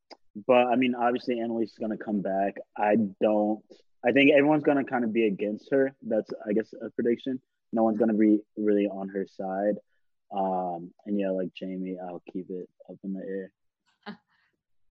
but 0.47 0.67
I 0.67 0.75
mean, 0.75 0.95
obviously 0.95 1.39
Annalise 1.39 1.71
is 1.71 1.77
gonna 1.77 1.97
come 1.97 2.21
back. 2.21 2.55
I 2.77 2.95
don't. 3.21 3.61
I 4.05 4.11
think 4.11 4.31
everyone's 4.31 4.63
gonna 4.63 4.83
kind 4.83 5.03
of 5.03 5.13
be 5.13 5.25
against 5.25 5.69
her. 5.71 5.93
That's 6.01 6.31
I 6.47 6.53
guess 6.53 6.73
a 6.81 6.89
prediction. 6.91 7.41
No 7.73 7.83
one's 7.83 7.97
gonna 7.97 8.13
be 8.13 8.39
really 8.57 8.87
on 8.87 9.09
her 9.09 9.27
side. 9.27 9.75
Um, 10.31 10.91
and 11.05 11.19
yeah, 11.19 11.31
like 11.31 11.49
Jaimi, 11.59 11.95
I'll 12.01 12.23
keep 12.31 12.49
it 12.49 12.69
up 12.89 12.97
in 13.03 13.13
the 13.13 13.21
air. 13.21 13.51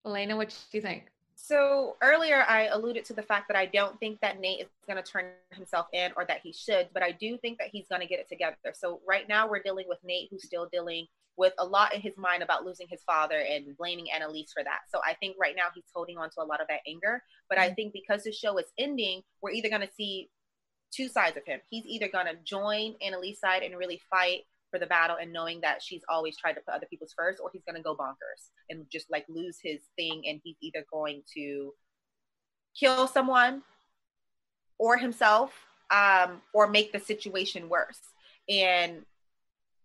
Elayna, 0.07 0.37
what 0.37 0.51
do 0.71 0.79
you 0.79 0.83
think? 0.83 1.12
So 1.45 1.97
earlier, 2.01 2.45
I 2.49 2.67
alluded 2.67 3.05
to 3.07 3.15
the 3.15 3.23
fact 3.23 3.49
that 3.49 3.57
I 3.57 3.67
don't 3.67 3.99
think 3.99 4.21
that 4.21 4.39
Nate 4.39 4.61
is 4.61 4.69
going 4.87 5.03
to 5.03 5.11
turn 5.11 5.25
himself 5.51 5.89
in 5.93 6.13
or 6.17 6.25
that 6.27 6.39
he 6.41 6.53
should, 6.53 6.89
but 6.95 7.03
I 7.03 7.11
do 7.11 7.37
think 7.37 7.59
that 7.59 7.67
he's 7.73 7.89
going 7.89 8.01
to 8.01 8.07
get 8.07 8.21
it 8.21 8.29
together. 8.29 8.57
So 8.75 9.01
right 9.09 9.29
now, 9.29 9.49
we're 9.49 9.61
dealing 9.61 9.87
with 9.89 9.99
Nate, 10.05 10.29
who's 10.31 10.45
still 10.45 10.69
dealing 10.71 11.09
with 11.37 11.53
a 11.59 11.65
lot 11.65 11.95
in 11.97 12.01
his 12.01 12.17
mind 12.17 12.45
about 12.45 12.65
losing 12.65 12.87
his 12.89 13.03
father 13.03 13.39
and 13.41 13.77
blaming 13.77 14.07
Annalise 14.13 14.53
for 14.53 14.63
that. 14.63 14.83
So 14.89 15.01
I 15.05 15.15
think 15.15 15.35
right 15.37 15.57
now 15.57 15.65
he's 15.75 15.83
holding 15.93 16.17
on 16.17 16.31
to 16.31 16.43
a 16.43 16.47
lot 16.47 16.61
of 16.61 16.69
that 16.69 16.83
anger. 16.87 17.21
But 17.49 17.59
I 17.59 17.67
mm-hmm. 17.67 17.75
think 17.75 17.93
because 17.93 18.23
the 18.23 18.33
show 18.33 18.57
is 18.59 18.67
ending, 18.79 19.23
we're 19.41 19.51
either 19.51 19.69
going 19.69 19.81
to 19.81 19.93
see 19.97 20.31
two 20.93 21.09
sides 21.09 21.37
of 21.37 21.45
him. 21.45 21.59
He's 21.71 21.87
either 21.87 22.07
going 22.07 22.27
to 22.27 22.37
join 22.45 22.95
Annalise's 23.05 23.41
side 23.41 23.65
and 23.65 23.77
really 23.77 24.01
fight 24.11 24.43
for 24.73 24.81
the 24.81 24.87
battle 24.87 25.17
and 25.21 25.33
knowing 25.33 25.61
that 25.61 25.81
she's 25.81 26.03
always 26.09 26.37
tried 26.37 26.55
to 26.55 26.61
put 26.63 26.75
other 26.75 26.87
people's 26.91 27.15
first, 27.17 27.39
or 27.41 27.51
he's 27.53 27.63
going 27.63 27.77
to 27.77 27.83
go 27.83 27.95
bonkers 27.95 28.51
and 28.71 28.87
just 28.91 29.09
like 29.11 29.25
lose 29.29 29.59
his 29.63 29.81
thing. 29.97 30.23
And 30.27 30.41
he's 30.43 30.57
either 30.61 30.85
going 30.93 31.23
to 31.35 31.73
kill 32.79 33.07
someone 33.07 33.63
or 34.79 34.97
himself 34.97 35.53
um, 35.91 36.41
or 36.53 36.67
make 36.67 36.93
the 36.93 36.99
situation 36.99 37.69
worse. 37.69 38.01
And 38.49 39.05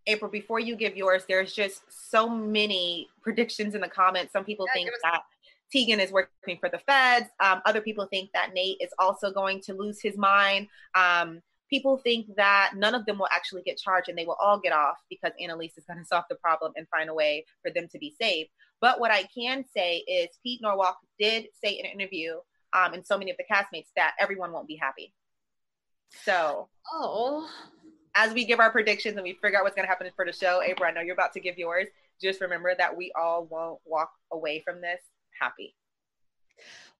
April, 0.06 0.30
before 0.30 0.58
you 0.58 0.74
give 0.74 0.96
yours, 0.96 1.24
there's 1.28 1.52
just 1.52 1.82
so 2.10 2.28
many 2.28 3.08
predictions 3.22 3.74
in 3.74 3.82
the 3.82 3.88
comments. 3.88 4.32
Some 4.32 4.44
people 4.44 4.66
Yeah, 4.68 4.72
think 4.80 4.88
us- 4.88 5.00
that 5.04 5.22
Tegan 5.70 6.00
is 6.00 6.10
working 6.10 6.56
for 6.58 6.70
the 6.70 6.78
feds. 6.78 7.26
Um, 7.40 7.60
other 7.66 7.82
people 7.82 8.06
think 8.06 8.30
that 8.32 8.54
Nate 8.54 8.78
is 8.80 8.88
also 8.98 9.30
going 9.30 9.60
to 9.66 9.74
lose 9.74 10.00
his 10.00 10.16
mind. 10.16 10.68
Um, 10.94 11.42
people 11.68 11.98
think 11.98 12.26
that 12.36 12.72
none 12.76 12.94
of 12.94 13.06
them 13.06 13.18
will 13.18 13.28
actually 13.30 13.62
get 13.62 13.78
charged 13.78 14.08
and 14.08 14.16
they 14.16 14.24
will 14.24 14.36
all 14.40 14.58
get 14.58 14.72
off 14.72 14.96
because 15.10 15.32
Annalise 15.40 15.76
is 15.76 15.84
going 15.84 15.98
to 16.00 16.04
solve 16.04 16.24
the 16.28 16.36
problem 16.36 16.72
and 16.76 16.86
find 16.88 17.10
a 17.10 17.14
way 17.14 17.44
for 17.62 17.70
them 17.70 17.88
to 17.92 17.98
be 17.98 18.14
saved. 18.20 18.50
But 18.80 19.00
what 19.00 19.10
I 19.10 19.24
can 19.34 19.64
say 19.76 19.98
is 19.98 20.28
Pete 20.42 20.60
Nowalk 20.62 20.98
did 21.18 21.48
say 21.62 21.72
in 21.72 21.86
an 21.86 21.92
interview, 21.92 22.34
um, 22.72 22.92
and 22.94 23.06
so 23.06 23.18
many 23.18 23.30
of 23.30 23.36
the 23.36 23.44
castmates, 23.52 23.88
that 23.96 24.14
everyone 24.20 24.52
won't 24.52 24.68
be 24.68 24.76
happy. 24.76 25.12
So 26.24 26.68
Oh, 26.92 27.48
as 28.14 28.32
we 28.32 28.44
give 28.44 28.60
our 28.60 28.70
predictions 28.70 29.16
and 29.16 29.24
we 29.24 29.34
figure 29.34 29.58
out 29.58 29.64
what's 29.64 29.76
going 29.76 29.86
to 29.86 29.88
happen 29.88 30.10
for 30.16 30.24
the 30.24 30.32
show, 30.32 30.62
April, 30.62 30.88
I 30.88 30.92
know 30.92 31.00
you're 31.00 31.14
about 31.14 31.32
to 31.34 31.40
give 31.40 31.58
yours. 31.58 31.86
Just 32.20 32.40
remember 32.40 32.74
that 32.76 32.96
we 32.96 33.12
all 33.16 33.46
won't 33.46 33.80
walk 33.84 34.10
away 34.32 34.60
from 34.64 34.80
this 34.80 35.00
happy. 35.40 35.74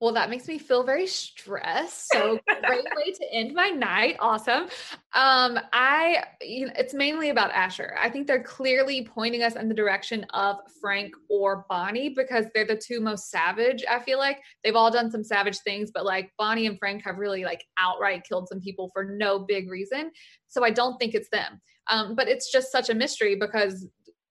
Well, 0.01 0.13
that 0.15 0.31
makes 0.31 0.47
me 0.47 0.59
feel 0.59 0.85
very 0.85 1.07
stressed. 1.09 2.09
So 2.13 2.39
great 2.47 2.85
way 2.97 3.13
to 3.13 3.33
end 3.33 3.53
my 3.53 3.71
night. 3.71 4.17
Awesome. 4.21 4.69
Um, 5.13 5.59
I, 5.73 6.23
you 6.41 6.67
know, 6.67 6.73
it's 6.77 6.95
mainly 6.95 7.31
about 7.31 7.51
Asher. 7.51 7.97
I 8.01 8.09
think 8.09 8.27
they're 8.27 8.43
clearly 8.43 9.05
pointing 9.05 9.43
us 9.43 9.57
in 9.57 9.69
the 9.69 9.75
direction 9.75 10.25
of 10.35 10.59
Frank 10.81 11.15
or 11.29 11.67
Bonnie 11.69 12.11
because 12.11 12.47
they're 12.55 12.65
the 12.65 12.77
two 12.77 13.01
most 13.01 13.31
savage. 13.31 13.85
I 13.91 13.99
feel 13.99 14.19
like 14.19 14.39
they've 14.63 14.77
all 14.77 14.91
done 14.91 15.11
some 15.11 15.25
savage 15.25 15.59
things, 15.59 15.91
but 15.93 16.05
like 16.05 16.31
Bonnie 16.39 16.67
and 16.67 16.79
Frank 16.79 17.03
have 17.05 17.19
really 17.19 17.45
like 17.45 17.65
outright 17.79 18.23
killed 18.29 18.49
some 18.49 18.61
people 18.61 18.91
for 18.93 19.05
no 19.05 19.41
big 19.41 19.69
reason. 19.69 20.13
So 20.47 20.65
I 20.65 20.71
don't 20.71 20.97
think 20.99 21.15
it's 21.15 21.31
them. 21.31 21.61
Um, 21.91 22.15
but 22.15 22.29
it's 22.29 22.53
just 22.53 22.71
such 22.71 22.91
a 22.91 22.95
mystery 22.95 23.35
because 23.35 23.89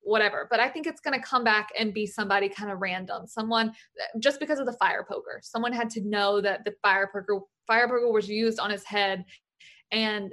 whatever. 0.08 0.47
But 0.49 0.60
I 0.60 0.70
think 0.70 0.88
it's 0.88 1.01
going 1.01 1.20
to 1.20 1.26
come 1.26 1.43
back 1.43 1.70
and 1.78 1.93
be 1.93 2.08
somebody 2.08 2.49
kind 2.49 2.72
of 2.72 2.80
random, 2.80 3.28
someone 3.28 3.74
just 4.20 4.39
because 4.39 4.60
of 4.60 4.66
the 4.66 4.74
fire 4.74 5.05
poker. 5.08 5.39
Someone 5.43 5.74
had 5.74 5.89
to 5.91 6.01
know 6.01 6.41
that 6.41 6.64
the 6.66 6.74
fire 6.82 7.10
poker 7.14 7.41
fire 7.68 7.88
poker 7.88 8.12
was 8.12 8.30
used 8.30 8.60
on 8.60 8.70
his 8.70 8.86
head, 8.86 9.26
and 9.91 10.32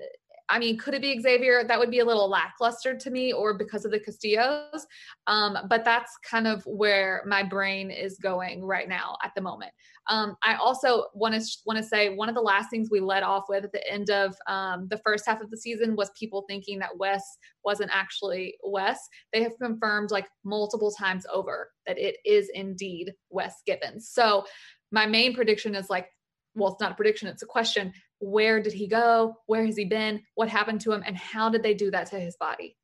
I 0.49 0.59
mean, 0.59 0.77
could 0.77 0.95
it 0.95 1.03
be 1.03 1.21
Xavier? 1.21 1.65
That 1.65 1.79
would 1.79 1.91
be 1.91 2.01
a 2.01 2.05
little 2.05 2.29
lackluster 2.29 2.97
to 2.97 3.11
me, 3.11 3.33
or 3.33 3.55
because 3.55 3.85
of 3.85 3.91
the 3.91 3.99
Castillos. 3.99 4.87
Um, 5.27 5.57
but 5.69 5.85
that's 5.85 6.13
kind 6.29 6.47
of 6.47 6.63
where 6.67 7.23
my 7.27 7.43
brain 7.43 7.91
is 7.91 8.19
going 8.19 8.65
right 8.65 8.89
now 8.89 9.17
at 9.25 9.33
the 9.35 9.41
moment. 9.41 9.73
Um, 10.11 10.37
I 10.43 10.57
also 10.57 11.07
want 11.15 11.35
to 11.35 11.59
want 11.65 11.79
to 11.79 11.83
say 11.83 12.15
one 12.15 12.29
of 12.29 12.35
the 12.35 12.43
last 12.43 12.69
things 12.69 12.91
we 12.91 13.01
led 13.01 13.23
off 13.23 13.45
with 13.49 13.65
at 13.65 13.73
the 13.73 13.91
end 13.91 14.11
of 14.11 14.35
um, 14.47 14.87
the 14.89 14.99
first 14.99 15.27
half 15.27 15.41
of 15.41 15.51
the 15.51 15.57
season 15.57 15.97
was 15.97 16.11
people 16.19 16.45
thinking 16.47 16.79
that 16.81 16.97
Wes 16.99 17.25
wasn't 17.65 17.91
actually 17.93 18.57
Wes. 18.63 18.99
They 19.33 19.43
have 19.43 19.59
confirmed 19.61 20.11
like 20.11 20.29
multiple 20.45 20.93
times 20.93 21.25
over 21.33 21.71
that 21.87 21.99
it 21.99 22.17
is 22.25 22.51
indeed 22.53 23.15
Wes 23.31 23.63
Gibbins. 23.67 24.03
So 24.03 24.45
my 24.93 25.07
main 25.07 25.35
prediction 25.35 25.75
is 25.75 25.89
like, 25.89 26.09
well, 26.55 26.73
it's 26.73 26.81
not 26.81 26.93
a 26.93 26.95
prediction; 26.95 27.29
it's 27.29 27.43
a 27.43 27.47
question. 27.47 27.93
Where 28.25 28.63
did 28.63 28.73
he 28.73 28.87
go? 28.87 29.37
Where 29.47 29.67
has 29.67 29.77
he 29.77 29.85
been? 29.85 30.23
What 30.35 30.49
happened 30.49 30.81
to 30.83 30.93
him? 30.93 31.03
And 31.07 31.15
how 31.17 31.51
did 31.51 31.63
they 31.63 31.75
do 31.75 31.91
that 31.91 32.07
to 32.11 32.19
his 32.19 32.37
body? 32.37 32.77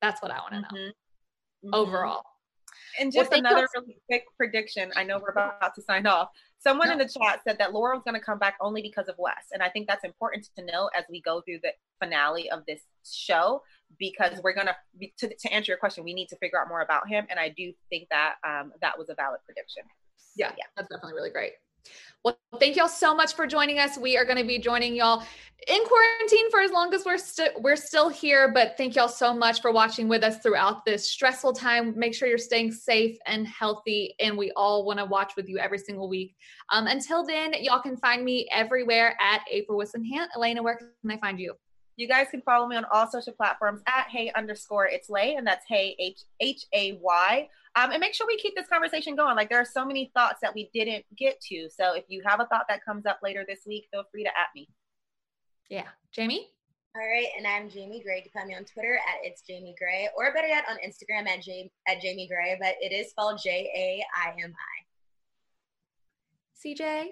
That's 0.00 0.22
what 0.22 0.30
I 0.30 0.38
want 0.38 0.52
to 0.54 0.60
know 0.60 0.68
Mhm. 0.68 0.92
Mhm. 1.64 1.70
overall. 1.74 2.22
And 3.00 3.12
just 3.12 3.32
you 3.32 3.38
another 3.38 3.66
all- 3.74 3.82
really 3.82 4.00
quick 4.08 4.24
prediction. 4.36 4.92
I 4.94 5.02
know 5.02 5.18
we're 5.18 5.30
about 5.30 5.74
to 5.74 5.82
sign 5.82 6.06
off. 6.06 6.28
Someone 6.58 6.92
in 6.92 6.98
the 6.98 7.08
chat 7.08 7.42
said 7.42 7.58
that 7.58 7.72
Laurel's 7.72 8.04
going 8.04 8.14
to 8.14 8.20
come 8.24 8.38
back 8.38 8.56
only 8.60 8.82
because 8.82 9.08
of 9.08 9.16
Wes. 9.18 9.48
And 9.52 9.62
I 9.64 9.68
think 9.68 9.88
that's 9.88 10.04
important 10.04 10.48
to 10.56 10.64
know 10.64 10.88
as 10.96 11.04
we 11.10 11.20
go 11.20 11.40
through 11.40 11.58
the 11.64 11.72
finale 12.00 12.48
of 12.50 12.64
this 12.66 12.82
show 13.04 13.62
because 13.98 14.40
we're 14.42 14.54
going 14.54 14.68
to, 14.68 14.76
to, 15.18 15.34
to 15.34 15.52
answer 15.52 15.72
your 15.72 15.78
question, 15.78 16.04
we 16.04 16.14
need 16.14 16.28
to 16.28 16.36
figure 16.36 16.60
out 16.60 16.68
more 16.68 16.82
about 16.82 17.08
him. 17.08 17.26
And 17.30 17.38
I 17.40 17.48
do 17.48 17.72
think 17.90 18.08
that 18.10 18.36
um, 18.46 18.72
that 18.80 18.96
was 18.96 19.08
a 19.08 19.14
valid 19.14 19.40
prediction. 19.44 19.82
Yeah, 20.36 20.52
Yeah. 20.56 20.64
that's 20.76 20.88
definitely 20.88 21.14
really 21.14 21.30
great. 21.30 21.52
Well, 22.24 22.38
thank 22.58 22.76
y'all 22.76 22.88
so 22.88 23.14
much 23.14 23.34
for 23.34 23.46
joining 23.46 23.78
us. 23.78 23.98
We 23.98 24.16
are 24.16 24.24
going 24.24 24.38
to 24.38 24.44
be 24.44 24.58
joining 24.58 24.94
y'all 24.94 25.22
in 25.68 25.80
quarantine 25.84 26.50
for 26.50 26.60
as 26.60 26.70
long 26.70 26.92
as 26.94 27.04
we're 27.04 27.18
still 27.18 27.48
we're 27.58 27.76
still 27.76 28.08
here. 28.08 28.50
But 28.52 28.76
thank 28.76 28.96
y'all 28.96 29.08
so 29.08 29.34
much 29.34 29.60
for 29.60 29.72
watching 29.72 30.08
with 30.08 30.22
us 30.22 30.38
throughout 30.38 30.84
this 30.84 31.10
stressful 31.10 31.52
time. 31.52 31.98
Make 31.98 32.14
sure 32.14 32.28
you're 32.28 32.38
staying 32.38 32.72
safe 32.72 33.16
and 33.26 33.46
healthy, 33.46 34.14
and 34.20 34.36
we 34.36 34.52
all 34.52 34.84
want 34.84 34.98
to 34.98 35.04
watch 35.04 35.36
with 35.36 35.48
you 35.48 35.58
every 35.58 35.78
single 35.78 36.08
week. 36.08 36.34
Um, 36.70 36.86
until 36.86 37.24
then, 37.26 37.52
y'all 37.60 37.80
can 37.80 37.96
find 37.96 38.24
me 38.24 38.48
everywhere 38.50 39.16
at 39.20 39.42
April 39.50 39.78
Whisenhant. 39.78 40.28
Elayna, 40.36 40.62
where 40.62 40.76
can 40.76 41.10
I 41.10 41.18
find 41.18 41.38
you? 41.38 41.54
You 41.96 42.08
guys 42.08 42.26
can 42.30 42.42
follow 42.42 42.66
me 42.66 42.76
on 42.76 42.84
all 42.92 43.06
social 43.08 43.32
platforms 43.32 43.82
at 43.86 44.08
hey 44.08 44.32
underscore 44.34 44.86
it's 44.86 45.08
lay, 45.08 45.36
and 45.36 45.46
that's 45.46 45.64
hey 45.68 45.94
h 45.98 46.20
h 46.40 46.64
a 46.72 46.98
y. 47.00 47.48
Um, 47.76 47.90
and 47.90 48.00
make 48.00 48.14
sure 48.14 48.26
we 48.26 48.36
keep 48.36 48.54
this 48.54 48.68
conversation 48.68 49.16
going. 49.16 49.34
Like 49.34 49.48
there 49.48 49.60
are 49.60 49.64
so 49.64 49.84
many 49.84 50.10
thoughts 50.14 50.38
that 50.42 50.54
we 50.54 50.70
didn't 50.72 51.04
get 51.16 51.40
to. 51.48 51.68
So 51.76 51.94
if 51.94 52.04
you 52.08 52.22
have 52.24 52.40
a 52.40 52.46
thought 52.46 52.66
that 52.68 52.84
comes 52.84 53.04
up 53.04 53.18
later 53.22 53.44
this 53.46 53.60
week, 53.66 53.88
feel 53.92 54.04
free 54.12 54.22
to 54.22 54.28
at 54.30 54.48
me. 54.54 54.68
Yeah, 55.68 55.86
Jaimi. 56.16 56.38
All 56.96 57.02
right, 57.02 57.26
and 57.36 57.44
I'm 57.44 57.68
Jaimi 57.68 58.04
Gray. 58.04 58.18
You 58.18 58.22
can 58.22 58.32
find 58.32 58.48
me 58.48 58.54
on 58.54 58.64
Twitter 58.64 58.94
at 58.94 59.24
it's 59.24 59.42
Jaimi 59.42 59.74
Gray, 59.76 60.08
or 60.16 60.32
better 60.32 60.46
yet, 60.46 60.64
on 60.70 60.76
Instagram 60.76 61.28
at 61.28 61.42
J- 61.42 61.72
at 61.88 62.00
Jaimi 62.00 62.28
Gray, 62.28 62.56
but 62.60 62.76
it 62.80 62.92
is 62.94 63.10
spelled 63.10 63.40
J 63.42 63.68
A 63.74 64.04
I 64.16 64.30
M 64.40 64.54
I. 64.54 64.84
CJ. 66.64 67.06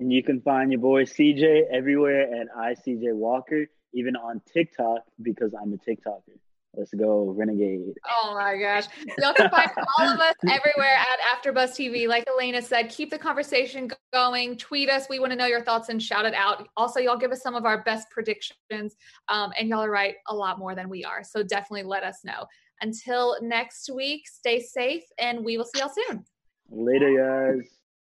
And 0.00 0.12
you 0.12 0.24
can 0.24 0.40
find 0.40 0.72
your 0.72 0.80
boy 0.80 1.04
CJ 1.04 1.66
everywhere 1.72 2.22
at 2.34 2.48
ICJ 2.52 3.14
Walker, 3.14 3.66
even 3.92 4.16
on 4.16 4.42
TikTok 4.52 5.02
because 5.22 5.52
I'm 5.54 5.72
a 5.72 5.76
TikToker. 5.76 6.36
Let's 6.76 6.92
go, 6.94 7.30
Renegade. 7.36 7.94
Oh 8.22 8.34
my 8.34 8.56
gosh. 8.56 8.84
Y'all 9.18 9.34
can 9.34 9.50
find 9.50 9.70
all 9.98 10.08
of 10.08 10.18
us 10.18 10.34
everywhere 10.42 10.96
at 10.96 11.42
AfterBuzz 11.42 11.70
TV. 11.70 12.08
Like 12.08 12.24
Elayna 12.26 12.62
said, 12.62 12.88
keep 12.88 13.10
the 13.10 13.18
conversation 13.18 13.90
going. 14.12 14.56
Tweet 14.56 14.90
us. 14.90 15.06
We 15.08 15.18
want 15.18 15.32
to 15.32 15.36
know 15.36 15.46
your 15.46 15.62
thoughts 15.62 15.88
and 15.88 16.02
shout 16.02 16.24
it 16.24 16.34
out. 16.34 16.68
Also, 16.76 17.00
y'all 17.00 17.16
give 17.16 17.32
us 17.32 17.42
some 17.42 17.54
of 17.54 17.64
our 17.64 17.82
best 17.84 18.10
predictions. 18.10 18.96
Um, 19.28 19.52
and 19.58 19.68
y'all 19.68 19.84
are 19.84 19.90
right 19.90 20.16
a 20.28 20.34
lot 20.34 20.58
more 20.58 20.74
than 20.74 20.88
we 20.88 21.04
are. 21.04 21.22
So 21.22 21.42
definitely 21.42 21.84
let 21.84 22.02
us 22.02 22.20
know. 22.24 22.46
Until 22.80 23.36
next 23.40 23.90
week, 23.94 24.26
stay 24.26 24.60
safe 24.60 25.04
and 25.18 25.44
we 25.44 25.56
will 25.56 25.64
see 25.64 25.80
y'all 25.80 25.92
soon. 26.08 26.24
Later, 26.70 27.54
guys. 27.56 27.68